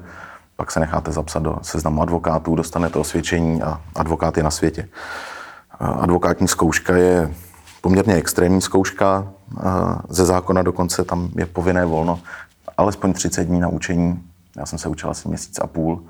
pak 0.55 0.71
se 0.71 0.79
necháte 0.79 1.11
zapsat 1.11 1.43
do 1.43 1.57
seznamu 1.61 2.01
advokátů, 2.01 2.55
dostanete 2.55 2.99
osvědčení 2.99 3.61
a 3.61 3.81
advokát 3.95 4.37
je 4.37 4.43
na 4.43 4.51
světě. 4.51 4.89
Advokátní 5.79 6.47
zkouška 6.47 6.95
je 6.95 7.33
poměrně 7.81 8.13
extrémní 8.13 8.61
zkouška, 8.61 9.27
ze 10.09 10.25
zákona 10.25 10.61
dokonce 10.61 11.05
tam 11.05 11.29
je 11.35 11.45
povinné 11.45 11.85
volno, 11.85 12.19
alespoň 12.77 13.13
30 13.13 13.43
dní 13.43 13.59
na 13.59 13.67
učení. 13.67 14.23
Já 14.57 14.65
jsem 14.65 14.79
se 14.79 14.89
učil 14.89 15.09
asi 15.09 15.27
měsíc 15.27 15.59
a 15.59 15.67
půl. 15.67 16.03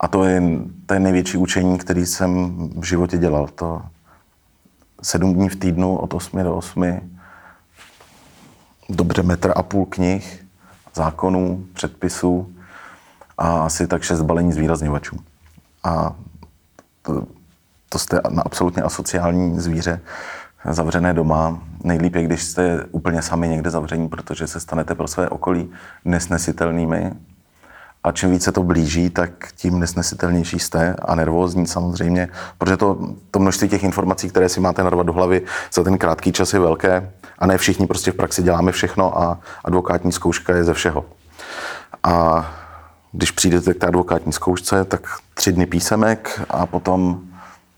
A 0.00 0.08
to 0.08 0.24
je, 0.24 0.42
to 0.86 0.94
je 0.94 1.00
největší 1.00 1.36
učení, 1.36 1.78
který 1.78 2.06
jsem 2.06 2.56
v 2.80 2.84
životě 2.84 3.18
dělal. 3.18 3.48
To, 3.54 3.82
sedm 5.02 5.34
dní 5.34 5.48
v 5.48 5.56
týdnu 5.56 5.96
od 5.96 6.14
8 6.14 6.42
do 6.42 6.56
8, 6.56 7.10
dobře 8.88 9.22
metr 9.22 9.52
a 9.56 9.62
půl 9.62 9.86
knih, 9.86 10.44
zákonů, 10.94 11.64
předpisů 11.72 12.54
a 13.38 13.64
asi 13.64 13.86
tak 13.86 14.02
šest 14.02 14.22
balení 14.22 14.52
zvýrazněvačů. 14.52 15.16
A 15.84 16.14
to, 17.02 17.26
to 17.88 17.98
jste 17.98 18.20
na 18.30 18.42
absolutně 18.42 18.82
asociální 18.82 19.60
zvíře, 19.60 20.00
zavřené 20.70 21.14
doma. 21.14 21.62
Nejlíp 21.84 22.14
je, 22.14 22.24
když 22.24 22.44
jste 22.44 22.84
úplně 22.90 23.22
sami 23.22 23.48
někde 23.48 23.70
zavření, 23.70 24.08
protože 24.08 24.46
se 24.46 24.60
stanete 24.60 24.94
pro 24.94 25.08
své 25.08 25.28
okolí 25.28 25.70
nesnesitelnými 26.04 27.12
a 28.04 28.12
čím 28.12 28.30
více 28.30 28.52
to 28.52 28.62
blíží, 28.62 29.10
tak 29.10 29.52
tím 29.56 29.78
nesnesitelnější 29.78 30.58
jste 30.58 30.96
a 31.02 31.14
nervózní 31.14 31.66
samozřejmě, 31.66 32.28
protože 32.58 32.76
to, 32.76 32.98
to 33.30 33.38
množství 33.38 33.68
těch 33.68 33.84
informací, 33.84 34.28
které 34.28 34.48
si 34.48 34.60
máte 34.60 34.82
narvat 34.82 35.06
do 35.06 35.12
hlavy 35.12 35.42
za 35.72 35.82
ten 35.82 35.98
krátký 35.98 36.32
čas 36.32 36.52
je 36.52 36.60
velké 36.60 37.10
a 37.38 37.46
ne 37.46 37.58
všichni 37.58 37.86
prostě 37.86 38.12
v 38.12 38.14
praxi 38.14 38.42
děláme 38.42 38.72
všechno 38.72 39.22
a 39.22 39.40
advokátní 39.64 40.12
zkouška 40.12 40.56
je 40.56 40.64
ze 40.64 40.74
všeho. 40.74 41.04
A 42.02 42.46
když 43.12 43.30
přijdete 43.30 43.74
k 43.74 43.78
té 43.78 43.86
advokátní 43.86 44.32
zkoušce, 44.32 44.84
tak 44.84 45.06
tři 45.34 45.52
dny 45.52 45.66
písemek 45.66 46.40
a 46.50 46.66
potom 46.66 47.20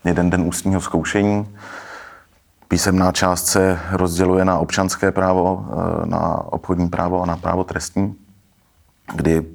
jeden 0.05 0.29
den 0.29 0.41
ústního 0.41 0.81
zkoušení. 0.81 1.57
Písemná 2.67 3.11
část 3.11 3.45
se 3.45 3.79
rozděluje 3.91 4.45
na 4.45 4.59
občanské 4.59 5.11
právo, 5.11 5.65
eh, 5.69 6.05
na 6.05 6.51
obchodní 6.53 6.89
právo 6.89 7.23
a 7.23 7.25
na 7.25 7.37
právo 7.37 7.63
trestní, 7.63 8.15
kdy 9.15 9.45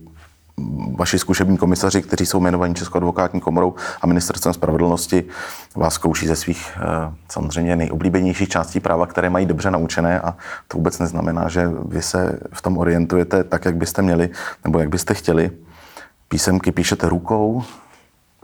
vaši 0.97 1.19
zkušební 1.19 1.57
komisaři, 1.57 2.03
kteří 2.03 2.27
jsou 2.27 2.39
jmenovaní 2.39 2.75
Českou 2.75 2.97
advokátní 2.97 3.41
komorou 3.41 3.75
a 4.03 4.07
ministerstvem 4.07 4.55
spravedlnosti, 4.55 5.25
vás 5.77 5.95
zkouší 5.95 6.27
ze 6.27 6.37
svých 6.37 6.73
eh, 6.77 7.15
samozřejmě 7.29 7.77
nejoblíbenějších 7.77 8.49
částí 8.49 8.81
práva, 8.81 9.07
které 9.07 9.31
mají 9.31 9.47
dobře 9.47 9.71
naučené 9.71 10.21
a 10.21 10.37
to 10.69 10.77
vůbec 10.77 10.99
neznamená, 10.99 11.49
že 11.49 11.71
vy 11.85 12.03
se 12.03 12.41
v 12.53 12.63
tom 12.63 12.79
orientujete 12.79 13.45
tak, 13.45 13.65
jak 13.65 13.77
byste 13.77 14.03
měli 14.03 14.31
nebo 14.65 14.79
jak 14.79 14.89
byste 14.89 15.15
chtěli. 15.15 15.51
Písemky 16.29 16.73
píšete 16.73 17.09
rukou, 17.09 17.63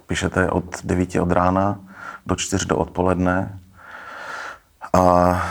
píšete 0.07 0.51
od 0.51 0.65
9 0.85 1.15
od 1.15 1.31
rána 1.31 1.81
do 2.27 2.37
4 2.37 2.67
do 2.67 2.77
odpoledne 2.77 3.59
a 4.93 5.43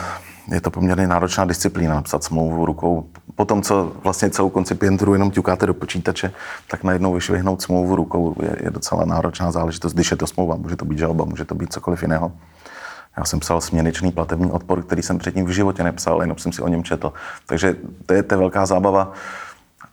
je 0.52 0.62
to 0.62 0.72
poměrně 0.72 1.08
náročná 1.08 1.46
disciplína 1.46 1.96
napsat 1.96 2.24
smlouvu 2.24 2.66
rukou. 2.66 3.06
Potom, 3.36 3.62
co 3.62 3.92
vlastně 4.04 4.30
celou 4.30 4.50
koncipienturu 4.50 5.14
jenom 5.14 5.32
ťukáte 5.32 5.66
do 5.66 5.74
počítače, 5.74 6.32
tak 6.68 6.84
najednou 6.84 7.14
vyšvihnout 7.14 7.62
smlouvu 7.62 7.96
rukou 7.96 8.36
je, 8.42 8.58
je 8.64 8.70
docela 8.70 9.06
náročná 9.06 9.52
záležitost, 9.52 9.94
když 9.94 10.12
je 10.12 10.18
to 10.18 10.28
smlouva. 10.28 10.56
Může 10.56 10.76
to 10.76 10.86
být 10.86 10.98
žalba, 10.98 11.26
může 11.26 11.46
to 11.46 11.56
být 11.56 11.74
cokoliv 11.74 12.02
jiného. 12.02 12.32
Já 13.18 13.26
jsem 13.26 13.40
psal 13.40 13.62
směnečný 13.62 14.12
platební 14.12 14.52
odpor, 14.52 14.84
který 14.84 15.02
jsem 15.02 15.18
předtím 15.18 15.46
v 15.46 15.50
životě 15.50 15.84
nepsal, 15.84 16.22
jenom 16.22 16.38
jsem 16.38 16.52
si 16.52 16.62
o 16.62 16.68
něm 16.68 16.84
četl. 16.84 17.14
Takže 17.46 17.76
to 18.06 18.14
je, 18.14 18.24
to 18.24 18.34
je 18.34 18.38
velká 18.38 18.66
zábava. 18.66 19.12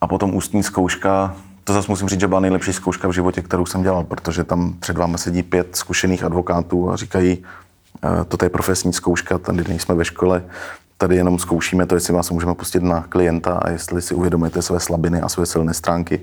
A 0.01 0.07
potom 0.07 0.35
ústní 0.35 0.63
zkouška, 0.63 1.35
to 1.65 1.73
zase 1.73 1.87
musím 1.91 2.09
říct, 2.09 2.21
že 2.21 2.29
byla 2.29 2.41
nejlepší 2.41 2.73
zkouška 2.73 3.09
v 3.09 3.13
životě, 3.13 3.43
kterou 3.43 3.67
jsem 3.67 3.83
dělal, 3.83 4.05
protože 4.05 4.45
tam 4.45 4.75
před 4.81 4.99
vámi 4.99 5.19
sedí 5.19 5.43
pět 5.43 5.77
zkušených 5.77 6.25
advokátů 6.25 6.91
a 6.91 6.97
říkají, 6.97 7.45
toto 8.29 8.45
je 8.45 8.51
profesní 8.51 8.93
zkouška, 8.93 9.39
tady 9.39 9.65
nejsme 9.69 9.95
ve 9.95 10.05
škole, 10.05 10.45
tady 10.97 11.17
jenom 11.17 11.39
zkoušíme 11.39 11.87
to, 11.87 11.95
jestli 11.95 12.15
vás 12.15 12.31
můžeme 12.31 12.55
pustit 12.55 12.83
na 12.83 13.03
klienta 13.09 13.55
a 13.55 13.71
jestli 13.71 14.03
si 14.03 14.15
uvědomujete 14.15 14.63
své 14.63 14.81
slabiny 14.81 15.21
a 15.21 15.29
své 15.29 15.47
silné 15.47 15.75
stránky. 15.75 16.21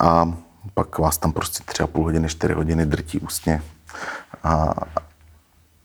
A 0.00 0.32
pak 0.74 0.98
vás 0.98 1.18
tam 1.18 1.32
prostě 1.32 1.64
tři 1.66 1.82
a 1.82 1.86
půl 1.86 2.04
hodiny, 2.04 2.28
čtyři 2.28 2.54
hodiny 2.54 2.86
drtí 2.86 3.20
ústně. 3.20 3.62
A, 4.44 4.74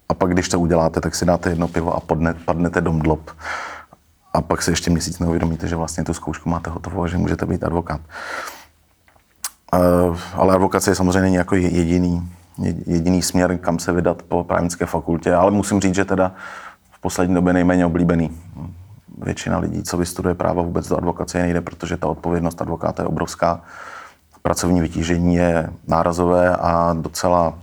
a 0.09 0.13
pak, 0.13 0.33
když 0.33 0.49
to 0.49 0.59
uděláte, 0.59 1.01
tak 1.01 1.15
si 1.15 1.25
dáte 1.25 1.49
jedno 1.49 1.67
pivo 1.67 1.95
a 1.95 1.99
podne, 1.99 2.33
padnete 2.33 2.81
dom 2.81 2.99
dlob. 2.99 3.31
A 4.33 4.41
pak 4.41 4.61
se 4.61 4.71
ještě 4.71 4.91
měsíc 4.91 5.19
neuvědomíte, 5.19 5.67
že 5.67 5.75
vlastně 5.75 6.03
tu 6.03 6.13
zkoušku 6.13 6.49
máte 6.49 6.69
hotovou 6.69 7.03
a 7.03 7.07
že 7.07 7.17
můžete 7.17 7.45
být 7.45 7.63
advokát. 7.63 8.01
Uh, 9.73 10.17
ale 10.33 10.53
advokace 10.53 10.91
je 10.91 10.95
samozřejmě 10.95 11.37
jako 11.37 11.55
jediný 11.55 12.36
jediný 12.85 13.21
směr, 13.21 13.57
kam 13.57 13.79
se 13.79 13.91
vydat 13.91 14.21
po 14.21 14.43
právnické 14.43 14.85
fakultě, 14.85 15.35
ale 15.35 15.51
musím 15.51 15.81
říct, 15.81 15.95
že 15.95 16.05
teda 16.05 16.31
v 16.91 16.99
poslední 16.99 17.35
době 17.35 17.53
nejméně 17.53 17.85
oblíbený. 17.85 18.37
Většina 19.17 19.57
lidí, 19.57 19.83
co 19.83 19.97
vystuduje 19.97 20.35
práva, 20.35 20.61
vůbec 20.61 20.87
do 20.87 20.97
advokace 20.97 21.41
nejde, 21.41 21.61
protože 21.61 21.97
ta 21.97 22.07
odpovědnost 22.07 22.61
advokáta 22.61 23.03
je 23.03 23.07
obrovská. 23.07 23.61
Pracovní 24.41 24.81
vytížení 24.81 25.35
je 25.35 25.69
nárazové 25.87 26.55
a 26.55 26.95
docela 27.01 27.53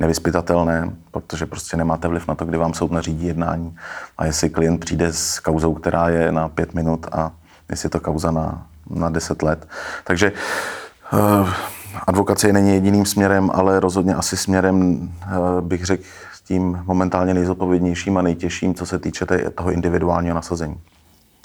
nevyspytatelné, 0.00 0.90
protože 1.10 1.46
prostě 1.46 1.76
nemáte 1.76 2.08
vliv 2.08 2.28
na 2.28 2.34
to, 2.34 2.44
kdy 2.44 2.58
vám 2.58 2.74
soud 2.74 2.90
nařídí 2.90 3.26
jednání 3.26 3.76
a 4.18 4.26
jestli 4.26 4.50
klient 4.50 4.78
přijde 4.78 5.12
s 5.12 5.38
kauzou, 5.38 5.74
která 5.74 6.08
je 6.08 6.32
na 6.32 6.48
pět 6.48 6.74
minut 6.74 7.06
a 7.12 7.30
jestli 7.70 7.86
je 7.86 7.90
to 7.90 8.00
kauza 8.00 8.30
na, 8.30 8.66
na 8.90 9.10
deset 9.10 9.42
let. 9.42 9.68
Takže 10.04 10.32
uh, 11.12 11.48
Advokacie 12.06 12.52
není 12.52 12.70
jediným 12.70 13.06
směrem, 13.06 13.50
ale 13.54 13.80
rozhodně 13.80 14.14
asi 14.14 14.36
směrem, 14.36 15.08
eh, 15.22 15.26
bych 15.60 15.84
řekl, 15.84 16.04
tím 16.44 16.82
momentálně 16.84 17.34
nejzodpovědnějším 17.34 18.16
a 18.16 18.22
nejtěžším, 18.22 18.74
co 18.74 18.86
se 18.86 18.98
týče 18.98 19.26
toho 19.54 19.70
individuálního 19.70 20.34
nasazení. 20.34 20.80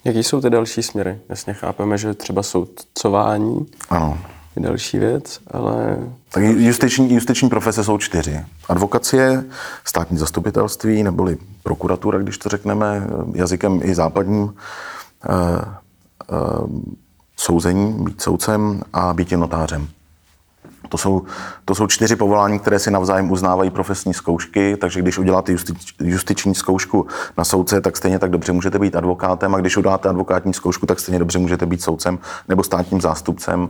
Jaký 0.04 0.24
jsou 0.24 0.42
ty 0.42 0.50
další 0.50 0.84
směry? 0.84 1.20
Jasně 1.30 1.54
chápeme, 1.54 1.98
že 1.98 2.14
třeba 2.14 2.44
soudcování 2.44 3.66
ano. 3.90 4.18
je 4.56 4.62
další 4.62 5.00
věc, 5.00 5.40
ale... 5.52 5.98
Tak 6.32 6.44
justiční, 6.44 7.14
justiční 7.14 7.50
profese 7.50 7.84
jsou 7.84 7.98
čtyři. 7.98 8.46
Advokacie, 8.70 9.46
státní 9.86 10.18
zastupitelství, 10.18 11.04
neboli 11.04 11.38
prokuratura, 11.64 12.20
když 12.20 12.38
to 12.38 12.50
řekneme 12.50 13.08
jazykem 13.34 13.80
i 13.84 13.96
západním, 13.96 14.54
e, 15.30 15.34
e, 15.34 15.66
souzení, 17.38 18.04
být 18.04 18.22
soudcem 18.22 18.82
a 18.94 19.14
být 19.14 19.32
notářem. 19.32 19.88
To 20.90 20.98
jsou, 20.98 21.22
to 21.66 21.76
jsou 21.76 21.88
čtyři 21.88 22.16
povolání, 22.16 22.60
které 22.60 22.80
si 22.80 22.92
navzájem 22.92 23.32
uznávají 23.32 23.70
profesní 23.70 24.14
zkoušky, 24.14 24.78
takže 24.78 25.02
když 25.02 25.18
uděláte 25.18 25.52
justič, 25.52 25.96
justiční 26.00 26.56
zkoušku 26.56 27.08
na 27.38 27.44
soudce, 27.44 27.82
tak 27.82 27.98
stejně 27.98 28.20
tak 28.20 28.32
dobře 28.32 28.52
můžete 28.52 28.80
být 28.80 28.96
advokátem 28.96 29.56
a 29.56 29.60
když 29.60 29.78
uděláte 29.78 30.10
advokátní 30.10 30.54
zkoušku, 30.54 30.86
tak 30.86 31.00
stejně 31.00 31.20
dobře 31.20 31.40
můžete 31.40 31.66
být 31.66 31.82
soudcem 31.82 32.20
nebo 32.48 32.64
státním 32.64 33.02
zástupcem 33.02 33.70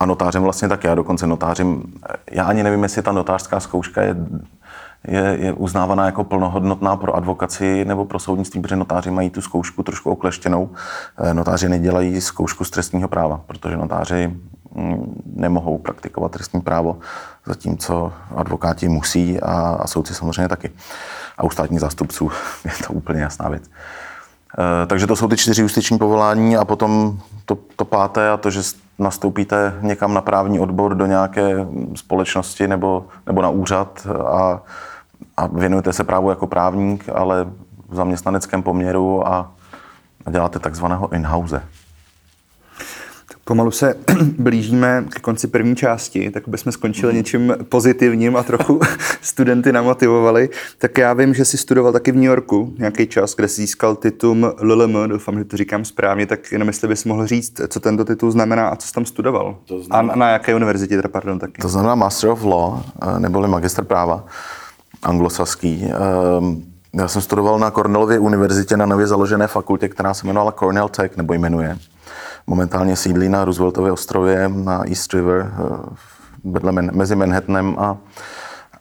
a 0.00 0.06
notářem 0.06 0.42
vlastně 0.42 0.68
tak 0.68 0.84
já 0.84 0.94
dokonce 0.94 1.26
notářem. 1.26 1.82
Já 2.30 2.44
ani 2.44 2.62
nevím, 2.62 2.82
jestli 2.82 3.02
ta 3.02 3.12
notářská 3.12 3.60
zkouška 3.60 4.02
je, 4.02 4.16
je, 5.08 5.36
je 5.40 5.52
uznávaná 5.52 6.06
jako 6.06 6.24
plnohodnotná 6.24 6.96
pro 6.96 7.16
advokaci 7.16 7.84
nebo 7.84 8.04
pro 8.04 8.18
soudnictví, 8.18 8.60
protože 8.60 8.76
notáři 8.76 9.10
mají 9.10 9.30
tu 9.30 9.40
zkoušku 9.40 9.82
trošku 9.82 10.10
okleštěnou. 10.10 10.70
Eh, 11.18 11.34
notáři 11.34 11.68
nedělají 11.68 12.20
zkoušku 12.20 12.64
z 12.64 12.70
trestního 12.70 13.08
práva, 13.08 13.40
protože 13.46 13.76
notáři 13.76 14.36
nemohou 15.26 15.78
praktikovat 15.78 16.32
trestní 16.32 16.60
právo, 16.60 16.98
zatímco 17.46 18.12
advokáti 18.36 18.88
musí 18.88 19.40
a, 19.40 19.78
a 19.80 19.86
soudci 19.86 20.14
samozřejmě 20.14 20.48
taky. 20.48 20.70
A 21.38 21.44
u 21.44 21.50
státních 21.50 21.80
zástupců 21.80 22.30
je 22.64 22.70
to 22.86 22.92
úplně 22.92 23.20
jasná 23.20 23.48
věc. 23.48 23.70
E, 24.82 24.86
takže 24.86 25.06
to 25.06 25.16
jsou 25.16 25.28
ty 25.28 25.36
čtyři 25.36 25.62
justiční 25.62 25.98
povolání 25.98 26.56
a 26.56 26.64
potom 26.64 27.18
to, 27.44 27.58
to 27.76 27.84
páté 27.84 28.30
a 28.30 28.36
to, 28.36 28.50
že 28.50 28.60
nastoupíte 28.98 29.74
někam 29.80 30.14
na 30.14 30.20
právní 30.20 30.60
odbor 30.60 30.94
do 30.94 31.06
nějaké 31.06 31.66
společnosti 31.94 32.68
nebo, 32.68 33.06
nebo 33.26 33.42
na 33.42 33.48
úřad 33.48 34.06
a, 34.26 34.62
a 35.36 35.46
věnujete 35.46 35.92
se 35.92 36.04
právu 36.04 36.30
jako 36.30 36.46
právník, 36.46 37.08
ale 37.14 37.44
v 37.88 37.94
zaměstnaneckém 37.94 38.62
poměru 38.62 39.28
a, 39.28 39.52
a 40.26 40.30
děláte 40.30 40.58
takzvaného 40.58 41.12
in-house. 41.12 41.62
Pomalu 43.48 43.70
se 43.70 43.94
blížíme 44.38 45.04
k 45.10 45.20
konci 45.20 45.46
první 45.46 45.76
části, 45.76 46.30
tak 46.30 46.48
bychom 46.48 46.72
skončili 46.72 47.14
něčím 47.14 47.56
pozitivním 47.68 48.36
a 48.36 48.42
trochu 48.42 48.80
studenty 49.22 49.72
namotivovali. 49.72 50.48
Tak 50.78 50.98
já 50.98 51.12
vím, 51.12 51.34
že 51.34 51.44
jsi 51.44 51.58
studoval 51.58 51.92
taky 51.92 52.12
v 52.12 52.14
New 52.14 52.24
Yorku 52.24 52.74
nějaký 52.78 53.06
čas, 53.06 53.34
kde 53.34 53.48
jsi 53.48 53.60
získal 53.60 53.96
titul 53.96 54.54
LLM, 54.60 55.08
doufám, 55.08 55.38
že 55.38 55.44
to 55.44 55.56
říkám 55.56 55.84
správně, 55.84 56.26
tak 56.26 56.52
jenom 56.52 56.68
jestli 56.68 56.88
bys 56.88 57.04
mohl 57.04 57.26
říct, 57.26 57.60
co 57.68 57.80
tento 57.80 58.04
titul 58.04 58.30
znamená 58.30 58.68
a 58.68 58.76
co 58.76 58.88
jsi 58.88 58.94
tam 58.94 59.06
studoval. 59.06 59.56
To 59.68 59.82
znamená, 59.82 60.12
a 60.12 60.16
na 60.16 60.30
jaké 60.30 60.54
univerzitě, 60.54 60.96
teda 60.96 61.08
pardon, 61.08 61.38
taky. 61.38 61.62
To 61.62 61.68
znamená 61.68 61.94
Master 61.94 62.30
of 62.30 62.44
Law, 62.44 62.82
eh, 63.02 63.20
neboli 63.20 63.48
magister 63.48 63.84
práva, 63.84 64.24
anglosaský. 65.02 65.84
Ehm, 65.84 66.62
já 66.94 67.08
jsem 67.08 67.22
studoval 67.22 67.58
na 67.58 67.70
Cornellově 67.70 68.18
univerzitě 68.18 68.76
na 68.76 68.86
nově 68.86 69.06
založené 69.06 69.46
fakultě, 69.46 69.88
která 69.88 70.14
se 70.14 70.26
jmenovala 70.26 70.52
Cornell 70.52 70.88
Tech, 70.88 71.16
nebo 71.16 71.34
jmenuje 71.34 71.76
momentálně 72.48 72.96
sídlí 72.96 73.28
na 73.28 73.44
Rooseveltově 73.44 73.92
ostrově 73.92 74.48
na 74.48 74.88
East 74.88 75.14
River 75.14 75.52
eh, 75.52 75.96
vedle, 76.44 76.72
mezi 76.72 77.16
Manhattanem 77.16 77.76
a, 77.78 77.96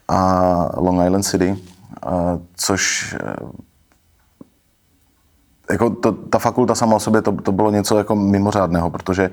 a 0.07 0.69
Long 0.77 1.05
Island 1.05 1.23
City, 1.23 1.57
a, 2.03 2.39
což 2.55 3.15
eh, 3.19 3.35
jako 5.71 5.89
to, 5.89 6.11
ta 6.11 6.39
fakulta 6.39 6.75
sama 6.75 6.95
o 6.95 6.99
sobě, 6.99 7.21
to, 7.21 7.31
to 7.31 7.51
bylo 7.51 7.71
něco 7.71 7.97
jako 7.97 8.15
mimořádného, 8.15 8.89
protože 8.89 9.29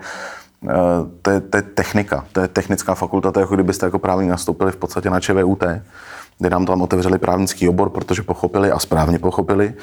to, 1.22 1.30
je, 1.30 1.40
to 1.40 1.56
je 1.56 1.62
technika, 1.62 2.24
to 2.32 2.40
je 2.40 2.48
technická 2.48 2.94
fakulta, 2.94 3.32
to 3.32 3.40
je 3.40 3.42
jako 3.42 3.54
kdybyste 3.54 3.86
jako 3.86 3.98
právník 3.98 4.30
nastoupili 4.30 4.72
v 4.72 4.76
podstatě 4.76 5.10
na 5.10 5.20
ČVUT, 5.20 5.64
kde 6.38 6.50
nám 6.50 6.66
tam 6.66 6.82
otevřeli 6.82 7.18
právnický 7.18 7.68
obor, 7.68 7.90
protože 7.90 8.22
pochopili 8.22 8.70
a 8.70 8.78
správně 8.78 9.18
pochopili, 9.18 9.74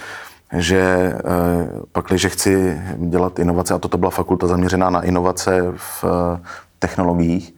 že 0.57 0.79
eh, 0.79 1.19
pak, 1.91 2.05
když 2.05 2.25
chci 2.25 2.81
dělat 2.97 3.39
inovace, 3.39 3.73
a 3.73 3.77
toto 3.77 3.97
byla 3.97 4.11
fakulta 4.11 4.47
zaměřená 4.47 4.89
na 4.89 5.01
inovace 5.01 5.61
v 5.75 6.05
eh, 6.05 6.39
technologiích, 6.79 7.55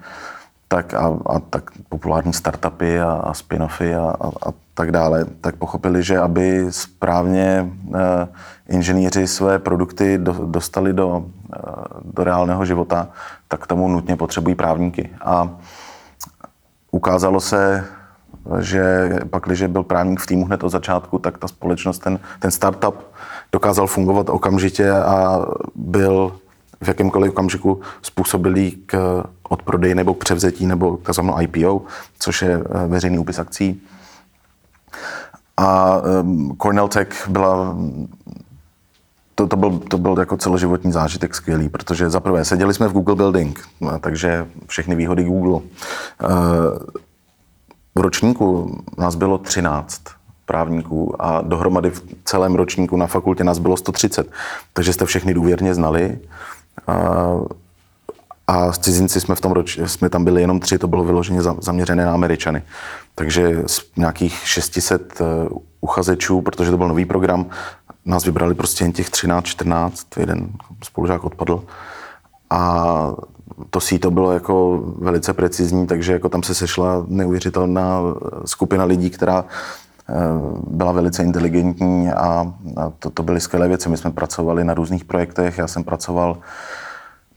tak 0.67 0.93
a, 0.93 1.17
a 1.25 1.39
tak 1.39 1.71
populární 1.89 2.33
startupy 2.33 2.99
a, 2.99 3.11
a 3.11 3.33
spin-offy 3.33 3.95
a, 3.95 4.09
a, 4.09 4.27
a 4.49 4.53
tak 4.73 4.91
dále, 4.91 5.25
tak 5.41 5.55
pochopili, 5.55 6.03
že 6.03 6.19
aby 6.19 6.65
správně 6.69 7.45
e, 7.45 8.27
inženýři 8.69 9.27
své 9.27 9.59
produkty 9.59 10.17
do, 10.17 10.33
dostali 10.33 10.93
do, 10.93 11.25
do 12.03 12.23
reálného 12.23 12.65
života, 12.65 13.07
tak 13.47 13.67
tomu 13.67 13.87
nutně 13.87 14.15
potřebují 14.15 14.55
právníky. 14.55 15.09
A 15.21 15.49
ukázalo 16.91 17.39
se 17.39 17.85
že 18.59 19.09
pak, 19.29 19.43
když 19.45 19.63
byl 19.63 19.83
právník 19.83 20.19
v 20.19 20.27
týmu 20.27 20.45
hned 20.45 20.63
od 20.63 20.69
začátku, 20.69 21.19
tak 21.19 21.37
ta 21.37 21.47
společnost, 21.47 21.99
ten, 21.99 22.19
ten 22.39 22.51
startup 22.51 22.95
dokázal 23.51 23.87
fungovat 23.87 24.29
okamžitě 24.29 24.91
a 24.91 25.45
byl 25.75 26.35
v 26.83 26.87
jakémkoliv 26.87 27.31
okamžiku 27.31 27.81
způsobilý 28.01 28.71
k 28.85 29.23
odprodeji 29.49 29.95
nebo 29.95 30.13
převzetí 30.13 30.65
nebo 30.65 30.97
takzvanou 30.97 31.41
IPO, 31.41 31.81
což 32.19 32.41
je 32.41 32.53
eh, 32.53 32.87
veřejný 32.87 33.19
úpis 33.19 33.39
akcí. 33.39 33.81
A 35.57 36.01
um, 36.01 36.55
Cornell 36.57 36.87
Tech 36.87 37.27
byla 37.29 37.77
to, 39.35 39.47
to, 39.47 39.55
byl, 39.55 39.79
to 39.79 39.97
byl 39.97 40.15
jako 40.19 40.37
celoživotní 40.37 40.91
zážitek 40.91 41.35
skvělý, 41.35 41.69
protože 41.69 42.09
za 42.09 42.19
prvé 42.19 42.45
seděli 42.45 42.73
jsme 42.73 42.87
v 42.87 42.91
Google 42.91 43.15
Building, 43.15 43.59
takže 43.99 44.47
všechny 44.67 44.95
výhody 44.95 45.23
Google. 45.23 45.61
V 47.95 47.99
ročníku 47.99 48.77
nás 48.97 49.15
bylo 49.15 49.37
13 49.37 50.01
právníků 50.45 51.21
a 51.21 51.41
dohromady 51.41 51.89
v 51.89 52.03
celém 52.25 52.55
ročníku 52.55 52.97
na 52.97 53.07
fakultě 53.07 53.43
nás 53.43 53.59
bylo 53.59 53.77
130, 53.77 54.31
takže 54.73 54.93
jste 54.93 55.05
všechny 55.05 55.33
důvěrně 55.33 55.75
znali. 55.75 56.19
A 58.47 58.71
z 58.71 58.79
cizinci 58.79 59.21
jsme, 59.21 59.35
v 59.35 59.41
tom 59.41 59.51
roč, 59.51 59.79
jsme 59.85 60.09
tam 60.09 60.23
byli 60.23 60.41
jenom 60.41 60.59
tři, 60.59 60.77
to 60.77 60.87
bylo 60.87 61.03
vyloženě 61.03 61.41
zaměřené 61.41 62.05
na 62.05 62.13
Američany. 62.13 62.63
Takže 63.15 63.63
z 63.67 63.81
nějakých 63.97 64.47
600 64.47 65.21
eh, 65.21 65.25
uchazečů, 65.81 66.41
protože 66.41 66.71
to 66.71 66.77
byl 66.77 66.87
nový 66.87 67.05
program, 67.05 67.45
nás 68.05 68.25
vybrali 68.25 68.55
prostě 68.55 68.83
jen 68.83 68.91
těch 68.91 69.09
13, 69.09 69.45
14, 69.45 70.07
jeden 70.17 70.49
spolužák 70.83 71.23
odpadl. 71.23 71.63
A 72.49 73.13
to 73.69 73.79
síto 73.79 74.11
bylo 74.11 74.31
jako 74.31 74.83
velice 74.97 75.33
precizní, 75.33 75.87
takže 75.87 76.13
jako 76.13 76.29
tam 76.29 76.43
se 76.43 76.55
sešla 76.55 77.05
neuvěřitelná 77.07 77.99
skupina 78.45 78.83
lidí, 78.83 79.09
která 79.09 79.45
eh, 80.09 80.13
byla 80.67 80.91
velice 80.91 81.23
inteligentní 81.23 82.11
a, 82.11 82.53
to, 82.99 83.09
to 83.09 83.23
byly 83.23 83.39
skvělé 83.39 83.67
věci. 83.67 83.89
My 83.89 83.97
jsme 83.97 84.11
pracovali 84.11 84.63
na 84.63 84.73
různých 84.73 85.05
projektech, 85.05 85.57
já 85.57 85.67
jsem 85.67 85.83
pracoval 85.83 86.37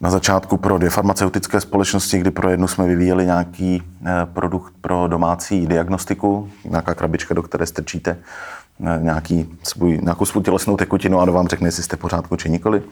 na 0.00 0.10
začátku 0.10 0.56
pro 0.56 0.78
dvě 0.78 0.90
farmaceutické 0.90 1.60
společnosti, 1.60 2.18
kdy 2.18 2.30
pro 2.30 2.50
jednu 2.50 2.68
jsme 2.68 2.86
vyvíjeli 2.86 3.26
nějaký 3.26 3.82
eh, 4.06 4.26
produkt 4.32 4.72
pro 4.80 5.08
domácí 5.08 5.66
diagnostiku, 5.66 6.50
nějaká 6.64 6.94
krabička, 6.94 7.34
do 7.34 7.42
které 7.42 7.66
strčíte 7.66 8.18
eh, 8.86 8.98
nějaký 9.02 9.54
svůj, 9.62 9.98
nějakou 10.02 10.24
svou 10.24 10.42
tělesnou 10.42 10.76
tekutinu 10.76 11.20
a 11.20 11.24
do 11.24 11.32
vám 11.32 11.48
řekne, 11.48 11.68
jestli 11.68 11.82
jste 11.82 11.96
pořádku 11.96 12.36
či 12.36 12.50
nikoli. 12.50 12.82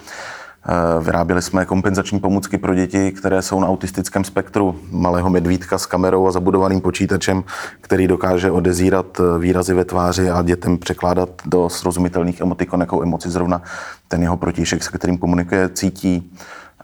Eh, 0.69 1.05
vyráběli 1.05 1.43
jsme 1.43 1.65
kompenzační 1.65 2.21
pomůcky 2.21 2.59
pro 2.59 2.75
děti, 2.75 3.13
které 3.13 3.43
jsou 3.43 3.61
na 3.61 3.69
autistickém 3.69 4.25
spektru. 4.25 4.77
Malého 4.91 5.31
medvídka 5.31 5.79
s 5.79 5.87
kamerou 5.87 6.27
a 6.27 6.33
zabudovaným 6.33 6.81
počítačem, 6.81 7.45
který 7.81 8.07
dokáže 8.07 8.51
odezírat 8.51 9.21
výrazy 9.39 9.75
ve 9.75 9.85
tváři 9.85 10.31
a 10.31 10.43
dětem 10.43 10.79
překládat 10.79 11.29
do 11.45 11.69
srozumitelných 11.69 12.41
emotikon, 12.41 12.81
jakou 12.81 13.03
emoci 13.03 13.31
zrovna 13.31 13.63
ten 14.09 14.23
jeho 14.23 14.37
protišek, 14.37 14.85
se 14.85 14.99
kterým 14.99 15.19
komunikuje, 15.19 15.69
cítí. 15.69 16.33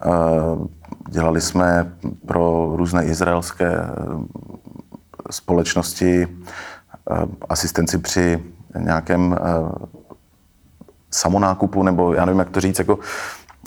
Eh, 0.06 0.08
dělali 1.08 1.40
jsme 1.40 1.92
pro 2.26 2.72
různé 2.76 3.04
izraelské 3.04 3.66
eh, 3.66 3.88
společnosti 5.30 6.26
eh, 6.26 7.14
asistenci 7.48 7.98
při 7.98 8.42
nějakém 8.78 9.36
samonákupu, 11.10 11.82
nebo 11.82 12.14
já 12.14 12.24
nevím, 12.24 12.38
jak 12.38 12.50
to 12.50 12.60
říct, 12.60 12.78
jako 12.78 12.98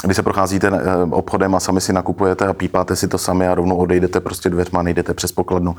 když 0.03 0.15
se 0.15 0.23
procházíte 0.23 0.71
obchodem 1.11 1.55
a 1.55 1.59
sami 1.59 1.81
si 1.81 1.93
nakupujete 1.93 2.47
a 2.47 2.53
pípáte 2.53 2.95
si 2.95 3.07
to 3.07 3.17
sami 3.17 3.47
a 3.47 3.55
rovnou 3.55 3.75
odejdete 3.75 4.19
prostě 4.19 4.49
dveřma, 4.49 4.81
nejdete 4.81 5.13
přes 5.13 5.31
pokladnu, 5.31 5.75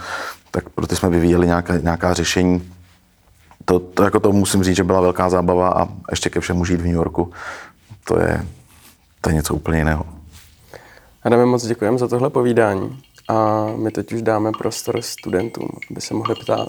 tak 0.50 0.68
proto 0.68 0.96
jsme 0.96 1.08
vyvíjeli 1.08 1.46
nějaká, 1.46 1.76
nějaká 1.76 2.14
řešení. 2.14 2.72
To, 3.64 3.78
to, 3.78 4.02
jako 4.02 4.20
to 4.20 4.32
musím 4.32 4.64
říct, 4.64 4.76
že 4.76 4.84
byla 4.84 5.00
velká 5.00 5.30
zábava 5.30 5.68
a 5.68 5.88
ještě 6.10 6.30
ke 6.30 6.40
všemu 6.40 6.64
žít 6.64 6.80
v 6.80 6.84
New 6.84 6.94
Yorku, 6.94 7.32
to 8.04 8.20
je, 8.20 8.46
to 9.20 9.30
je 9.30 9.34
něco 9.34 9.54
úplně 9.54 9.78
jiného. 9.78 10.04
Adame, 11.22 11.46
moc 11.46 11.66
děkujeme 11.66 11.98
za 11.98 12.08
tohle 12.08 12.30
povídání 12.30 13.02
a 13.28 13.66
my 13.76 13.90
teď 13.90 14.12
už 14.12 14.22
dáme 14.22 14.50
prostor 14.58 15.02
studentům, 15.02 15.68
aby 15.90 16.00
se 16.00 16.14
mohli 16.14 16.34
ptát. 16.34 16.68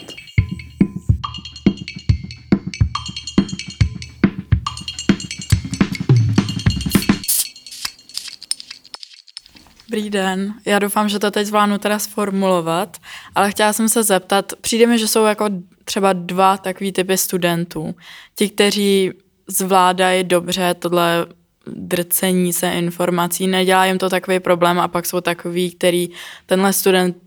Dobrý 9.90 10.10
den, 10.10 10.54
já 10.66 10.80
doufám, 10.80 11.10
že 11.10 11.20
to 11.20 11.32
teď 11.32 11.48
zvládnu 11.48 11.78
teda 11.78 12.00
sformulovat, 12.00 12.98
ale 13.36 13.52
chtěla 13.52 13.74
jsem 13.74 13.90
se 13.90 14.04
zeptat, 14.04 14.54
přijde 14.62 14.88
mi, 14.88 15.00
že 15.00 15.08
jsou 15.08 15.26
jako 15.26 15.46
třeba 15.84 16.14
dva 16.14 16.58
takový 16.58 16.92
typy 16.92 17.18
studentů. 17.18 17.96
Ti, 18.36 18.50
kteří 18.50 19.12
zvládají 19.48 20.24
dobře 20.24 20.74
tohle 20.74 21.26
drcení 21.68 22.54
se 22.54 22.70
informací, 22.70 23.48
nedělá 23.48 23.86
jim 23.86 23.98
to 23.98 24.10
takový 24.10 24.40
problém 24.40 24.80
a 24.80 24.88
pak 24.88 25.06
jsou 25.06 25.22
takový, 25.22 25.72
který 25.72 26.10
tenhle 26.46 26.74
student, 26.74 27.18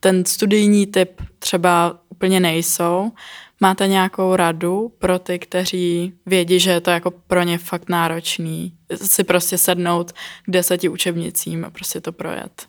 ten 0.00 0.24
studijní 0.24 0.86
typ 0.86 1.22
třeba 1.38 1.98
úplně 2.08 2.40
nejsou. 2.40 3.12
Máte 3.60 3.88
nějakou 3.88 4.36
radu 4.36 4.92
pro 4.98 5.18
ty, 5.18 5.38
kteří 5.38 6.14
vědí, 6.26 6.60
že 6.60 6.70
je 6.70 6.80
to 6.80 6.90
jako 6.90 7.10
pro 7.10 7.42
ně 7.42 7.58
fakt 7.58 7.88
náročný, 7.88 8.74
si 8.94 9.24
prostě 9.24 9.58
sednout 9.58 10.12
k 10.12 10.50
deseti 10.50 10.88
učebnicím 10.88 11.64
a 11.64 11.70
prostě 11.70 12.00
to 12.00 12.12
projet? 12.12 12.66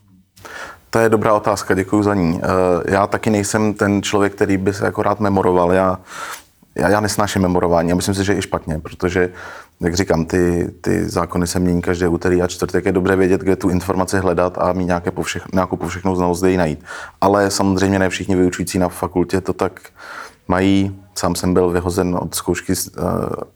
To 0.90 1.00
je 1.00 1.10
dobrá 1.10 1.34
otázka, 1.34 1.74
děkuji 1.74 2.04
za 2.04 2.16
ní. 2.16 2.42
Eh, 2.44 2.92
já 2.92 3.08
taky 3.08 3.30
nejsem 3.30 3.74
ten 3.74 4.02
člověk, 4.02 4.34
který 4.34 4.58
by 4.58 4.74
se 4.74 4.86
jako 4.86 5.04
rád 5.04 5.20
memoroval. 5.20 5.72
Já 5.74 6.00
já, 6.76 6.90
já 6.90 7.00
nesnáším 7.00 7.42
memorování 7.42 7.92
a 7.92 7.96
myslím 7.96 8.16
si, 8.16 8.24
že 8.24 8.36
i 8.36 8.42
špatně, 8.42 8.80
protože, 8.80 9.30
jak 9.80 9.96
říkám, 9.96 10.26
ty, 10.26 10.72
ty 10.82 11.10
zákony 11.10 11.48
se 11.48 11.60
mění 11.60 11.82
každé 11.82 12.08
úterý 12.08 12.42
a 12.42 12.48
čtvrtek. 12.48 12.86
Je 12.86 12.92
dobře 12.92 13.16
vědět, 13.16 13.42
kde 13.42 13.56
tu 13.56 13.70
informaci 13.70 14.18
hledat 14.18 14.58
a 14.58 14.74
mít 14.74 14.86
nějaké 14.86 15.12
povšech, 15.12 15.44
nějakou 15.54 15.76
povšechnou 15.76 16.16
znalost, 16.16 16.40
kde 16.40 16.52
ji 16.52 16.58
najít. 16.58 16.84
Ale 17.22 17.52
samozřejmě 17.52 18.00
ne 18.00 18.10
všichni 18.10 18.36
vyučující 18.36 18.80
na 18.80 18.90
fakultě 18.90 19.42
to 19.42 19.54
tak 19.54 19.82
mají. 20.50 21.02
Sám 21.16 21.36
jsem 21.36 21.54
byl 21.54 21.70
vyhozen 21.70 22.16
od 22.22 22.36
zkoušky 22.36 22.76
z, 22.76 22.88
uh, 22.88 23.04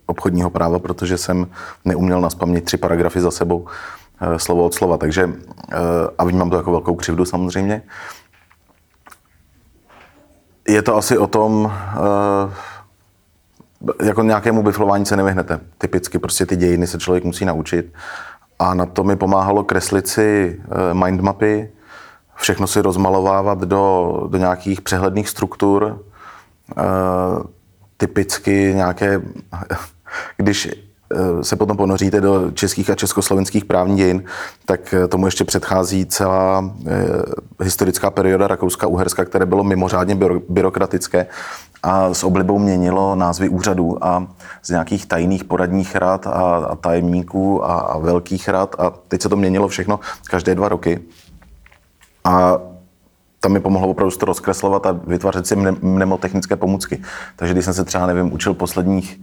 obchodního 0.06 0.50
práva, 0.50 0.80
protože 0.80 1.18
jsem 1.18 1.48
neuměl 1.86 2.22
naspamět 2.22 2.64
tři 2.64 2.78
paragrafy 2.78 3.22
za 3.22 3.32
sebou 3.32 3.60
uh, 3.60 3.68
slovo 4.38 4.66
od 4.66 4.74
slova. 4.74 4.98
Takže, 4.98 5.26
uh, 5.26 5.34
a 6.18 6.24
vnímám 6.24 6.50
to 6.50 6.58
jako 6.58 6.72
velkou 6.72 6.96
křivdu 6.96 7.26
samozřejmě. 7.26 7.82
Je 10.68 10.82
to 10.82 10.96
asi 10.96 11.18
o 11.18 11.28
tom, 11.28 11.72
jako 14.04 14.24
nějakému 14.24 14.64
biflování 14.64 15.06
se 15.06 15.18
nevyhnete. 15.18 15.60
Typicky 15.78 16.20
prostě 16.20 16.46
ty 16.46 16.56
dějiny 16.56 16.88
se 16.88 16.98
člověk 16.98 17.24
musí 17.24 17.46
naučit. 17.46 17.94
A 18.60 18.74
na 18.74 18.86
to 18.86 19.04
mi 19.04 19.16
pomáhalo 19.16 19.64
kreslit 19.64 20.08
si 20.08 20.60
eh, 20.62 20.94
mindmapy, 20.94 21.72
všechno 22.36 22.68
si 22.68 22.82
rozmalovávat 22.82 23.60
do, 23.60 24.14
do 24.28 24.38
nějakých 24.38 24.82
přehledných 24.82 25.30
struktur. 25.30 26.04
E, 26.78 27.54
typicky 27.98 28.72
nějaké, 28.76 29.22
když 30.38 30.68
eh, 30.68 31.44
se 31.44 31.56
potom 31.56 31.78
ponoříte 31.78 32.22
do 32.22 32.52
českých 32.52 32.90
a 32.90 32.96
československých 32.96 33.66
právních 33.66 33.98
dějin, 33.98 34.24
tak 34.66 34.96
tomu 35.10 35.28
ještě 35.28 35.44
předchází 35.44 36.06
celá 36.06 36.76
historická 37.64 38.12
perioda 38.12 38.48
Rakouska-Uherska, 38.48 39.26
které 39.26 39.46
bylo 39.46 39.64
mimořádně 39.64 40.18
byrokratické 40.50 41.28
a 41.84 42.14
s 42.14 42.24
oblibou 42.24 42.60
měnilo 42.60 43.16
názvy 43.16 43.50
úřadů 43.50 44.06
a 44.06 44.28
z 44.64 44.70
nějakých 44.70 45.06
tajných 45.06 45.44
poradních 45.44 45.96
rad 45.96 46.28
a, 46.28 46.32
a 46.56 46.76
tajemníků 46.76 47.66
a, 47.66 47.80
a 47.80 47.98
velkých 47.98 48.50
rad 48.50 48.76
a 48.80 48.94
teď 49.08 49.22
se 49.22 49.30
to 49.30 49.36
měnilo 49.36 49.68
všechno 49.68 50.00
každé 50.30 50.56
dva 50.56 50.70
roky. 50.70 51.00
A 52.24 52.58
tam 53.44 53.52
mi 53.52 53.60
pomohlo 53.60 53.88
opravdu 53.88 54.16
to 54.16 54.26
rozkreslovat 54.26 54.86
a 54.86 54.92
vytvářet 54.92 55.48
si 55.48 55.56
mnemotechnické 55.82 56.56
pomůcky. 56.56 57.02
Takže 57.36 57.54
když 57.54 57.66
jsem 57.66 57.74
se 57.74 57.84
třeba, 57.84 58.06
nevím, 58.06 58.34
učil 58.34 58.54
posledních 58.54 59.22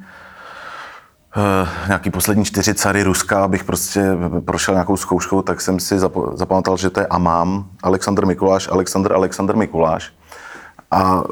Uh, 1.37 1.69
nějaký 1.87 2.11
poslední 2.11 2.45
čtyři 2.45 2.75
cary 2.75 3.03
Ruska, 3.03 3.45
abych 3.45 3.65
prostě 3.65 4.03
prošel 4.45 4.75
nějakou 4.75 4.97
zkouškou, 4.97 5.43
tak 5.43 5.61
jsem 5.61 5.81
si 5.81 5.99
zapamatoval, 6.35 6.77
že 6.77 6.91
to 6.91 7.01
je 7.01 7.07
Amám, 7.07 7.65
Alexandr 7.83 8.27
Mikuláš, 8.27 8.69
Alexandr, 8.69 9.13
Alexandr 9.13 9.57
Mikuláš. 9.57 10.13
A 10.91 11.23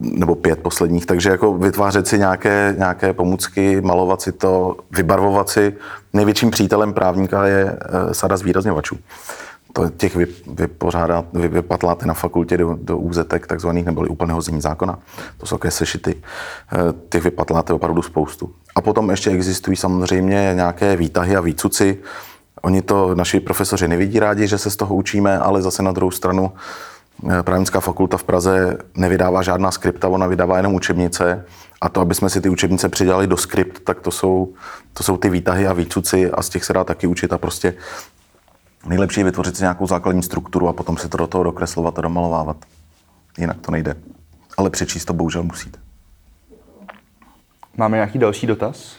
nebo 0.00 0.34
pět 0.34 0.62
posledních, 0.62 1.06
takže 1.06 1.30
jako 1.30 1.58
vytvářet 1.58 2.06
si 2.06 2.18
nějaké, 2.18 2.74
nějaké 2.78 3.12
pomůcky, 3.12 3.80
malovat 3.80 4.22
si 4.22 4.32
to, 4.32 4.76
vybarvovat 4.90 5.48
si. 5.48 5.76
Největším 6.12 6.50
přítelem 6.50 6.92
právníka 6.92 7.46
je 7.46 7.78
eh, 7.80 8.14
sada 8.14 8.36
zvýrazňovačů. 8.36 8.98
To 9.72 9.90
těch 9.90 10.16
vy, 10.16 10.26
vypořádá, 10.46 11.24
vy, 11.32 11.48
vypatláte 11.48 12.06
na 12.06 12.14
fakultě 12.14 12.56
do, 12.56 12.78
do 12.80 12.98
úzetek 12.98 13.46
takzvaných 13.46 13.84
neboli 13.84 14.08
úplného 14.08 14.40
zní 14.40 14.60
zákona. 14.60 14.98
To 15.38 15.46
jsou 15.46 15.56
také 15.56 15.70
sešity. 15.70 16.22
Eh, 16.72 16.76
těch 17.08 17.24
vypatláte 17.24 17.72
opravdu 17.72 18.02
spoustu. 18.02 18.54
A 18.74 18.80
potom 18.80 19.10
ještě 19.10 19.30
existují 19.30 19.76
samozřejmě 19.76 20.52
nějaké 20.54 20.96
výtahy 20.96 21.36
a 21.36 21.40
výcuci. 21.40 21.98
Oni 22.62 22.82
to 22.82 23.14
naši 23.14 23.40
profesoři 23.40 23.88
nevidí 23.88 24.18
rádi, 24.18 24.46
že 24.46 24.58
se 24.58 24.70
z 24.70 24.76
toho 24.76 24.94
učíme, 24.94 25.38
ale 25.38 25.62
zase 25.62 25.82
na 25.82 25.92
druhou 25.92 26.10
stranu 26.10 26.52
Eh, 27.30 27.42
právnická 27.42 27.80
fakulta 27.80 28.16
v 28.16 28.24
Praze 28.24 28.78
nevydává 28.96 29.42
žádná 29.42 29.70
skripta, 29.70 30.08
ona 30.08 30.26
vydává 30.26 30.56
jenom 30.56 30.74
učebnice. 30.74 31.44
A 31.80 31.88
to, 31.88 32.00
aby 32.00 32.14
jsme 32.14 32.30
si 32.30 32.40
ty 32.40 32.48
učebnice 32.48 32.88
přidali 32.88 33.26
do 33.26 33.36
skript, 33.36 33.84
tak 33.84 34.00
to 34.00 34.10
jsou, 34.10 34.54
to 34.92 35.02
jsou 35.02 35.16
ty 35.16 35.30
výtahy 35.30 35.66
a 35.66 35.72
výcuci 35.72 36.30
a 36.30 36.42
z 36.42 36.48
těch 36.48 36.64
se 36.64 36.72
dá 36.72 36.84
taky 36.84 37.06
učit 37.06 37.32
a 37.32 37.38
prostě 37.38 37.74
nejlepší 38.86 39.20
je 39.20 39.24
vytvořit 39.24 39.56
si 39.56 39.62
nějakou 39.62 39.86
základní 39.86 40.22
strukturu 40.22 40.68
a 40.68 40.72
potom 40.72 40.96
si 40.96 41.08
to 41.08 41.16
do 41.16 41.26
toho 41.26 41.44
dokreslovat 41.44 41.98
a 41.98 42.02
domalovávat. 42.02 42.56
Jinak 43.38 43.60
to 43.60 43.70
nejde. 43.70 43.96
Ale 44.56 44.70
přečíst 44.70 45.04
to 45.04 45.12
bohužel 45.12 45.42
musíte. 45.42 45.78
Máme 47.76 47.96
nějaký 47.96 48.18
další 48.18 48.46
dotaz? 48.46 48.96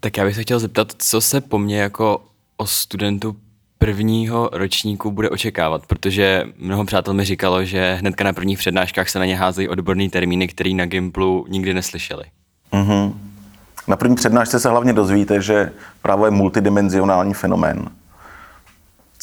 Tak 0.00 0.16
já 0.16 0.24
bych 0.24 0.34
se 0.34 0.42
chtěl 0.42 0.58
zeptat, 0.58 0.92
co 0.98 1.20
se 1.20 1.40
po 1.40 1.58
mně 1.58 1.80
jako 1.80 2.24
o 2.56 2.66
studentu 2.66 3.36
prvního 3.78 4.50
ročníku 4.52 5.10
bude 5.10 5.30
očekávat, 5.30 5.86
protože 5.86 6.44
mnoho 6.56 6.84
přátel 6.84 7.14
mi 7.14 7.24
říkalo, 7.24 7.64
že 7.64 7.94
hnedka 7.94 8.24
na 8.24 8.32
prvních 8.32 8.58
přednáškách 8.58 9.08
se 9.08 9.18
na 9.18 9.24
ně 9.24 9.36
házejí 9.36 9.68
odborný 9.68 10.10
termíny, 10.10 10.48
který 10.48 10.74
na 10.74 10.86
Gimplu 10.86 11.46
nikdy 11.48 11.74
neslyšeli. 11.74 12.24
Mm-hmm. 12.72 13.14
Na 13.88 13.96
první 13.96 14.16
přednášce 14.16 14.60
se 14.60 14.68
hlavně 14.68 14.92
dozvíte, 14.92 15.42
že 15.42 15.72
právo 16.02 16.24
je 16.24 16.30
multidimenzionální 16.30 17.34
fenomén, 17.34 17.90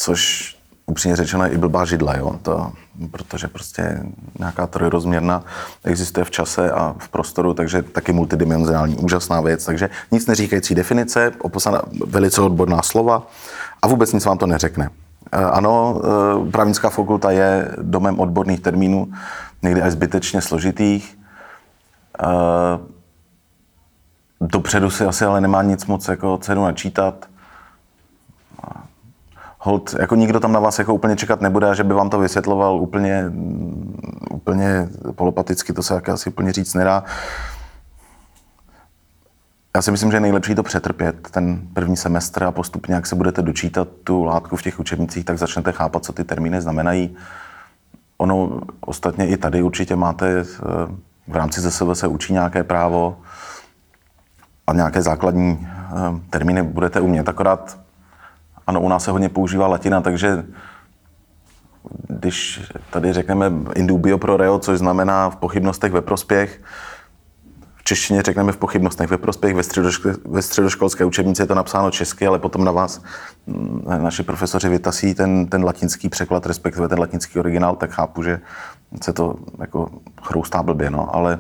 což 0.01 0.55
upřímně 0.85 1.15
řečeno 1.15 1.43
je 1.43 1.49
i 1.51 1.57
blbá 1.57 1.85
židla, 1.85 2.17
jo? 2.17 2.39
To, 2.41 2.71
protože 3.11 3.47
prostě 3.47 4.03
nějaká 4.39 4.67
trojrozměrna 4.67 5.43
existuje 5.83 6.23
v 6.23 6.31
čase 6.31 6.71
a 6.71 6.95
v 6.97 7.09
prostoru, 7.09 7.53
takže 7.53 7.81
taky 7.81 8.13
multidimenzionální, 8.13 8.95
úžasná 8.95 9.41
věc. 9.41 9.65
Takže 9.65 9.89
nic 10.11 10.27
neříkající 10.27 10.75
definice, 10.75 11.31
oposaná 11.41 11.81
velice 12.05 12.41
odborná 12.41 12.81
slova 12.81 13.27
a 13.81 13.87
vůbec 13.87 14.13
nic 14.13 14.25
vám 14.25 14.37
to 14.37 14.47
neřekne. 14.47 14.89
Eh, 15.31 15.37
ano, 15.37 16.01
eh, 16.03 16.51
právnická 16.51 16.89
fakulta 16.89 17.31
je 17.31 17.71
domem 17.81 18.19
odborných 18.19 18.59
termínů, 18.59 19.13
někdy 19.61 19.81
až 19.81 19.91
zbytečně 19.91 20.41
složitých. 20.41 21.17
Eh, 22.23 22.79
dopředu 24.41 24.89
si 24.89 25.05
asi 25.05 25.25
ale 25.25 25.41
nemá 25.41 25.63
nic 25.63 25.85
moc 25.85 26.07
jako 26.07 26.37
cenu 26.37 26.63
načítat 26.63 27.30
hold, 29.63 29.95
jako 29.99 30.15
nikdo 30.15 30.39
tam 30.39 30.51
na 30.51 30.59
vás 30.59 30.79
jako 30.79 30.93
úplně 30.93 31.15
čekat 31.15 31.41
nebude 31.41 31.69
a 31.69 31.73
že 31.73 31.83
by 31.83 31.93
vám 31.93 32.09
to 32.09 32.19
vysvětloval 32.19 32.81
úplně, 32.81 33.31
úplně 34.31 34.89
polopaticky, 35.15 35.73
to 35.73 35.83
se 35.83 36.01
asi 36.01 36.29
úplně 36.29 36.53
říct 36.53 36.73
nedá. 36.73 37.03
Já 39.75 39.81
si 39.81 39.91
myslím, 39.91 40.11
že 40.11 40.17
je 40.17 40.21
nejlepší 40.21 40.55
to 40.55 40.63
přetrpět, 40.63 41.27
ten 41.31 41.61
první 41.73 41.97
semestr 41.97 42.43
a 42.43 42.51
postupně, 42.51 42.95
jak 42.95 43.07
se 43.07 43.15
budete 43.15 43.41
dočítat 43.41 43.87
tu 44.03 44.23
látku 44.23 44.55
v 44.55 44.61
těch 44.61 44.79
učebnicích, 44.79 45.25
tak 45.25 45.37
začnete 45.37 45.71
chápat, 45.71 46.05
co 46.05 46.13
ty 46.13 46.23
termíny 46.23 46.61
znamenají. 46.61 47.15
Ono 48.17 48.61
ostatně 48.81 49.27
i 49.27 49.37
tady 49.37 49.61
určitě 49.61 49.95
máte 49.95 50.39
eh, 50.39 50.45
v 51.27 51.35
rámci 51.35 51.61
ZSV 51.61 51.83
se 51.93 52.07
učí 52.07 52.33
nějaké 52.33 52.63
právo 52.63 53.17
a 54.67 54.73
nějaké 54.73 55.01
základní 55.01 55.67
eh, 55.67 56.19
termíny 56.29 56.63
budete 56.63 56.99
umět. 56.99 57.29
Akorát 57.29 57.80
ano, 58.71 58.81
u 58.81 58.89
nás 58.89 59.03
se 59.03 59.11
hodně 59.11 59.29
používá 59.29 59.67
latina, 59.67 60.01
takže 60.01 60.43
když 62.07 62.71
tady 62.89 63.13
řekneme 63.13 63.51
indubio 63.75 64.17
pro 64.17 64.37
reo, 64.37 64.59
což 64.59 64.79
znamená 64.79 65.29
v 65.29 65.35
pochybnostech 65.35 65.91
ve 65.91 66.01
prospěch, 66.01 66.61
v 67.75 67.83
češtině 67.83 68.21
řekneme 68.21 68.51
v 68.51 68.57
pochybnostech 68.57 69.09
ve 69.09 69.17
prospěch, 69.17 69.55
ve, 69.55 69.63
středoško, 69.63 70.09
ve 70.25 70.41
středoškolské 70.41 71.05
učebnici 71.05 71.41
je 71.41 71.45
to 71.45 71.55
napsáno 71.55 71.91
česky, 71.91 72.27
ale 72.27 72.39
potom 72.39 72.63
na 72.63 72.71
vás 72.71 73.01
mm, 73.47 73.83
naši 73.97 74.23
profesoři 74.23 74.69
vytasí 74.69 75.13
ten, 75.13 75.47
ten 75.47 75.63
latinský 75.63 76.09
překlad, 76.09 76.45
respektive 76.45 76.87
ten 76.87 76.99
latinský 76.99 77.39
originál, 77.39 77.75
tak 77.75 77.91
chápu, 77.91 78.23
že 78.23 78.39
se 79.03 79.13
to 79.13 79.35
jako 79.59 79.89
chroustá 80.23 80.63
blbě, 80.63 80.89
no, 80.89 81.15
ale 81.15 81.39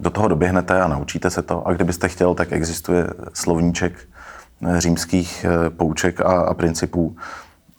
do 0.00 0.10
toho 0.10 0.28
doběhnete 0.28 0.80
a 0.80 0.88
naučíte 0.88 1.30
se 1.30 1.42
to. 1.42 1.66
A 1.68 1.72
kdybyste 1.72 2.08
chtěl, 2.08 2.34
tak 2.34 2.52
existuje 2.52 3.06
slovníček 3.32 4.08
římských 4.78 5.44
eh, 5.44 5.70
pouček 5.70 6.20
a, 6.20 6.24
a 6.24 6.54
principů 6.54 7.16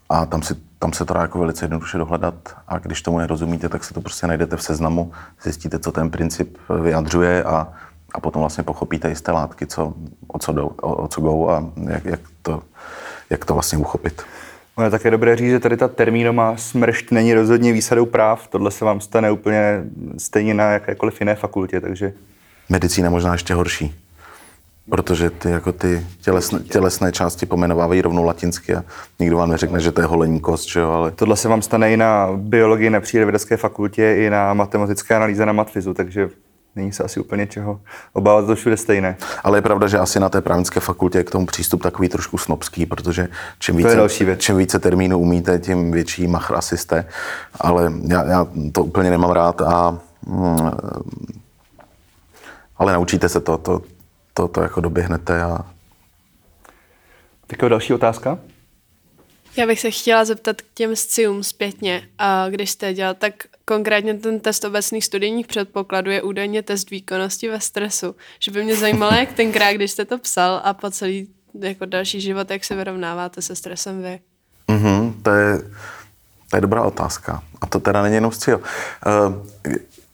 a 0.10 0.26
tam, 0.26 0.42
si, 0.42 0.56
tam 0.80 0.94
se 0.94 1.06
to 1.06 1.14
dá 1.14 1.22
jako 1.22 1.40
velice 1.40 1.64
jednoduše 1.66 1.98
dohledat 1.98 2.36
a 2.68 2.80
když 2.80 3.02
tomu 3.02 3.18
nerozumíte, 3.18 3.70
tak 3.70 3.84
si 3.84 3.94
to 3.94 4.02
prostě 4.02 4.28
najdete 4.28 4.58
v 4.58 4.64
seznamu, 4.64 5.12
zjistíte, 5.44 5.80
co 5.80 5.92
ten 5.92 6.10
princip 6.10 6.58
vyjadřuje 6.84 7.44
a, 7.44 7.68
a 8.14 8.20
potom 8.20 8.40
vlastně 8.40 8.64
pochopíte 8.64 9.10
jisté 9.10 9.32
látky, 9.32 9.66
co, 9.66 9.94
o, 10.28 10.40
co 10.40 10.52
jdou, 10.52 10.68
o, 10.68 10.96
o 10.96 11.08
co 11.08 11.22
jdou 11.22 11.50
a 11.50 11.66
jak, 11.90 12.06
jak, 12.06 12.20
to, 12.42 12.64
jak 13.30 13.46
to 13.46 13.54
vlastně 13.54 13.78
uchopit. 13.78 14.22
No 14.78 14.84
je 14.84 14.90
také 14.90 15.12
dobré 15.12 15.36
říct, 15.36 15.50
že 15.50 15.60
tady 15.60 15.78
ta 15.78 15.88
termínová 15.88 16.58
smršť 16.58 17.12
není 17.12 17.34
rozhodně 17.34 17.74
výsadou 17.74 18.06
práv. 18.06 18.48
Tohle 18.48 18.72
se 18.72 18.86
vám 18.86 19.02
stane 19.02 19.32
úplně 19.32 19.84
stejně 20.18 20.54
na 20.54 20.64
jakékoliv 20.64 21.22
jiné 21.22 21.36
fakultě, 21.36 21.82
takže... 21.82 22.14
Medicína 22.70 23.10
možná 23.10 23.32
ještě 23.32 23.54
horší. 23.54 24.09
Protože 24.90 25.30
ty, 25.30 25.50
jako 25.50 25.72
ty 25.72 26.06
tělesné, 26.22 26.60
tělesné 26.60 27.12
části 27.12 27.46
pomenovávají 27.46 28.02
rovnou 28.02 28.24
latinsky 28.24 28.76
a 28.76 28.84
nikdo 29.20 29.38
vám 29.38 29.50
neřekne, 29.50 29.80
že 29.80 29.92
to 29.92 30.02
je 30.02 30.08
holení 30.08 30.40
kost, 30.40 30.70
že 30.70 30.80
jo, 30.80 30.90
ale... 30.90 31.12
Tohle 31.12 31.36
se 31.36 31.48
vám 31.48 31.62
stane 31.62 31.94
i 31.94 31.98
na 31.98 32.30
biologii 32.36 32.90
na 32.90 33.00
přírodovědecké 33.00 33.58
fakultě, 33.58 34.16
i 34.16 34.30
na 34.30 34.54
matematické 34.54 35.16
analýze 35.16 35.46
na 35.46 35.54
matfizu, 35.54 35.94
takže 35.94 36.30
není 36.76 36.92
se 36.92 37.04
asi 37.04 37.20
úplně 37.20 37.48
čeho 37.48 37.82
obávat, 38.14 38.46
to 38.46 38.56
všude 38.56 38.78
stejné. 38.78 39.18
Ale 39.44 39.58
je 39.58 39.62
pravda, 39.62 39.88
že 39.88 40.00
asi 40.00 40.20
na 40.20 40.30
té 40.30 40.42
právnické 40.42 40.80
fakultě 40.80 41.18
je 41.18 41.24
k 41.24 41.32
tomu 41.32 41.46
přístup 41.46 41.84
takový 41.84 42.10
trošku 42.10 42.38
snobský, 42.38 42.86
protože 42.86 43.28
čím 43.60 43.76
více, 43.76 43.96
další 43.96 44.26
věc. 44.26 44.40
čím 44.40 44.58
více 44.58 44.80
termínů 44.80 45.20
umíte, 45.20 45.60
tím 45.60 45.92
větší 45.92 46.28
machr 46.28 46.56
asi 46.56 46.78
jste. 46.78 47.06
Ale 47.62 47.94
já, 48.08 48.24
já 48.24 48.48
to 48.72 48.84
úplně 48.84 49.10
nemám 49.10 49.32
rád 49.32 49.62
a 49.62 50.00
mm, 50.28 50.72
ale 52.78 52.94
naučíte 52.94 53.30
se 53.30 53.40
to, 53.40 53.58
to, 53.58 53.82
to, 54.34 54.48
to 54.48 54.62
jako 54.62 54.82
doběhnete. 54.82 55.42
A... 55.42 55.58
Tak 57.48 57.70
další 57.70 57.94
otázka? 57.94 58.40
Já 59.58 59.68
bych 59.68 59.80
se 59.80 59.92
chtěla 59.92 60.26
zeptat 60.26 60.62
k 60.62 60.66
těm 60.74 60.96
scium 60.96 61.44
zpětně. 61.44 62.10
A 62.18 62.50
když 62.50 62.70
jste 62.70 62.94
dělal, 62.94 63.14
tak 63.14 63.34
konkrétně 63.66 64.14
ten 64.14 64.40
test 64.40 64.66
obecných 64.66 65.06
studijních 65.06 65.48
předpokladů 65.48 66.12
je 66.12 66.22
údajně 66.22 66.64
test 66.64 66.90
výkonnosti 66.90 67.50
ve 67.50 67.60
stresu. 67.60 68.16
Že 68.40 68.52
by 68.52 68.64
mě 68.64 68.76
zajímalo, 68.76 69.14
jak 69.16 69.34
tenkrát, 69.34 69.74
když 69.74 69.92
jste 69.92 70.06
to 70.06 70.18
psal 70.18 70.62
a 70.64 70.74
po 70.74 70.92
celý 70.92 71.28
jako 71.60 71.86
další 71.86 72.22
život, 72.22 72.52
jak 72.52 72.64
se 72.64 72.76
vyrovnáváte 72.76 73.42
se 73.42 73.56
stresem 73.56 74.02
vy. 74.02 74.20
Mm-hmm, 74.68 75.14
to, 75.22 75.32
je, 75.32 75.58
to 76.50 76.58
je 76.58 76.62
dobrá 76.62 76.84
otázka. 76.84 77.44
A 77.62 77.66
to 77.66 77.80
teda 77.80 78.02
není 78.02 78.16
jenom 78.16 78.32
scio. 78.32 78.58
Uh, 78.58 78.64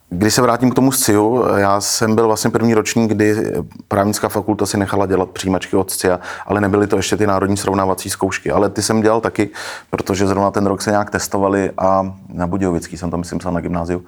když 0.09 0.33
se 0.33 0.41
vrátím 0.41 0.71
k 0.71 0.75
tomu 0.75 0.91
SCIU, 0.91 1.45
já 1.57 1.81
jsem 1.81 2.15
byl 2.15 2.27
vlastně 2.27 2.51
první 2.51 2.73
ročník, 2.73 3.11
kdy 3.11 3.53
právnická 3.87 4.29
fakulta 4.29 4.65
si 4.65 4.77
nechala 4.77 5.05
dělat 5.05 5.29
přijímačky 5.29 5.75
od 5.75 5.91
SCIA, 5.91 6.19
ale 6.45 6.61
nebyly 6.61 6.87
to 6.87 6.97
ještě 6.97 7.17
ty 7.17 7.27
národní 7.27 7.57
srovnávací 7.57 8.09
zkoušky. 8.09 8.51
Ale 8.51 8.69
ty 8.69 8.81
jsem 8.81 9.01
dělal 9.01 9.21
taky, 9.21 9.49
protože 9.89 10.27
zrovna 10.27 10.51
ten 10.51 10.65
rok 10.65 10.81
se 10.81 10.91
nějak 10.91 11.09
testovali 11.09 11.71
a 11.77 12.15
na 12.29 12.47
Budějovický 12.47 12.97
jsem 12.97 13.11
to 13.11 13.17
myslím 13.17 13.39
psal 13.39 13.51
na 13.51 13.61
gymnáziu. 13.61 14.05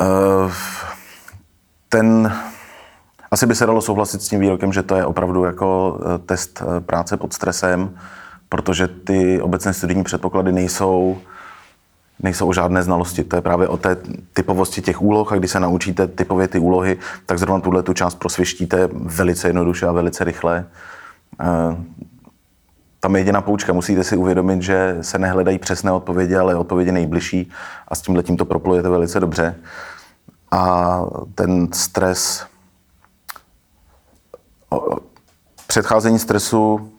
Eh, 0.00 0.52
ten, 1.88 2.36
asi 3.30 3.46
by 3.46 3.54
se 3.54 3.66
dalo 3.66 3.82
souhlasit 3.82 4.22
s 4.22 4.28
tím 4.28 4.40
výrokem, 4.40 4.72
že 4.72 4.82
to 4.82 4.96
je 4.96 5.06
opravdu 5.06 5.44
jako 5.44 5.98
eh, 6.00 6.18
test 6.18 6.62
eh, 6.62 6.80
práce 6.80 7.16
pod 7.16 7.32
stresem, 7.32 7.94
protože 8.48 8.88
ty 8.88 9.40
obecné 9.40 9.72
studijní 9.74 10.04
předpoklady 10.04 10.52
nejsou 10.52 11.18
nejsou 12.22 12.52
žádné 12.52 12.82
znalosti. 12.82 13.24
To 13.24 13.36
je 13.36 13.42
právě 13.42 13.68
o 13.68 13.76
té 13.76 13.96
typovosti 14.32 14.82
těch 14.82 15.02
úloh 15.02 15.32
a 15.32 15.36
když 15.36 15.50
se 15.50 15.60
naučíte 15.60 16.06
typově 16.06 16.48
ty 16.48 16.58
úlohy, 16.58 16.98
tak 17.26 17.38
zrovna 17.38 17.60
tuhle 17.60 17.82
tu 17.82 17.92
část 17.92 18.14
prosvištíte 18.14 18.88
velice 18.92 19.48
jednoduše 19.48 19.86
a 19.86 19.92
velice 19.92 20.24
rychle. 20.24 20.66
Eh, 21.40 21.76
tam 23.00 23.16
je 23.16 23.20
jediná 23.20 23.40
poučka. 23.40 23.72
Musíte 23.72 24.04
si 24.04 24.16
uvědomit, 24.16 24.62
že 24.62 24.98
se 25.00 25.18
nehledají 25.18 25.58
přesné 25.58 25.92
odpovědi, 25.92 26.36
ale 26.36 26.56
odpovědi 26.56 26.92
nejbližší 26.92 27.50
a 27.88 27.94
s 27.94 28.02
tím 28.02 28.16
letím 28.16 28.36
to 28.36 28.44
proplujete 28.44 28.88
velice 28.88 29.20
dobře. 29.20 29.54
A 30.50 31.00
ten 31.34 31.72
stres, 31.72 32.46
předcházení 35.66 36.18
stresu 36.18 36.92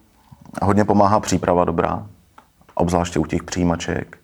hodně 0.61 0.86
pomáhá 0.86 1.20
příprava 1.20 1.66
dobrá, 1.66 2.07
obzvláště 2.76 3.20
u 3.20 3.26
těch 3.26 3.43
přijímaček. 3.43 4.18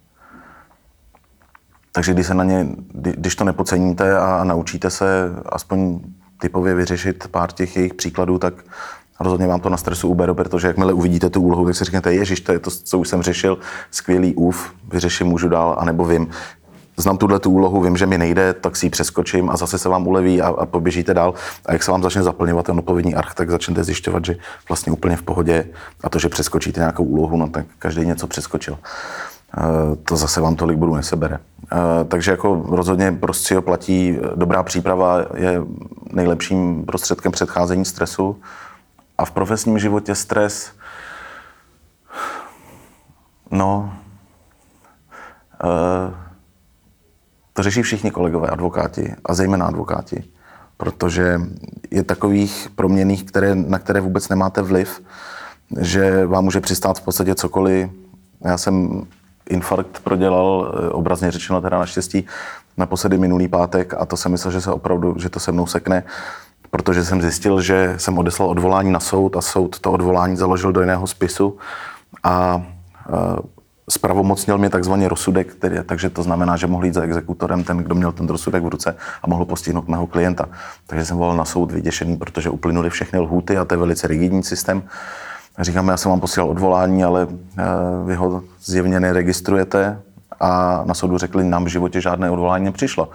Takže 1.92 2.14
když 2.14 2.28
se 2.28 2.34
na 2.34 2.44
ně, 2.44 2.68
když 2.94 3.36
to 3.36 3.44
nepodceníte 3.44 4.18
a 4.18 4.44
naučíte 4.44 4.90
se 4.90 5.30
aspoň 5.46 6.00
typově 6.42 6.76
vyřešit 6.76 7.28
pár 7.28 7.52
těch 7.52 7.76
jejich 7.76 7.94
příkladů, 7.94 8.38
tak 8.38 8.54
rozhodně 9.20 9.48
vám 9.48 9.60
to 9.60 9.70
na 9.70 9.78
stresu 9.78 10.10
ubere, 10.10 10.34
protože 10.34 10.68
jakmile 10.68 10.94
uvidíte 10.94 11.30
tu 11.30 11.42
úlohu, 11.42 11.66
tak 11.66 11.76
si 11.76 11.84
řeknete, 11.84 12.14
ježiš, 12.14 12.42
to 12.42 12.52
je 12.52 12.60
to, 12.60 12.72
co 12.72 13.00
už 13.00 13.08
jsem 13.08 13.22
řešil, 13.22 13.58
skvělý 13.92 14.36
úv, 14.36 14.74
vyřeším, 14.92 15.28
můžu 15.28 15.50
dál, 15.50 15.76
anebo 15.80 16.06
vím, 16.06 16.28
znám 16.98 17.18
tuhle 17.18 17.40
tu 17.40 17.52
úlohu, 17.52 17.82
vím, 17.82 17.98
že 17.98 18.06
mi 18.06 18.18
nejde, 18.18 18.54
tak 18.54 18.76
si 18.76 18.86
ji 18.86 18.90
přeskočím 18.90 19.50
a 19.50 19.58
zase 19.58 19.78
se 19.78 19.90
vám 19.90 20.08
uleví 20.08 20.42
a, 20.42 20.48
a 20.48 20.66
poběžíte 20.66 21.14
dál. 21.14 21.34
A 21.66 21.74
jak 21.74 21.84
se 21.84 21.92
vám 21.92 22.04
začne 22.04 22.24
zaplňovat 22.24 22.66
ten 22.66 22.80
odpovědní 22.80 23.16
arch, 23.16 23.34
tak 23.34 23.50
začnete 23.50 23.84
zjišťovat, 23.84 24.26
že 24.26 24.36
vlastně 24.70 24.92
úplně 24.92 25.18
v 25.18 25.24
pohodě 25.24 25.66
a 26.04 26.10
to, 26.10 26.20
že 26.20 26.30
přeskočíte 26.30 26.80
nějakou 26.80 27.04
úlohu, 27.04 27.38
no 27.38 27.50
tak 27.50 27.66
každý 27.80 28.06
něco 28.06 28.28
přeskočil. 28.28 28.78
Eh, 29.58 29.96
to 29.96 30.18
zase 30.18 30.42
vám 30.42 30.56
tolik 30.56 30.78
budu 30.78 30.96
nesebere. 30.96 31.40
Eh, 31.72 32.06
takže 32.08 32.32
jako 32.32 32.66
rozhodně 32.70 33.12
prostě 33.12 33.62
platí, 33.62 34.18
dobrá 34.36 34.64
příprava 34.64 35.26
je 35.36 35.62
nejlepším 36.14 36.86
prostředkem 36.86 37.32
předcházení 37.32 37.86
stresu 37.86 38.42
a 39.18 39.26
v 39.26 39.32
profesním 39.32 39.80
životě 39.80 40.16
stres, 40.16 40.72
no, 43.52 43.94
eh, 45.64 46.14
to 47.54 47.64
řeší 47.64 47.82
všichni 47.82 48.12
kolegové 48.12 48.48
advokáti 48.48 49.16
a 49.26 49.34
zejména 49.34 49.66
advokáti, 49.66 50.24
protože 50.78 51.42
je 51.92 52.04
takových 52.04 52.70
proměných, 52.76 53.24
které, 53.24 53.56
na 53.56 53.80
které 53.80 54.02
vůbec 54.02 54.30
nemáte 54.30 54.62
vliv, 54.62 55.02
že 55.80 56.26
vám 56.26 56.44
může 56.44 56.62
přistát 56.62 57.00
v 57.00 57.02
podstatě 57.02 57.36
cokoliv. 57.36 57.90
Já 58.46 58.58
jsem 58.58 59.06
infarkt 59.50 60.00
prodělal, 60.00 60.74
eh, 60.74 60.90
obrazně 60.90 61.32
řečeno 61.32 61.62
teda 61.62 61.80
naštěstí, 61.80 62.26
naposledy 62.78 63.18
minulý 63.18 63.48
pátek 63.48 63.94
a 63.94 64.06
to 64.06 64.18
jsem 64.18 64.32
myslel, 64.32 64.52
že 64.52 64.62
se 64.62 64.72
opravdu, 64.72 65.16
že 65.20 65.30
to 65.30 65.40
se 65.40 65.52
mnou 65.52 65.68
sekne, 65.68 66.04
protože 66.70 67.06
jsem 67.06 67.22
zjistil, 67.22 67.62
že 67.62 67.94
jsem 67.98 68.18
odeslal 68.18 68.50
odvolání 68.50 68.92
na 68.92 69.00
soud 69.00 69.36
a 69.38 69.42
soud 69.42 69.80
to 69.80 69.92
odvolání 69.92 70.38
založil 70.38 70.72
do 70.72 70.82
jiného 70.82 71.08
spisu 71.08 71.58
a 72.24 72.64
Spravomocnil 73.92 74.58
mě 74.58 74.70
takzvaný 74.70 75.08
rozsudek, 75.08 75.54
který, 75.54 75.76
takže 75.86 76.10
to 76.10 76.24
znamená, 76.24 76.58
že 76.58 76.68
mohl 76.68 76.86
jít 76.86 76.94
za 76.94 77.02
exekutorem 77.02 77.64
ten, 77.64 77.78
kdo 77.78 77.96
měl 77.96 78.12
ten 78.12 78.28
rozsudek 78.28 78.64
v 78.64 78.68
ruce 78.68 78.96
a 79.24 79.28
mohl 79.28 79.46
postihnout 79.46 79.88
mého 79.88 80.08
klienta. 80.08 80.50
Takže 80.88 81.06
jsem 81.06 81.18
volal 81.18 81.38
na 81.38 81.46
soud 81.46 81.72
vyděšený, 81.72 82.18
protože 82.18 82.50
uplynuly 82.50 82.90
všechny 82.90 83.20
lhůty 83.20 83.58
a 83.58 83.66
to 83.66 83.74
je 83.74 83.78
velice 83.78 84.08
rigidní 84.08 84.44
systém. 84.44 84.84
Říkám, 85.60 85.88
já 85.88 85.98
jsem 85.98 86.12
vám 86.12 86.20
posílal 86.20 86.50
odvolání, 86.50 87.04
ale 87.04 87.28
eh, 87.58 87.64
vy 88.06 88.16
ho 88.16 88.44
zjevně 88.64 89.00
neregistrujete 89.00 90.02
a 90.40 90.84
na 90.86 90.94
soudu 90.94 91.18
řekli, 91.18 91.44
nám 91.44 91.66
v 91.66 91.68
životě 91.68 92.02
žádné 92.02 92.32
odvolání 92.32 92.66
nepřišlo. 92.66 93.10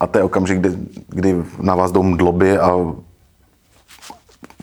A 0.00 0.06
to 0.06 0.18
je 0.18 0.24
okamžik, 0.24 0.58
kdy, 0.58 0.78
kdy 1.08 1.44
na 1.60 1.74
vás 1.74 1.92
jdou 1.92 2.02
mdloby 2.02 2.58
a 2.58 2.70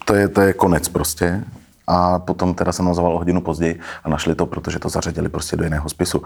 to 0.05 0.15
je, 0.15 0.27
to 0.27 0.41
je 0.41 0.53
konec 0.53 0.89
prostě. 0.89 1.43
A 1.87 2.19
potom 2.19 2.53
teda 2.53 2.71
jsem 2.71 2.85
nazval 2.85 3.15
o 3.15 3.17
hodinu 3.17 3.41
později 3.41 3.79
a 4.03 4.09
našli 4.09 4.35
to, 4.35 4.45
protože 4.45 4.79
to 4.79 4.89
zařadili 4.89 5.29
prostě 5.29 5.55
do 5.55 5.63
jiného 5.63 5.89
spisu. 5.89 6.23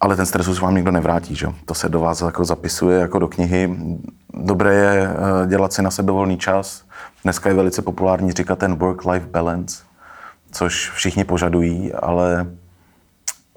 Ale 0.00 0.16
ten 0.16 0.26
stres 0.26 0.48
už 0.48 0.60
vám 0.60 0.74
nikdo 0.74 0.90
nevrátí, 0.90 1.34
že? 1.36 1.46
To 1.64 1.74
se 1.74 1.88
do 1.88 2.00
vás 2.00 2.20
jako 2.20 2.44
zapisuje 2.44 3.00
jako 3.00 3.18
do 3.18 3.28
knihy. 3.28 3.76
Dobré 4.34 4.74
je 4.74 5.08
eh, 5.08 5.46
dělat 5.46 5.72
si 5.72 5.82
na 5.82 5.90
sebe 5.90 6.12
volný 6.12 6.38
čas. 6.38 6.84
Dneska 7.22 7.48
je 7.48 7.54
velice 7.54 7.82
populární 7.82 8.32
říkat 8.32 8.58
ten 8.58 8.74
work-life 8.74 9.26
balance, 9.26 9.84
což 10.52 10.90
všichni 10.90 11.24
požadují, 11.24 11.92
ale 11.92 12.46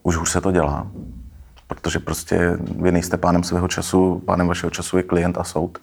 už 0.03 0.17
už 0.17 0.31
se 0.31 0.41
to 0.41 0.51
dělá. 0.51 0.87
Protože 1.67 1.99
prostě 1.99 2.57
vy 2.81 2.91
nejste 2.91 3.17
pánem 3.17 3.43
svého 3.43 3.67
času, 3.67 4.21
pánem 4.25 4.47
vašeho 4.47 4.69
času 4.69 4.97
je 4.97 5.03
klient 5.03 5.37
a 5.37 5.43
soud. 5.43 5.77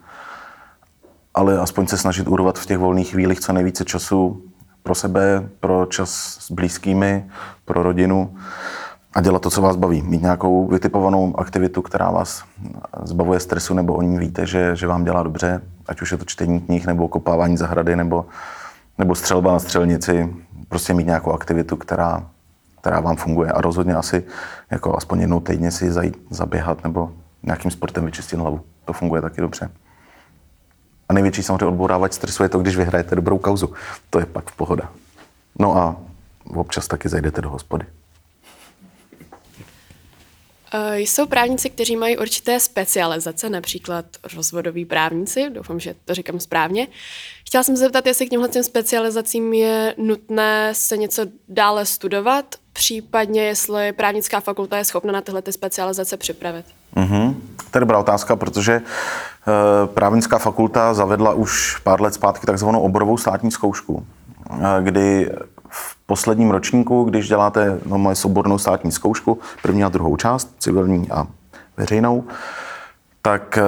Ale 1.35 1.59
aspoň 1.59 1.87
se 1.87 1.99
snažit 1.99 2.29
urvat 2.29 2.59
v 2.59 2.67
těch 2.67 2.79
volných 2.79 3.11
chvílích 3.11 3.41
co 3.41 3.53
nejvíce 3.53 3.85
času 3.85 4.43
pro 4.83 4.95
sebe, 4.95 5.49
pro 5.61 5.87
čas 5.87 6.39
s 6.41 6.51
blízkými, 6.51 7.31
pro 7.65 7.83
rodinu 7.83 8.37
a 9.15 9.21
dělat 9.21 9.43
to, 9.43 9.51
co 9.51 9.63
vás 9.63 9.77
baví. 9.77 10.03
Mít 10.03 10.23
nějakou 10.23 10.67
vytipovanou 10.67 11.41
aktivitu, 11.41 11.83
která 11.83 12.11
vás 12.11 12.45
zbavuje 13.03 13.41
stresu, 13.41 13.75
nebo 13.75 13.95
o 13.95 14.03
ní 14.03 14.19
víte, 14.19 14.47
že, 14.47 14.77
že 14.77 14.87
vám 14.87 15.05
dělá 15.05 15.23
dobře, 15.23 15.63
ať 15.87 16.03
už 16.03 16.13
je 16.13 16.19
to 16.19 16.25
čtení 16.25 16.61
knih, 16.61 16.87
nebo 16.87 17.09
kopávání 17.09 17.57
zahrady, 17.57 17.97
nebo, 17.97 18.27
nebo 18.99 19.15
střelba 19.15 19.53
na 19.53 19.59
střelnici. 19.59 20.35
Prostě 20.69 20.95
mít 20.95 21.07
nějakou 21.07 21.33
aktivitu, 21.33 21.77
která, 21.77 22.27
která 22.81 23.01
vám 23.01 23.17
funguje. 23.17 23.53
A 23.53 23.61
rozhodně 23.61 23.95
asi 23.95 24.25
jako 24.71 24.97
aspoň 24.97 25.21
jednou 25.21 25.41
týdně 25.41 25.71
si 25.71 25.93
zajít 25.93 26.17
zaběhat 26.31 26.85
nebo 26.85 27.13
nějakým 27.43 27.71
sportem 27.71 28.05
vyčistit 28.05 28.39
hlavu. 28.39 28.61
To 28.85 28.93
funguje 28.93 29.23
taky 29.23 29.41
dobře. 29.41 29.71
A 31.09 31.13
největší 31.13 31.43
samozřejmě 31.43 31.67
odbourávač 31.67 32.13
stresu 32.13 32.43
je 32.43 32.49
to, 32.49 32.59
když 32.59 32.77
vyhrajete 32.77 33.17
dobrou 33.17 33.39
kauzu. 33.39 33.73
To 34.11 34.19
je 34.19 34.27
pak 34.27 34.51
v 34.51 34.57
pohoda. 34.57 34.91
No 35.59 35.77
a 35.77 35.97
občas 36.55 36.89
taky 36.89 37.09
zajdete 37.09 37.41
do 37.41 37.51
hospody. 37.51 37.87
Uh, 40.75 40.95
jsou 40.95 41.27
právníci, 41.27 41.71
kteří 41.71 41.97
mají 41.97 42.19
určité 42.19 42.61
specializace, 42.61 43.51
například 43.51 44.05
rozvodoví 44.35 44.85
právníci, 44.85 45.51
doufám, 45.51 45.81
že 45.81 45.95
to 46.05 46.15
říkám 46.15 46.41
správně. 46.41 46.87
Chtěla 47.47 47.65
jsem 47.65 47.77
se 47.77 47.81
zeptat, 47.81 48.07
jestli 48.07 48.27
k 48.27 48.31
těmhle 48.31 48.49
těm 48.49 48.63
specializacím 48.63 49.53
je 49.53 49.95
nutné 49.99 50.71
se 50.75 50.97
něco 50.97 51.23
dále 51.49 51.87
studovat, 51.87 52.45
případně 52.73 53.43
jestli 53.43 53.93
právnická 53.93 54.41
fakulta 54.41 54.77
je 54.79 54.85
schopna 54.85 55.13
na 55.13 55.21
tyhle 55.21 55.43
ty 55.43 55.53
specializace 55.53 56.17
připravit. 56.17 56.67
Mm-hmm. 56.97 57.35
To 57.71 57.79
je 57.79 57.81
dobrá 57.81 57.99
otázka, 57.99 58.37
protože 58.37 58.73
e, 58.73 58.83
právnická 59.87 60.39
fakulta 60.39 60.95
zavedla 60.95 61.35
už 61.35 61.77
pár 61.77 62.01
let 62.01 62.15
zpátky 62.15 62.47
takzvanou 62.47 62.81
oborovou 62.81 63.17
státní 63.17 63.51
zkoušku, 63.51 64.07
e, 64.51 64.83
kdy 64.83 65.31
v 65.69 65.97
posledním 66.11 66.51
ročníku, 66.51 67.05
když 67.05 67.29
děláte 67.29 67.79
no, 67.87 67.99
moje 67.99 68.17
soubornou 68.17 68.59
státní 68.59 68.93
zkoušku, 68.93 69.39
první 69.63 69.85
a 69.85 69.89
druhou 69.89 70.17
část, 70.17 70.55
civilní 70.59 71.11
a 71.11 71.27
veřejnou, 71.77 72.25
tak 73.23 73.59
e, 73.59 73.63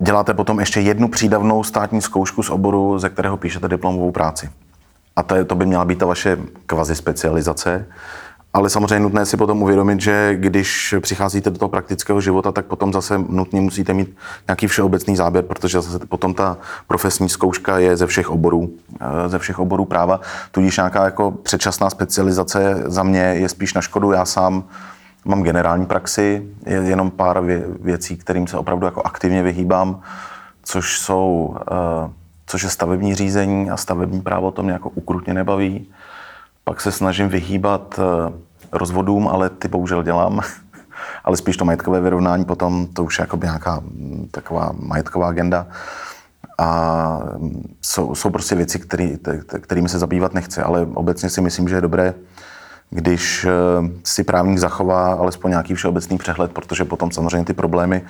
děláte 0.00 0.34
potom 0.34 0.60
ještě 0.60 0.80
jednu 0.80 1.08
přídavnou 1.08 1.64
státní 1.64 2.02
zkoušku 2.02 2.42
z 2.42 2.50
oboru, 2.50 2.98
ze 2.98 3.08
kterého 3.08 3.36
píšete 3.36 3.68
diplomovou 3.68 4.10
práci. 4.10 4.50
A 5.16 5.22
to, 5.22 5.34
je, 5.34 5.44
to 5.44 5.54
by 5.54 5.66
měla 5.66 5.84
být 5.84 5.98
ta 5.98 6.06
vaše 6.06 6.38
kvazi 6.66 6.96
specializace. 6.96 7.86
Ale 8.54 8.70
samozřejmě 8.70 9.00
nutné 9.00 9.26
si 9.26 9.36
potom 9.36 9.62
uvědomit, 9.62 10.00
že 10.00 10.34
když 10.36 10.94
přicházíte 11.00 11.50
do 11.50 11.58
toho 11.58 11.68
praktického 11.68 12.20
života, 12.20 12.52
tak 12.52 12.66
potom 12.66 12.92
zase 12.92 13.18
nutně 13.28 13.60
musíte 13.60 13.94
mít 13.94 14.16
nějaký 14.48 14.66
všeobecný 14.66 15.16
záběr, 15.16 15.44
protože 15.44 15.80
zase 15.80 16.06
potom 16.06 16.34
ta 16.34 16.58
profesní 16.86 17.28
zkouška 17.28 17.78
je 17.78 17.96
ze 17.96 18.06
všech 18.06 18.30
oborů, 18.30 18.70
eh, 19.00 19.28
ze 19.28 19.38
všech 19.38 19.58
oborů 19.58 19.84
práva. 19.84 20.20
Tudíž 20.50 20.76
nějaká 20.76 21.04
jako 21.04 21.30
předčasná 21.30 21.90
specializace 21.90 22.82
za 22.86 23.02
mě 23.02 23.20
je 23.20 23.48
spíš 23.48 23.74
na 23.74 23.80
škodu. 23.80 24.12
Já 24.12 24.24
sám 24.24 24.64
mám 25.24 25.42
generální 25.42 25.86
praxi, 25.86 26.48
je 26.66 26.76
jenom 26.76 27.10
pár 27.10 27.42
věcí, 27.80 28.16
kterým 28.16 28.46
se 28.46 28.58
opravdu 28.58 28.86
jako 28.86 29.02
aktivně 29.04 29.42
vyhýbám, 29.42 30.00
což 30.62 30.98
jsou, 30.98 31.56
eh, 31.60 32.10
což 32.46 32.62
je 32.62 32.70
stavební 32.70 33.14
řízení 33.14 33.70
a 33.70 33.76
stavební 33.76 34.20
právo, 34.20 34.50
to 34.50 34.62
mě 34.62 34.72
jako 34.72 34.88
ukrutně 34.88 35.34
nebaví. 35.34 35.86
Pak 36.64 36.80
se 36.80 36.92
snažím 36.92 37.28
vyhýbat 37.28 37.98
eh, 37.98 38.32
rozvodům, 38.72 39.28
ale 39.28 39.50
ty 39.50 39.68
bohužel 39.68 40.02
dělám. 40.02 40.40
ale 41.24 41.36
spíš 41.36 41.56
to 41.56 41.64
majetkové 41.64 42.00
vyrovnání 42.00 42.44
potom, 42.44 42.86
to 42.86 43.04
už 43.04 43.18
je 43.18 43.22
jako 43.22 43.36
nějaká 43.42 43.80
mm, 43.80 44.28
taková 44.30 44.72
majetková 44.78 45.28
agenda. 45.28 45.66
A 46.58 47.20
mm, 47.38 47.76
jsou, 47.82 48.14
jsou 48.14 48.30
prostě 48.30 48.54
věci, 48.54 48.78
který, 48.78 49.18
kterými 49.60 49.88
se 49.88 49.98
zabývat 49.98 50.34
nechci, 50.34 50.60
ale 50.60 50.86
obecně 50.94 51.30
si 51.30 51.40
myslím, 51.40 51.68
že 51.68 51.74
je 51.74 51.80
dobré, 51.80 52.14
když 52.90 53.44
eh, 53.44 53.50
si 54.04 54.24
právník 54.24 54.58
zachová 54.58 55.14
alespoň 55.14 55.50
nějaký 55.50 55.74
všeobecný 55.74 56.18
přehled, 56.18 56.52
protože 56.52 56.84
potom 56.84 57.10
samozřejmě 57.10 57.44
ty 57.44 57.52
problémy 57.52 58.02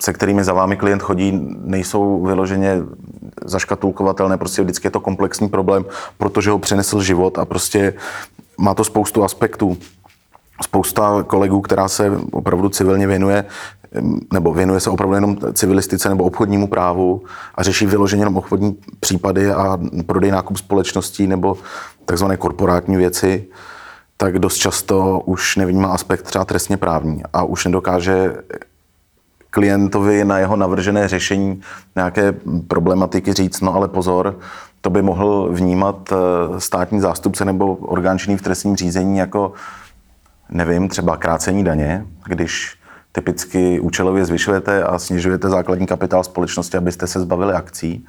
se 0.00 0.12
kterými 0.12 0.44
za 0.44 0.52
vámi 0.52 0.76
klient 0.76 1.02
chodí, 1.02 1.48
nejsou 1.64 2.24
vyloženě 2.24 2.82
zaškatulkovatelné, 3.44 4.38
prostě 4.38 4.62
vždycky 4.62 4.86
je 4.86 4.90
to 4.90 5.00
komplexní 5.00 5.48
problém, 5.48 5.84
protože 6.18 6.50
ho 6.50 6.58
přinesl 6.58 7.00
život 7.00 7.38
a 7.38 7.44
prostě 7.44 7.94
má 8.58 8.74
to 8.74 8.84
spoustu 8.84 9.24
aspektů. 9.24 9.76
Spousta 10.62 11.22
kolegů, 11.26 11.60
která 11.60 11.88
se 11.88 12.12
opravdu 12.32 12.68
civilně 12.68 13.06
věnuje, 13.06 13.44
nebo 14.32 14.52
věnuje 14.52 14.80
se 14.80 14.90
opravdu 14.90 15.14
jenom 15.14 15.36
civilistice 15.52 16.08
nebo 16.08 16.24
obchodnímu 16.24 16.66
právu 16.66 17.22
a 17.54 17.62
řeší 17.62 17.86
vyloženě 17.86 18.22
jenom 18.22 18.36
obchodní 18.36 18.76
případy 19.00 19.50
a 19.52 19.78
prodej 20.06 20.30
nákup 20.30 20.56
společností 20.56 21.26
nebo 21.26 21.56
takzvané 22.04 22.36
korporátní 22.36 22.96
věci, 22.96 23.46
tak 24.16 24.38
dost 24.38 24.56
často 24.56 25.20
už 25.24 25.56
nevnímá 25.56 25.88
aspekt 25.88 26.22
třeba 26.22 26.44
trestně 26.44 26.76
právní 26.76 27.22
a 27.32 27.44
už 27.44 27.64
nedokáže 27.64 28.34
klientovi 29.52 30.24
na 30.24 30.38
jeho 30.38 30.56
navržené 30.56 31.08
řešení 31.08 31.60
nějaké 31.96 32.34
problematiky 32.68 33.32
říct, 33.32 33.60
no 33.60 33.74
ale 33.74 33.88
pozor, 33.88 34.38
to 34.80 34.90
by 34.90 35.02
mohl 35.02 35.48
vnímat 35.52 36.12
eh, 36.12 36.60
státní 36.60 37.00
zástupce 37.00 37.44
nebo 37.44 37.74
orgán 37.74 38.18
činný 38.18 38.36
v 38.36 38.42
trestním 38.42 38.76
řízení 38.76 39.18
jako, 39.18 39.52
nevím, 40.50 40.88
třeba 40.88 41.16
krácení 41.16 41.64
daně, 41.64 42.06
když 42.26 42.76
typicky 43.12 43.80
účelově 43.80 44.24
zvyšujete 44.24 44.84
a 44.84 44.98
snižujete 44.98 45.48
základní 45.48 45.86
kapitál 45.86 46.24
společnosti, 46.24 46.76
abyste 46.76 47.06
se 47.06 47.20
zbavili 47.20 47.52
akcí, 47.52 48.06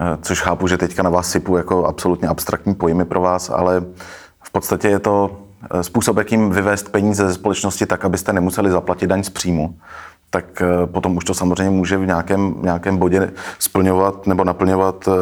eh, 0.00 0.18
což 0.22 0.40
chápu, 0.40 0.68
že 0.68 0.76
teďka 0.76 1.02
na 1.02 1.10
vás 1.10 1.30
sypu 1.30 1.56
jako 1.56 1.86
absolutně 1.86 2.28
abstraktní 2.28 2.74
pojmy 2.74 3.04
pro 3.04 3.20
vás, 3.20 3.50
ale 3.50 3.80
v 4.42 4.50
podstatě 4.52 4.88
je 4.88 4.98
to 4.98 5.40
eh, 5.70 5.82
způsob, 5.82 6.16
jakým 6.16 6.50
vyvést 6.50 6.88
peníze 6.88 7.26
ze 7.26 7.34
společnosti 7.34 7.86
tak, 7.86 8.04
abyste 8.04 8.32
nemuseli 8.32 8.70
zaplatit 8.70 9.06
daň 9.06 9.22
z 9.22 9.30
příjmu 9.30 9.74
tak 10.30 10.62
eh, 10.62 10.86
potom 10.86 11.16
už 11.16 11.24
to 11.24 11.34
samozřejmě 11.34 11.70
může 11.70 11.98
v 11.98 12.06
nějakém, 12.06 12.54
nějakém 12.62 12.96
bodě 12.96 13.32
splňovat 13.58 14.26
nebo 14.26 14.44
naplňovat 14.44 15.08
eh, 15.08 15.12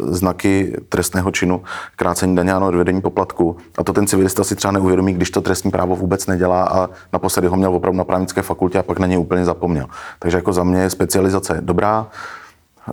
znaky 0.00 0.76
trestného 0.88 1.30
činu, 1.30 1.62
krácení 1.96 2.36
daně 2.36 2.52
a 2.52 2.58
odvedení 2.58 3.00
poplatku. 3.00 3.56
A 3.78 3.84
to 3.84 3.92
ten 3.92 4.06
civilista 4.06 4.44
si 4.44 4.56
třeba 4.56 4.72
neuvědomí, 4.72 5.12
když 5.12 5.30
to 5.30 5.40
trestní 5.40 5.70
právo 5.70 5.96
vůbec 5.96 6.26
nedělá 6.26 6.64
a 6.64 6.88
naposledy 7.12 7.48
ho 7.48 7.56
měl 7.56 7.74
opravdu 7.74 7.98
na 7.98 8.04
právnické 8.04 8.42
fakultě 8.42 8.78
a 8.78 8.82
pak 8.82 8.98
na 8.98 9.06
něj 9.06 9.18
úplně 9.18 9.44
zapomněl. 9.44 9.86
Takže 10.18 10.38
jako 10.38 10.52
za 10.52 10.64
mě 10.64 10.80
je 10.80 10.90
specializace 10.90 11.58
dobrá, 11.60 12.06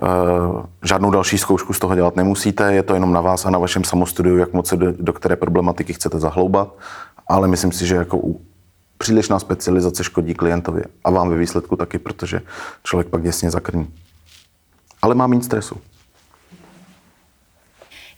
eh, 0.02 0.06
žádnou 0.84 1.10
další 1.10 1.38
zkoušku 1.38 1.72
z 1.72 1.78
toho 1.78 1.94
dělat 1.94 2.16
nemusíte, 2.16 2.72
je 2.72 2.82
to 2.82 2.94
jenom 2.94 3.12
na 3.12 3.20
vás 3.20 3.46
a 3.46 3.50
na 3.50 3.58
vašem 3.58 3.84
samostudiu, 3.84 4.36
jak 4.36 4.52
moc 4.52 4.68
se 4.68 4.76
do, 4.76 4.92
do 4.92 5.12
které 5.12 5.36
problematiky 5.36 5.92
chcete 5.92 6.18
zahloubat, 6.18 6.68
ale 7.28 7.48
myslím 7.48 7.72
si, 7.72 7.86
že 7.86 7.94
jako 7.94 8.20
přílišná 8.98 9.38
specializace 9.38 10.04
škodí 10.04 10.34
klientovi 10.34 10.82
a 11.04 11.10
vám 11.10 11.28
ve 11.28 11.38
výsledku 11.38 11.76
taky, 11.76 11.98
protože 11.98 12.40
člověk 12.84 13.08
pak 13.08 13.22
děsně 13.22 13.50
zakrní. 13.50 13.94
Ale 15.02 15.14
má 15.14 15.26
méně 15.26 15.42
stresu. 15.42 15.76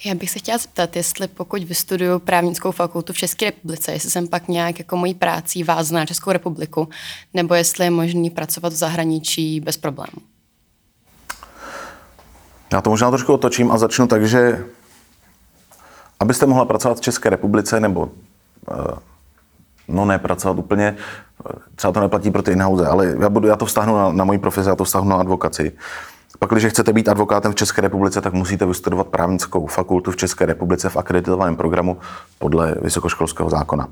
Já 0.05 0.15
bych 0.15 0.31
se 0.31 0.39
chtěla 0.39 0.59
zeptat, 0.59 0.97
jestli 0.97 1.29
pokud 1.29 1.63
vystuduju 1.63 2.19
právnickou 2.19 2.71
fakultu 2.71 3.13
v 3.13 3.17
České 3.17 3.47
republice, 3.47 3.93
jestli 3.93 4.11
jsem 4.11 4.29
pak 4.29 4.49
nějak 4.49 4.79
jako 4.79 4.97
mojí 4.97 5.15
práci 5.15 5.63
vázná 5.63 6.01
na 6.01 6.07
Českou 6.07 6.33
republiku, 6.33 6.89
nebo 7.35 7.55
jestli 7.55 7.85
je 7.85 7.91
možný 7.91 8.31
pracovat 8.31 8.73
v 8.73 8.77
zahraničí 8.77 9.61
bez 9.61 9.77
problémů. 9.77 10.23
Já 12.73 12.81
to 12.81 12.91
možná 12.91 13.11
trošku 13.11 13.33
otočím 13.33 13.71
a 13.71 13.79
začnu 13.79 14.07
tak, 14.07 14.29
že 14.29 14.65
abyste 16.21 16.47
mohla 16.47 16.65
pracovat 16.65 16.99
v 16.99 17.01
České 17.01 17.31
republice, 17.31 17.81
nebo 17.81 18.11
eh, 18.71 18.75
no 19.91 20.05
ne 20.05 20.19
pracovat 20.19 20.59
úplně, 20.59 20.97
třeba 21.75 21.93
to 21.93 22.01
neplatí 22.01 22.31
pro 22.31 22.43
ty 22.43 22.53
in 22.53 22.63
ale 22.63 23.15
já, 23.21 23.29
budu, 23.29 23.49
já 23.49 23.57
to 23.57 23.67
vztahnu 23.67 23.97
na, 23.97 24.13
na 24.13 24.25
moji 24.25 24.39
profesi, 24.39 24.69
já 24.69 24.77
to 24.77 24.85
vztahnu 24.85 25.11
na 25.11 25.17
advokaci. 25.17 25.73
Pak, 26.39 26.51
když 26.51 26.67
chcete 26.67 26.93
být 26.93 27.09
advokátem 27.09 27.53
v 27.53 27.55
České 27.55 27.81
republice, 27.81 28.21
tak 28.21 28.33
musíte 28.33 28.67
vystudovat 28.67 29.07
právnickou 29.07 29.67
fakultu 29.67 30.11
v 30.11 30.17
České 30.17 30.47
republice 30.47 30.89
v 30.89 30.97
akreditovaném 30.97 31.57
programu 31.57 31.99
podle 32.39 32.75
vysokoškolského 32.83 33.51
zákona. 33.51 33.89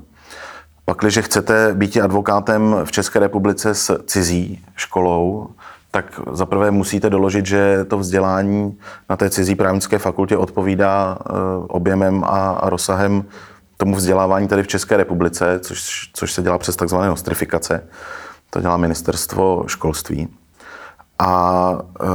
Pak, 0.85 0.97
když 0.97 1.17
chcete 1.17 1.73
být 1.73 1.97
advokátem 1.97 2.75
v 2.83 2.91
České 2.91 3.19
republice 3.19 3.75
s 3.75 4.03
cizí 4.05 4.65
školou, 4.75 5.49
tak 5.91 6.19
zaprvé 6.31 6.71
musíte 6.71 7.09
doložit, 7.09 7.45
že 7.45 7.85
to 7.85 7.97
vzdělání 7.97 8.77
na 9.09 9.17
té 9.17 9.29
cizí 9.29 9.55
právnické 9.55 9.97
fakultě 9.97 10.37
odpovídá 10.37 11.17
eh, 11.19 11.33
objemem 11.67 12.23
a 12.27 12.59
rozsahem 12.63 13.23
tomu 13.81 13.95
vzdělávání 13.95 14.47
tady 14.47 14.63
v 14.63 14.67
České 14.67 14.97
republice, 14.97 15.59
což, 15.59 16.09
což 16.13 16.33
se 16.33 16.41
dělá 16.41 16.57
přes 16.57 16.75
takzvané 16.75 17.07
nostrifikace. 17.07 17.83
To 18.49 18.61
dělá 18.61 18.77
ministerstvo 18.77 19.63
školství. 19.67 20.27
A 21.19 21.71
e, 22.01 22.05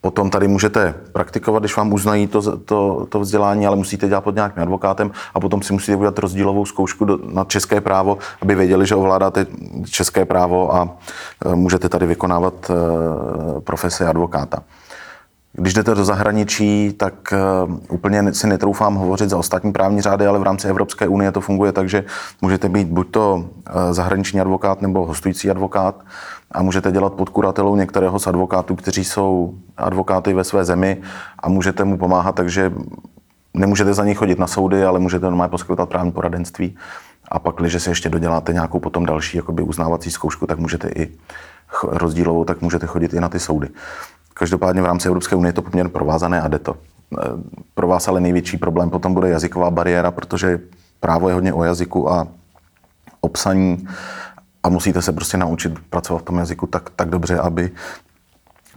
potom 0.00 0.30
tady 0.30 0.48
můžete 0.48 0.94
praktikovat, 1.12 1.62
když 1.62 1.76
vám 1.76 1.92
uznají 1.92 2.26
to, 2.26 2.56
to, 2.58 3.06
to 3.08 3.20
vzdělání, 3.20 3.66
ale 3.66 3.76
musíte 3.76 4.08
dělat 4.08 4.20
pod 4.20 4.34
nějakým 4.34 4.62
advokátem 4.62 5.10
a 5.34 5.40
potom 5.40 5.62
si 5.62 5.72
musíte 5.72 5.96
udělat 5.96 6.18
rozdílovou 6.18 6.66
zkoušku 6.66 7.04
do, 7.04 7.18
na 7.32 7.44
české 7.44 7.80
právo, 7.80 8.18
aby 8.42 8.54
věděli, 8.54 8.86
že 8.86 8.94
ovládáte 8.94 9.46
české 9.90 10.24
právo 10.24 10.74
a 10.74 10.88
e, 11.46 11.54
můžete 11.54 11.88
tady 11.88 12.06
vykonávat 12.06 12.70
e, 12.70 13.60
profesi 13.60 14.04
advokáta. 14.04 14.62
Když 15.54 15.74
jdete 15.74 15.94
do 15.94 16.04
zahraničí, 16.04 16.92
tak 16.92 17.14
uh, 17.66 17.78
úplně 17.88 18.34
si 18.34 18.46
netroufám 18.46 18.94
hovořit 18.94 19.30
za 19.30 19.38
ostatní 19.38 19.72
právní 19.72 20.00
řády, 20.00 20.26
ale 20.26 20.38
v 20.38 20.42
rámci 20.42 20.68
Evropské 20.68 21.08
unie 21.08 21.32
to 21.32 21.40
funguje 21.40 21.72
tak, 21.72 21.88
že 21.88 22.04
můžete 22.42 22.68
být 22.68 22.88
buď 22.88 23.10
to 23.10 23.34
uh, 23.34 23.92
zahraniční 23.92 24.40
advokát 24.40 24.82
nebo 24.82 25.06
hostující 25.06 25.50
advokát 25.50 26.04
a 26.50 26.62
můžete 26.62 26.92
dělat 26.92 27.12
pod 27.12 27.28
kuratelou 27.28 27.76
některého 27.76 28.18
z 28.18 28.26
advokátů, 28.26 28.76
kteří 28.76 29.04
jsou 29.04 29.54
advokáty 29.76 30.34
ve 30.34 30.44
své 30.44 30.64
zemi 30.64 31.02
a 31.38 31.48
můžete 31.48 31.84
mu 31.84 31.98
pomáhat, 31.98 32.34
takže 32.34 32.72
nemůžete 33.54 33.94
za 33.94 34.04
něj 34.04 34.14
chodit 34.14 34.38
na 34.38 34.46
soudy, 34.46 34.84
ale 34.84 34.98
můžete 34.98 35.26
normálně 35.26 35.50
poskytovat 35.50 35.88
právní 35.88 36.12
poradenství. 36.12 36.76
A 37.28 37.38
pak, 37.38 37.56
když 37.56 37.82
si 37.82 37.90
ještě 37.90 38.08
doděláte 38.08 38.52
nějakou 38.52 38.80
potom 38.80 39.06
další 39.06 39.36
jakoby 39.36 39.62
uznávací 39.62 40.10
zkoušku, 40.10 40.46
tak 40.46 40.58
můžete 40.58 40.88
i 40.88 41.08
rozdílovou, 41.82 42.44
tak 42.44 42.60
můžete 42.60 42.86
chodit 42.86 43.14
i 43.14 43.20
na 43.20 43.28
ty 43.28 43.38
soudy. 43.38 43.68
Každopádně 44.34 44.82
v 44.82 44.84
rámci 44.84 45.08
Evropské 45.08 45.36
unie 45.36 45.48
je 45.48 45.52
to 45.52 45.62
poměrně 45.62 45.90
provázané 45.90 46.40
a 46.40 46.48
jde 46.48 46.58
to. 46.58 46.74
E, 46.74 46.76
pro 47.74 47.88
vás 47.88 48.08
ale 48.08 48.20
největší 48.20 48.56
problém 48.56 48.90
potom 48.90 49.14
bude 49.14 49.28
jazyková 49.28 49.70
bariéra, 49.70 50.10
protože 50.10 50.60
právo 51.00 51.28
je 51.28 51.34
hodně 51.34 51.52
o 51.52 51.64
jazyku 51.64 52.12
a 52.12 52.26
obsaní 53.20 53.88
a 54.62 54.68
musíte 54.68 55.02
se 55.02 55.12
prostě 55.12 55.36
naučit 55.36 55.78
pracovat 55.90 56.18
v 56.18 56.24
tom 56.24 56.38
jazyku 56.38 56.66
tak, 56.66 56.90
tak 56.90 57.10
dobře, 57.10 57.38
aby 57.38 57.70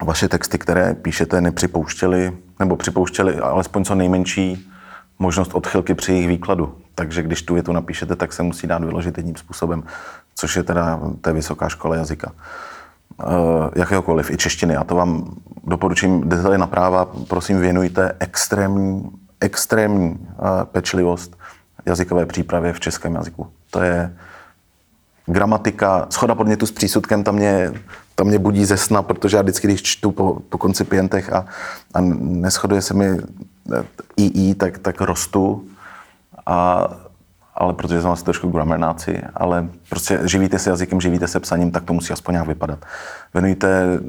vaše 0.03 0.30
texty, 0.30 0.58
které 0.58 0.93
píšete, 0.93 1.41
nepřipouštěly, 1.41 2.38
nebo 2.60 2.76
připouštěly 2.76 3.39
alespoň 3.39 3.84
co 3.86 3.95
nejmenší 3.95 4.72
možnost 5.20 5.53
odchylky 5.53 5.93
při 5.93 6.12
jejich 6.12 6.28
výkladu. 6.28 6.76
Takže 6.95 7.24
když 7.24 7.41
tu 7.41 7.53
větu 7.53 7.72
napíšete, 7.74 8.16
tak 8.16 8.34
se 8.34 8.43
musí 8.43 8.68
dát 8.68 8.84
vyložit 8.84 9.18
jedním 9.18 9.36
způsobem, 9.36 9.84
což 10.36 10.56
je 10.56 10.64
teda 10.64 10.99
té 11.22 11.34
vysoká 11.34 11.70
škola 11.70 11.95
jazyka. 11.95 12.32
Uh, 13.24 13.70
jakéhokoliv, 13.76 14.32
i 14.32 14.38
češtiny. 14.38 14.76
A 14.76 14.84
to 14.84 14.95
vám 14.95 15.36
doporučím, 15.63 16.30
jdete 16.30 16.57
na 16.57 16.68
práva, 16.68 17.05
prosím 17.28 17.59
věnujte 17.59 18.16
extrémní, 18.20 19.11
extrémní 19.39 20.09
uh, 20.09 20.18
pečlivost 20.63 21.38
jazykové 21.86 22.26
přípravě 22.26 22.74
v 22.74 22.80
českém 22.80 23.16
jazyku. 23.16 23.47
To 23.70 23.82
je 23.82 24.16
gramatika, 25.26 26.07
schoda 26.09 26.36
podnětu 26.36 26.66
s 26.66 26.72
přísudkem, 26.72 27.24
tam 27.24 27.36
mě, 27.36 27.74
tam 28.16 28.28
mě 28.28 28.39
budí 28.39 28.66
ze 28.66 28.78
sna, 28.78 29.01
protože 29.01 29.38
já 29.38 29.43
vždycky, 29.43 29.68
když 29.68 29.82
čtu 29.82 30.11
po, 30.11 30.38
po 30.49 30.57
koncipientech 30.57 31.34
a, 31.34 31.45
a 31.93 32.01
neschoduje 32.20 32.82
se 32.82 32.93
mi 32.93 33.18
eh, 34.20 34.55
tak, 34.55 34.78
tak 34.78 35.01
rostu. 35.01 35.68
A 36.45 36.88
ale 37.56 37.74
protože 37.74 38.01
jsem 38.01 38.12
asi 38.12 38.24
trošku 38.24 38.49
gramernáci, 38.49 39.22
ale 39.36 39.70
prostě 39.89 40.20
živíte 40.24 40.60
se 40.60 40.70
jazykem, 40.70 41.01
živíte 41.01 41.28
se 41.28 41.39
psaním, 41.39 41.72
tak 41.72 41.84
to 41.84 41.93
musí 41.93 42.14
aspoň 42.14 42.34
nějak 42.34 42.47
vypadat. 42.47 42.86
Venujte 43.34 43.99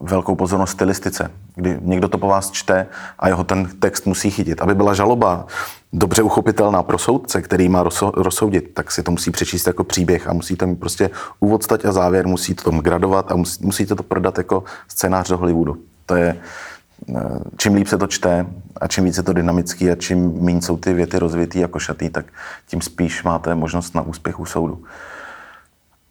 velkou 0.00 0.34
pozornost 0.34 0.70
stylistice, 0.70 1.30
kdy 1.54 1.78
někdo 1.80 2.08
to 2.08 2.18
po 2.18 2.28
vás 2.28 2.50
čte 2.50 2.86
a 3.18 3.28
jeho 3.28 3.44
ten 3.44 3.68
text 3.78 4.06
musí 4.06 4.30
chytit. 4.30 4.62
Aby 4.62 4.74
byla 4.74 4.94
žaloba 4.94 5.46
dobře 5.92 6.22
uchopitelná 6.22 6.82
pro 6.82 6.98
soudce, 6.98 7.42
který 7.42 7.68
má 7.68 7.84
rozsoudit, 8.14 8.74
tak 8.74 8.90
si 8.90 9.02
to 9.02 9.10
musí 9.10 9.30
přečíst 9.30 9.66
jako 9.66 9.84
příběh 9.84 10.28
a 10.28 10.32
musíte 10.32 10.66
mít 10.66 10.80
prostě 10.80 11.10
úvod, 11.40 11.62
stať 11.62 11.84
a 11.84 11.92
závěr, 11.92 12.26
musíte 12.26 12.64
to 12.64 12.70
gradovat 12.70 13.32
a 13.32 13.36
musíte 13.60 13.94
to 13.94 14.02
prodat 14.02 14.38
jako 14.38 14.64
scénář 14.88 15.28
do 15.28 15.38
Hollywoodu. 15.38 15.76
To 16.06 16.16
je, 16.16 16.36
čím 17.56 17.74
líp 17.74 17.86
se 17.86 17.98
to 17.98 18.06
čte 18.06 18.46
a 18.80 18.88
čím 18.88 19.04
více 19.04 19.20
je 19.20 19.24
to 19.24 19.32
dynamický 19.32 19.90
a 19.90 19.94
čím 19.94 20.42
méně 20.42 20.62
jsou 20.62 20.76
ty 20.76 20.92
věty 20.92 21.18
rozvitý 21.18 21.58
jako 21.58 21.78
šatý, 21.78 22.10
tak 22.10 22.26
tím 22.66 22.80
spíš 22.80 23.22
máte 23.22 23.54
možnost 23.54 23.94
na 23.94 24.02
úspěch 24.02 24.40
u 24.40 24.46
soudu. 24.46 24.84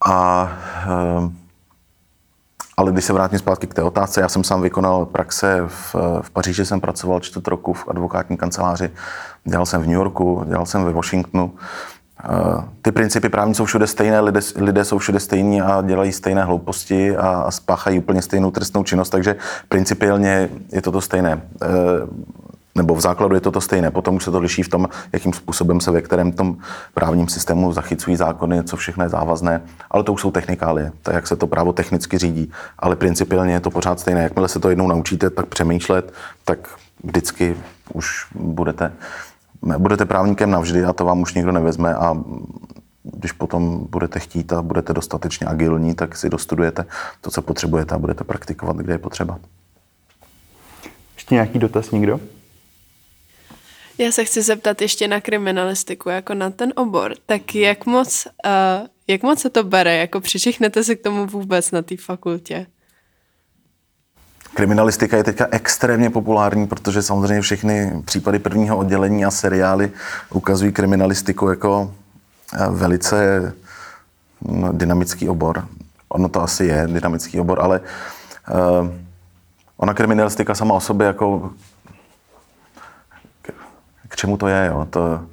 A, 0.05 0.51
eh, 0.85 1.29
ale 2.77 2.91
když 2.91 3.05
se 3.05 3.13
vrátím 3.13 3.39
zpátky 3.39 3.67
k 3.67 3.73
té 3.73 3.83
otázce, 3.83 4.21
já 4.21 4.29
jsem 4.29 4.43
sám 4.43 4.61
vykonal 4.61 5.05
praxe 5.05 5.63
v, 5.67 5.95
v 6.21 6.29
Paříži, 6.29 6.65
jsem 6.65 6.81
pracoval 6.81 7.19
čtvrt 7.19 7.47
roku 7.47 7.73
v 7.73 7.87
advokátní 7.87 8.37
kanceláři, 8.37 8.89
dělal 9.45 9.65
jsem 9.65 9.81
v 9.81 9.85
New 9.85 9.95
Yorku, 9.95 10.43
dělal 10.47 10.65
jsem 10.65 10.83
ve 10.83 10.91
Washingtonu 10.91 11.53
Eh, 11.53 11.92
ty 12.81 12.91
principy 12.91 13.29
právní 13.29 13.55
jsou 13.55 13.65
všude 13.65 13.87
stejné, 13.87 14.19
lidé, 14.19 14.39
lidé 14.55 14.85
jsou 14.85 14.97
všude 14.97 15.19
stejní 15.19 15.61
a 15.61 15.81
dělají 15.81 16.11
stejné 16.11 16.43
hlouposti 16.43 17.17
a, 17.17 17.27
a 17.27 17.51
spáchají 17.51 17.99
úplně 17.99 18.21
stejnou 18.21 18.51
trestnou 18.51 18.83
činnost, 18.83 19.09
takže 19.09 19.35
principiálně 19.69 20.49
je 20.71 20.81
to 20.81 20.91
to 20.91 21.01
stejné. 21.01 21.41
Eh, 21.61 21.67
nebo 22.75 22.95
v 22.95 23.01
základu 23.01 23.35
je 23.35 23.41
to 23.41 23.51
to 23.51 23.61
stejné. 23.61 23.91
Potom 23.91 24.15
už 24.15 24.23
se 24.23 24.31
to 24.31 24.39
liší 24.39 24.63
v 24.63 24.69
tom, 24.69 24.87
jakým 25.11 25.33
způsobem 25.33 25.81
se 25.81 25.91
ve 25.91 26.01
kterém 26.01 26.31
tom 26.31 26.57
právním 26.93 27.27
systému 27.27 27.73
zachycují 27.73 28.15
zákony, 28.15 28.63
co 28.63 28.77
všechno 28.77 29.03
je 29.03 29.09
závazné, 29.09 29.61
ale 29.91 30.03
to 30.03 30.13
už 30.13 30.21
jsou 30.21 30.31
technikálie, 30.31 30.91
tak 31.01 31.15
jak 31.15 31.27
se 31.27 31.35
to 31.35 31.47
právo 31.47 31.73
technicky 31.73 32.17
řídí. 32.17 32.51
Ale 32.79 32.95
principiálně 32.95 33.53
je 33.53 33.59
to 33.59 33.71
pořád 33.71 33.99
stejné. 33.99 34.23
Jakmile 34.23 34.47
se 34.47 34.59
to 34.59 34.69
jednou 34.69 34.87
naučíte, 34.87 35.29
tak 35.29 35.45
přemýšlet, 35.45 36.13
tak 36.45 36.69
vždycky 37.03 37.55
už 37.93 38.27
budete 38.35 38.91
budete 39.77 40.05
právníkem 40.05 40.51
navždy 40.51 40.83
a 40.83 40.93
to 40.93 41.05
vám 41.05 41.21
už 41.21 41.33
nikdo 41.33 41.51
nevezme 41.51 41.95
a 41.95 42.15
když 43.03 43.31
potom 43.31 43.87
budete 43.89 44.19
chtít 44.19 44.53
a 44.53 44.61
budete 44.61 44.93
dostatečně 44.93 45.47
agilní, 45.47 45.95
tak 45.95 46.17
si 46.17 46.29
dostudujete 46.29 46.85
to, 47.21 47.31
co 47.31 47.41
potřebujete 47.41 47.95
a 47.95 47.99
budete 47.99 48.23
praktikovat, 48.23 48.75
kde 48.75 48.93
je 48.93 48.97
potřeba. 48.97 49.39
Ještě 51.15 51.35
nějaký 51.35 51.59
dotaz 51.59 51.91
někdo? 51.91 52.19
Já 53.97 54.11
se 54.11 54.25
chci 54.25 54.41
zeptat 54.41 54.81
ještě 54.81 55.07
na 55.07 55.21
kriminalistiku, 55.21 56.09
jako 56.09 56.33
na 56.33 56.49
ten 56.49 56.73
obor. 56.75 57.15
Tak 57.25 57.55
jak 57.55 57.85
moc, 57.85 58.27
uh, 58.45 58.87
jak 59.07 59.23
moc 59.23 59.39
se 59.39 59.49
to 59.49 59.63
bere? 59.63 59.97
Jako 59.97 60.21
přičichnete 60.21 60.83
si 60.83 60.95
k 60.95 61.03
tomu 61.03 61.25
vůbec 61.25 61.71
na 61.71 61.81
té 61.81 61.97
fakultě? 61.97 62.65
Kriminalistika 64.53 65.17
je 65.17 65.23
teďka 65.23 65.47
extrémně 65.51 66.09
populární, 66.09 66.67
protože 66.67 67.01
samozřejmě 67.01 67.41
všechny 67.41 68.01
případy 68.05 68.39
prvního 68.39 68.77
oddělení 68.77 69.25
a 69.25 69.31
seriály 69.31 69.91
ukazují 70.29 70.71
kriminalistiku 70.71 71.49
jako 71.49 71.93
eh, 72.53 72.67
velice 72.69 73.53
mm, 74.41 74.77
dynamický 74.77 75.29
obor. 75.29 75.67
Ono 76.09 76.29
to 76.29 76.41
asi 76.41 76.65
je 76.65 76.87
dynamický 76.87 77.39
obor, 77.39 77.59
ale 77.61 77.79
uh, 77.79 78.89
ona 79.77 79.93
kriminalistika 79.93 80.55
sama 80.55 80.73
o 80.73 80.79
sobě 80.79 81.07
jako 81.07 81.51
k, 83.41 83.51
k 84.07 84.15
čemu 84.15 84.37
to 84.37 84.47
je, 84.47 84.67
jo? 84.67 84.87
To, 84.89 85.25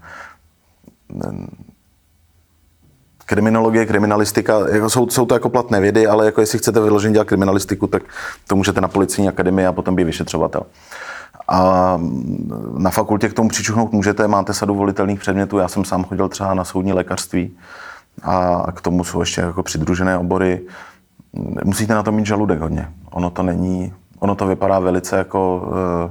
kriminologie, 3.30 3.86
kriminalistika, 3.86 4.58
jako 4.68 4.90
jsou, 4.90 5.08
jsou 5.08 5.26
to 5.26 5.34
jako 5.34 5.48
platné 5.48 5.80
vědy, 5.80 6.06
ale 6.06 6.26
jako 6.26 6.40
jestli 6.40 6.58
chcete 6.58 6.80
vyloženě 6.80 7.12
dělat 7.12 7.28
kriminalistiku, 7.28 7.86
tak 7.86 8.02
to 8.46 8.56
můžete 8.56 8.80
na 8.80 8.88
policejní 8.88 9.28
akademii 9.28 9.66
a 9.66 9.72
potom 9.72 9.96
být 9.96 10.04
vyšetřovatel. 10.04 10.62
A 11.48 11.98
na 12.78 12.90
fakultě 12.90 13.28
k 13.28 13.34
tomu 13.34 13.48
přičuchnout 13.48 13.92
můžete, 13.92 14.28
máte 14.28 14.54
sadu 14.54 14.74
volitelných 14.74 15.20
předmětů. 15.20 15.58
Já 15.58 15.68
jsem 15.68 15.84
sám 15.84 16.04
chodil 16.04 16.28
třeba 16.28 16.54
na 16.54 16.64
soudní 16.64 16.92
lékařství 16.92 17.56
a 18.22 18.66
k 18.74 18.80
tomu 18.80 19.04
jsou 19.04 19.20
ještě 19.20 19.40
jako 19.40 19.62
přidružené 19.62 20.18
obory. 20.18 20.60
Musíte 21.64 21.94
na 21.94 22.02
to 22.02 22.12
mít 22.12 22.26
žaludek 22.26 22.60
hodně. 22.60 22.88
Ono 23.10 23.30
to 23.30 23.42
není, 23.42 23.94
ono 24.18 24.34
to 24.34 24.46
vypadá 24.46 24.78
velice 24.78 25.16
jako 25.16 25.62
uh, 25.66 26.10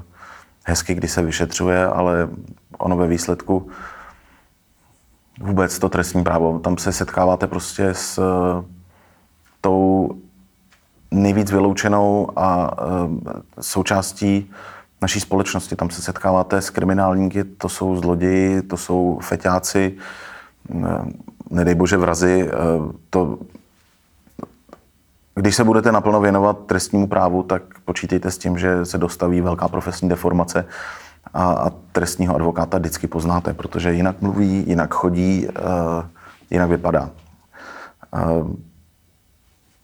hezky, 0.63 0.95
když 0.95 1.11
se 1.11 1.21
vyšetřuje, 1.21 1.85
ale 1.85 2.29
ono 2.77 2.97
ve 2.97 3.07
výsledku 3.07 3.69
vůbec 5.39 5.79
to 5.79 5.89
trestní 5.89 6.23
právo, 6.23 6.59
tam 6.59 6.77
se 6.77 6.91
setkáváte 6.91 7.47
prostě 7.47 7.93
s 7.93 8.17
uh, 8.17 8.65
tou 9.61 10.09
nejvíc 11.11 11.51
vyloučenou 11.51 12.27
a 12.35 12.77
uh, 12.85 13.17
součástí 13.61 14.51
naší 15.01 15.19
společnosti. 15.19 15.75
Tam 15.75 15.89
se 15.89 16.01
setkáváte 16.01 16.61
s 16.61 16.69
kriminálníky, 16.69 17.43
to 17.43 17.69
jsou 17.69 17.95
zloději, 17.95 18.61
to 18.61 18.77
jsou 18.77 19.19
feťáci, 19.21 19.97
nedej 21.49 21.75
bože 21.75 21.97
vrazy. 21.97 22.51
To, 23.09 23.39
když 25.35 25.55
se 25.55 25.63
budete 25.63 25.91
naplno 25.91 26.21
věnovat 26.21 26.57
trestnímu 26.65 27.07
právu, 27.07 27.43
tak 27.43 27.61
počítejte 27.85 28.31
s 28.31 28.37
tím, 28.37 28.57
že 28.57 28.85
se 28.85 28.97
dostaví 28.97 29.41
velká 29.41 29.67
profesní 29.67 30.09
deformace 30.09 30.65
a, 31.33 31.43
a 31.43 31.69
trestního 31.91 32.35
advokáta 32.35 32.77
vždycky 32.77 33.07
poznáte, 33.07 33.53
protože 33.53 33.93
jinak 33.93 34.21
mluví, 34.21 34.63
jinak 34.67 34.93
chodí, 34.93 35.47
uh, 35.47 35.53
jinak 36.49 36.69
vypadá. 36.69 37.09
Uh, 38.13 38.51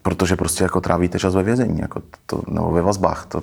protože 0.02 0.36
prostě 0.36 0.64
jako 0.64 0.80
trávíte 0.80 1.18
čas 1.18 1.34
ve 1.34 1.42
vězení, 1.42 1.80
jako 1.80 2.02
to, 2.26 2.42
nebo 2.48 2.70
ve 2.70 2.82
vazbách. 2.82 3.26
To, 3.26 3.42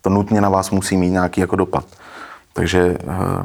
to 0.00 0.10
nutně 0.10 0.40
na 0.40 0.48
vás 0.48 0.70
musí 0.70 0.96
mít 0.96 1.10
nějaký 1.10 1.40
jako 1.40 1.56
dopad. 1.56 1.84
Takže 2.52 2.98
uh, 2.98 3.44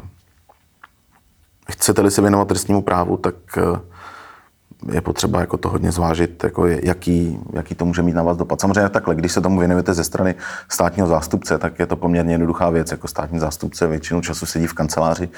chcete-li 1.69 2.11
se 2.11 2.21
věnovat 2.21 2.47
trestnímu 2.47 2.81
právu, 2.81 3.17
tak 3.17 3.35
uh, 3.57 3.79
je 4.91 5.01
potřeba 5.01 5.39
jako 5.39 5.57
to 5.57 5.69
hodně 5.69 5.91
zvážit, 5.91 6.43
jako 6.43 6.67
jaký, 6.67 7.39
jaký 7.53 7.75
to 7.75 7.85
může 7.85 8.01
mít 8.01 8.15
na 8.15 8.23
vás 8.23 8.37
dopad. 8.37 8.61
Samozřejmě 8.61 8.89
takhle, 8.89 9.15
když 9.15 9.31
se 9.31 9.41
tomu 9.41 9.59
věnujete 9.59 9.93
ze 9.93 10.03
strany 10.03 10.35
státního 10.69 11.07
zástupce, 11.07 11.57
tak 11.57 11.79
je 11.79 11.85
to 11.85 11.95
poměrně 11.95 12.33
jednoduchá 12.33 12.69
věc. 12.69 12.91
Jako 12.91 13.07
státní 13.07 13.39
zástupce 13.39 13.87
většinu 13.87 14.21
času 14.21 14.45
sedí 14.45 14.67
v 14.67 14.73
kanceláři, 14.73 15.29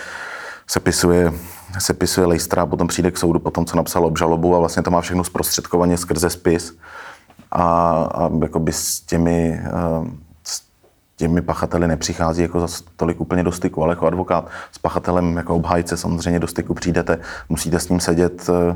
sepisuje, 0.67 1.33
sepisuje 1.79 2.27
lejstra, 2.27 2.65
potom 2.65 2.87
přijde 2.87 3.11
k 3.11 3.17
soudu, 3.17 3.39
potom 3.39 3.65
co 3.65 3.77
napsal 3.77 4.05
obžalobu 4.05 4.55
a 4.55 4.59
vlastně 4.59 4.83
to 4.83 4.91
má 4.91 5.01
všechno 5.01 5.23
zprostředkovaně 5.23 5.97
skrze 5.97 6.29
spis. 6.29 6.77
A, 7.51 7.63
a 8.13 8.29
by 8.59 8.73
s 8.73 9.01
těmi, 9.01 9.61
eh, 9.65 9.71
s 10.43 10.61
těmi 11.15 11.41
pachateli 11.41 11.87
nepřichází 11.87 12.41
jako 12.41 12.67
za 12.67 12.67
tolik 12.95 13.21
úplně 13.21 13.43
do 13.43 13.51
styku, 13.51 13.83
ale 13.83 13.91
jako 13.91 14.07
advokát 14.07 14.47
s 14.71 14.77
pachatelem 14.77 15.37
jako 15.37 15.55
obhájce 15.55 15.97
samozřejmě 15.97 16.39
do 16.39 16.47
styku 16.47 16.73
přijdete, 16.73 17.19
musíte 17.49 17.79
s 17.79 17.89
ním 17.89 17.99
sedět 17.99 18.49
eh, 18.49 18.75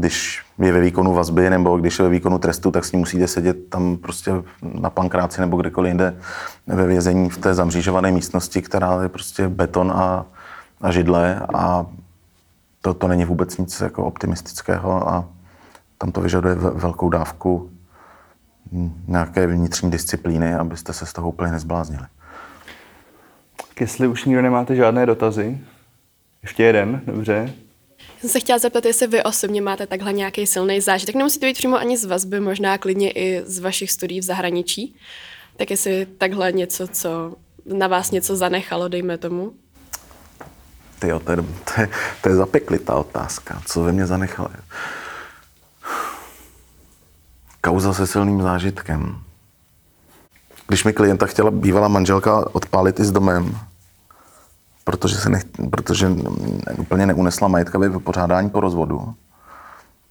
když 0.00 0.42
je 0.58 0.72
ve 0.72 0.80
výkonu 0.80 1.14
vazby 1.14 1.50
nebo 1.50 1.78
když 1.78 1.98
je 1.98 2.02
ve 2.02 2.08
výkonu 2.08 2.38
trestu, 2.38 2.70
tak 2.70 2.84
s 2.84 2.92
ním 2.92 3.00
musíte 3.00 3.26
sedět 3.26 3.68
tam 3.68 3.96
prostě 3.96 4.32
na 4.62 4.90
pankráci 4.90 5.40
nebo 5.40 5.56
kdekoliv 5.56 5.90
jinde 5.90 6.16
ve 6.66 6.86
vězení 6.86 7.30
v 7.30 7.38
té 7.38 7.54
zamřížované 7.54 8.10
místnosti, 8.10 8.62
která 8.62 9.02
je 9.02 9.08
prostě 9.08 9.48
beton 9.48 9.92
a, 9.92 10.26
a 10.80 10.90
židle 10.90 11.40
a 11.54 11.86
to, 12.80 12.94
to 12.94 13.08
není 13.08 13.24
vůbec 13.24 13.58
nic 13.58 13.80
jako 13.80 14.04
optimistického 14.04 15.08
a 15.08 15.28
tam 15.98 16.12
to 16.12 16.20
vyžaduje 16.20 16.54
velkou 16.54 17.08
dávku 17.08 17.70
nějaké 19.08 19.46
vnitřní 19.46 19.90
disciplíny, 19.90 20.54
abyste 20.54 20.92
se 20.92 21.06
z 21.06 21.12
toho 21.12 21.28
úplně 21.28 21.52
nezbláznili. 21.52 22.06
Jestli 23.80 24.06
už 24.06 24.24
nikdo 24.24 24.42
nemáte 24.42 24.76
žádné 24.76 25.06
dotazy, 25.06 25.58
ještě 26.42 26.62
jeden, 26.62 27.00
dobře 27.06 27.52
jsem 28.20 28.30
se 28.30 28.40
chtěla 28.40 28.58
zeptat, 28.58 28.84
jestli 28.84 29.06
vy 29.06 29.22
osobně 29.22 29.62
máte 29.62 29.86
takhle 29.86 30.12
nějaký 30.12 30.46
silný 30.46 30.80
zážitek. 30.80 31.14
Nemusíte 31.14 31.46
být 31.46 31.56
přímo 31.56 31.78
ani 31.78 31.96
z 31.96 32.04
vazby, 32.04 32.40
možná 32.40 32.78
klidně 32.78 33.10
i 33.10 33.42
z 33.44 33.58
vašich 33.58 33.90
studií 33.90 34.20
v 34.20 34.24
zahraničí. 34.24 34.96
Tak 35.56 35.70
jestli 35.70 36.06
takhle 36.06 36.52
něco, 36.52 36.88
co 36.88 37.34
na 37.64 37.86
vás 37.86 38.10
něco 38.10 38.36
zanechalo, 38.36 38.88
dejme 38.88 39.18
tomu. 39.18 39.52
Ty 40.98 41.08
to 41.24 41.32
je, 41.32 41.36
to 41.74 41.80
je, 41.80 41.88
to 42.22 42.28
je 42.28 42.34
zapeklitá 42.34 42.94
otázka. 42.94 43.62
Co 43.66 43.82
ve 43.82 43.92
mně 43.92 44.06
zanechalo? 44.06 44.48
Kauza 47.60 47.92
se 47.92 48.06
silným 48.06 48.42
zážitkem. 48.42 49.16
Když 50.66 50.84
mi 50.84 50.92
klienta 50.92 51.26
chtěla 51.26 51.50
bývalá 51.50 51.88
manželka 51.88 52.54
odpálit 52.54 53.00
i 53.00 53.04
s 53.04 53.12
domem, 53.12 53.58
protože, 54.84 55.16
se 55.16 55.28
nech, 55.30 55.44
protože 55.70 56.10
úplně 56.78 57.06
neunesla 57.06 57.48
majetkové 57.48 57.88
vypořádání 57.88 58.50
po 58.50 58.60
rozvodu, 58.60 59.14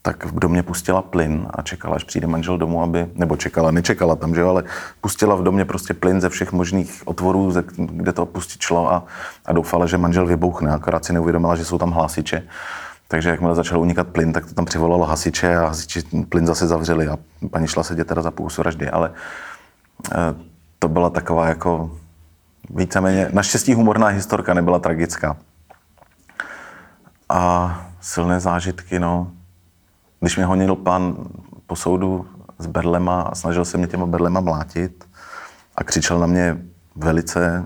tak 0.01 0.25
v 0.25 0.39
domě 0.39 0.63
pustila 0.63 1.01
plyn 1.01 1.47
a 1.53 1.61
čekala, 1.61 1.95
až 1.95 2.03
přijde 2.03 2.27
manžel 2.27 2.57
domů, 2.57 2.83
aby, 2.83 3.07
nebo 3.15 3.35
čekala, 3.35 3.71
nečekala 3.71 4.15
tam, 4.15 4.35
že 4.35 4.43
ale 4.43 4.63
pustila 5.01 5.35
v 5.35 5.43
domě 5.43 5.65
prostě 5.65 5.93
plyn 5.93 6.21
ze 6.21 6.29
všech 6.29 6.51
možných 6.51 7.01
otvorů, 7.05 7.51
ze, 7.51 7.63
kde 7.77 8.13
to 8.13 8.25
pustit 8.25 8.61
šlo 8.61 8.93
a, 8.93 9.03
a 9.45 9.53
doufala, 9.53 9.85
že 9.85 9.97
manžel 9.97 10.25
vybouchne, 10.25 10.71
akorát 10.71 11.05
si 11.05 11.13
neuvědomila, 11.13 11.55
že 11.55 11.65
jsou 11.65 11.77
tam 11.77 11.91
hlásiče. 11.91 12.43
Takže 13.07 13.29
jakmile 13.29 13.55
začal 13.55 13.79
unikat 13.81 14.07
plyn, 14.07 14.33
tak 14.33 14.45
to 14.45 14.53
tam 14.53 14.65
přivolalo 14.65 15.05
hasiče 15.05 15.55
a 15.55 15.67
hasiči 15.67 16.01
plyn 16.29 16.47
zase 16.47 16.67
zavřeli 16.67 17.07
a 17.07 17.17
paní 17.51 17.67
šla 17.67 17.83
sedět 17.83 18.07
teda 18.07 18.21
za 18.21 18.31
půl 18.31 18.49
vraždy, 18.57 18.89
ale 18.89 19.11
e, 20.11 20.15
to 20.79 20.87
byla 20.87 21.09
taková 21.09 21.47
jako 21.47 21.91
víceméně, 22.69 23.29
naštěstí 23.33 23.73
humorná 23.73 24.07
historka 24.07 24.53
nebyla 24.53 24.79
tragická. 24.79 25.37
A 27.29 27.75
silné 28.01 28.39
zážitky, 28.39 28.99
no. 28.99 29.31
Když 30.19 30.35
mě 30.35 30.45
honil 30.45 30.75
pan 30.75 31.15
po 31.67 31.75
soudu 31.75 32.27
s 32.57 32.67
berlema 32.67 33.21
a 33.21 33.35
snažil 33.35 33.65
se 33.65 33.77
mě 33.77 33.87
těma 33.87 34.05
berlema 34.05 34.39
mlátit 34.39 35.07
a 35.75 35.83
křičel 35.83 36.19
na 36.19 36.27
mě 36.27 36.57
velice 36.95 37.65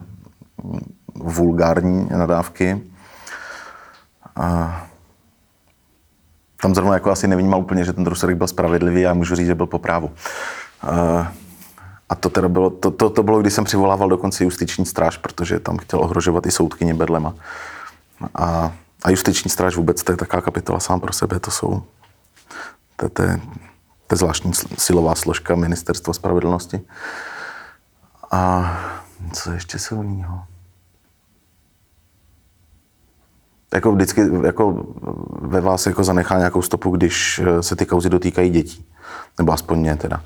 vulgární 1.16 2.08
nadávky. 2.10 2.84
A 4.36 4.82
tam 6.62 6.76
zrovna 6.76 6.94
jako 6.94 7.12
asi 7.12 7.28
nevnímal 7.28 7.60
úplně, 7.60 7.86
že 7.86 7.94
ten 7.94 8.06
rozsudek 8.06 8.38
byl 8.38 8.48
spravedlivý 8.48 9.08
a 9.08 9.14
můžu 9.14 9.36
říct, 9.36 9.48
že 9.48 9.56
byl 9.56 9.68
po 9.68 9.80
právu. 9.80 10.12
To 12.24 12.30
teda 12.30 12.50
bylo, 12.50 12.70
to, 12.70 12.92
to, 12.92 13.10
to 13.10 13.24
bylo, 13.24 13.42
když 13.42 13.54
jsem 13.54 13.64
přivolával 13.64 14.10
dokonce 14.10 14.44
justiční 14.44 14.86
stráž, 14.86 15.18
protože 15.18 15.60
tam 15.60 15.78
chtěl 15.78 16.00
ohrožovat 16.00 16.46
i 16.46 16.52
soudkyně 16.52 16.94
Bedlema. 16.94 17.36
A, 18.36 18.72
a 19.04 19.10
justiční 19.10 19.52
stráž 19.52 19.76
vůbec, 19.76 20.04
to 20.04 20.12
je 20.12 20.18
taková 20.18 20.42
kapitola 20.42 20.80
sám 20.80 21.00
pro 21.00 21.14
sebe, 21.14 21.40
to 21.40 21.52
jsou, 21.52 21.84
to, 22.96 23.10
to, 23.10 23.24
je, 23.24 23.42
to 24.08 24.14
je 24.14 24.18
zvláštní 24.18 24.52
silová 24.78 25.16
složka 25.16 25.56
Ministerstva 25.56 26.14
spravedlnosti. 26.14 26.82
A 28.32 28.72
co 29.34 29.52
ještě 29.52 29.80
silného? 29.80 30.44
Jako 33.74 33.92
vždycky 33.92 34.22
jako 34.46 34.86
ve 35.42 35.62
vás 35.62 35.86
jako 35.86 36.04
zanechá 36.04 36.38
nějakou 36.38 36.62
stopu, 36.62 36.90
když 36.90 37.42
se 37.62 37.76
ty 37.76 37.86
kauzy 37.86 38.10
dotýkají 38.10 38.50
dětí. 38.50 38.86
Nebo 39.38 39.52
aspoň 39.52 39.80
mě 39.80 39.96
teda. 39.96 40.24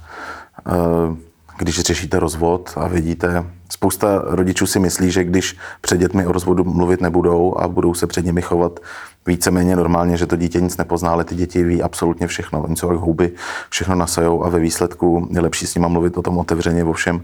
Uh, 0.68 1.18
když 1.58 1.80
řešíte 1.80 2.20
rozvod 2.20 2.74
a 2.76 2.88
vidíte, 2.88 3.46
spousta 3.70 4.22
rodičů 4.26 4.68
si 4.68 4.80
myslí, 4.80 5.12
že 5.12 5.24
když 5.24 5.58
před 5.82 5.98
dětmi 5.98 6.26
o 6.26 6.32
rozvodu 6.32 6.64
mluvit 6.64 7.02
nebudou 7.02 7.58
a 7.58 7.68
budou 7.68 7.94
se 7.94 8.08
před 8.08 8.26
nimi 8.26 8.42
chovat 8.42 8.80
víceméně 9.28 9.76
normálně, 9.76 10.18
že 10.18 10.26
to 10.26 10.36
dítě 10.36 10.62
nic 10.62 10.78
nepozná, 10.78 11.12
ale 11.12 11.24
ty 11.24 11.36
děti 11.36 11.64
ví 11.64 11.84
absolutně 11.84 12.28
všechno. 12.28 12.64
Oni 12.64 12.76
jsou 12.76 12.92
jak 12.92 13.00
houby, 13.00 13.32
všechno 13.70 13.96
nasajou 13.96 14.46
a 14.46 14.50
ve 14.50 14.60
výsledku 14.60 15.28
je 15.32 15.42
lepší 15.42 15.68
s 15.68 15.76
nimi 15.76 15.90
mluvit 15.90 16.18
o 16.18 16.22
tom 16.22 16.38
otevřeně, 16.38 16.84
o 16.84 16.94
všem, 16.94 17.24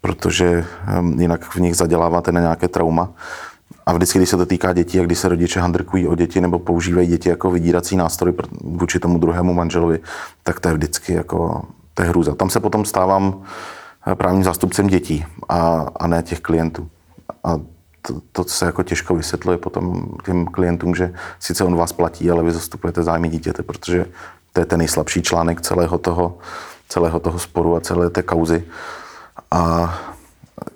protože 0.00 0.64
ehm, 0.86 1.20
jinak 1.20 1.44
v 1.44 1.56
nich 1.56 1.76
zaděláváte 1.76 2.32
na 2.32 2.40
nějaké 2.40 2.68
trauma. 2.68 3.12
A 3.86 3.92
vždycky, 3.92 4.18
když 4.18 4.28
se 4.28 4.36
to 4.36 4.46
týká 4.46 4.72
dětí 4.72 5.00
a 5.00 5.04
když 5.04 5.18
se 5.18 5.28
rodiče 5.28 5.60
handrkují 5.60 6.08
o 6.08 6.14
děti 6.14 6.40
nebo 6.40 6.58
používají 6.58 7.08
děti 7.08 7.28
jako 7.28 7.50
vydírací 7.50 7.96
nástroj 7.96 8.32
vůči 8.60 8.98
tomu 8.98 9.18
druhému 9.18 9.54
manželovi, 9.54 9.98
tak 10.42 10.60
to 10.60 10.68
je 10.68 10.74
vždycky 10.74 11.12
jako 11.12 11.62
to 11.94 12.02
je 12.02 12.08
hrůza. 12.08 12.34
Tam 12.34 12.50
se 12.50 12.60
potom 12.60 12.84
stávám 12.84 13.42
eh, 14.06 14.14
právním 14.14 14.44
zástupcem 14.44 14.86
dětí 14.86 15.24
a, 15.48 15.86
a 15.96 16.06
ne 16.06 16.22
těch 16.22 16.40
klientů. 16.40 16.90
A 17.44 17.58
to, 18.02 18.20
to 18.32 18.44
se 18.44 18.66
jako 18.66 18.82
těžko 18.82 19.14
vysvětluje 19.14 19.58
potom 19.58 20.06
těm 20.24 20.46
klientům, 20.46 20.94
že 20.94 21.14
sice 21.40 21.64
on 21.64 21.76
vás 21.76 21.92
platí, 21.92 22.30
ale 22.30 22.42
vy 22.42 22.52
zastupujete 22.52 23.02
zájmy 23.02 23.28
dítěte, 23.28 23.62
protože 23.62 24.06
to 24.52 24.60
je 24.60 24.66
ten 24.66 24.78
nejslabší 24.78 25.22
článek 25.22 25.60
celého 25.60 25.98
toho, 25.98 26.38
celého 26.88 27.20
toho 27.20 27.38
sporu 27.38 27.76
a 27.76 27.80
celé 27.80 28.10
té 28.10 28.22
kauzy. 28.22 28.64
A 29.50 29.94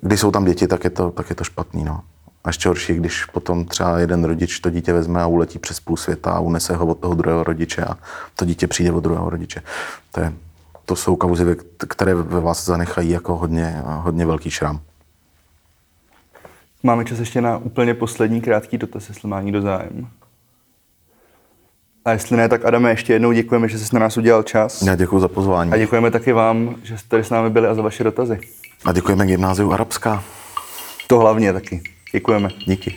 když 0.01 0.19
jsou 0.19 0.31
tam 0.31 0.45
děti, 0.45 0.67
tak 0.67 0.83
je 0.83 0.89
to, 0.89 1.11
tak 1.11 1.29
je 1.29 1.35
to 1.35 1.43
špatný. 1.43 1.83
No. 1.83 2.01
A 2.43 2.49
ještě 2.49 2.69
horší, 2.69 2.93
když 2.93 3.25
potom 3.25 3.65
třeba 3.65 3.99
jeden 3.99 4.23
rodič 4.23 4.59
to 4.59 4.69
dítě 4.69 4.93
vezme 4.93 5.21
a 5.21 5.27
uletí 5.27 5.59
přes 5.59 5.79
půl 5.79 5.97
světa 5.97 6.31
a 6.31 6.39
unese 6.39 6.75
ho 6.75 6.85
od 6.85 6.99
toho 6.99 7.15
druhého 7.15 7.43
rodiče 7.43 7.83
a 7.83 7.97
to 8.35 8.45
dítě 8.45 8.67
přijde 8.67 8.91
od 8.91 8.99
druhého 9.03 9.29
rodiče. 9.29 9.61
To 10.11 10.19
je, 10.19 10.33
to 10.87 10.95
jsou 10.95 11.15
kauzy, 11.15 11.55
které 11.87 12.15
ve 12.15 12.39
vás 12.39 12.65
zanechají 12.65 13.09
jako 13.09 13.35
hodně, 13.35 13.81
hodně 13.85 14.25
velký 14.25 14.49
šram. 14.49 14.79
Máme 16.83 17.05
čas 17.05 17.19
ještě 17.19 17.41
na 17.41 17.57
úplně 17.57 17.93
poslední 17.93 18.41
krátký 18.41 18.77
dotaz, 18.77 19.09
jestli 19.09 19.27
má 19.29 19.41
někdo 19.41 19.61
zájem. 19.61 20.07
A 22.05 22.11
jestli 22.11 22.37
ne, 22.37 22.49
tak 22.49 22.65
Adame, 22.65 22.89
ještě 22.89 23.13
jednou 23.13 23.31
děkujeme, 23.31 23.69
že 23.69 23.79
jsi 23.79 23.95
na 23.95 23.99
nás 23.99 24.17
udělal 24.17 24.43
čas. 24.43 24.81
Já 24.81 24.95
děkuji 24.95 25.19
za 25.19 25.27
pozvání. 25.27 25.71
A 25.71 25.77
děkujeme 25.77 26.11
taky 26.11 26.33
vám, 26.33 26.75
že 26.83 26.97
jste 26.97 27.09
tady 27.09 27.23
s 27.23 27.29
námi 27.29 27.49
byli 27.49 27.67
a 27.67 27.73
za 27.73 27.81
vaše 27.81 28.03
dotazy. 28.03 28.39
A 28.85 28.91
děkujeme 28.91 29.25
Gymnáziu 29.25 29.71
Arabská. 29.71 30.23
To 31.07 31.19
hlavně 31.19 31.53
taky. 31.53 31.81
Děkujeme. 32.11 32.49
Díky. 32.65 32.95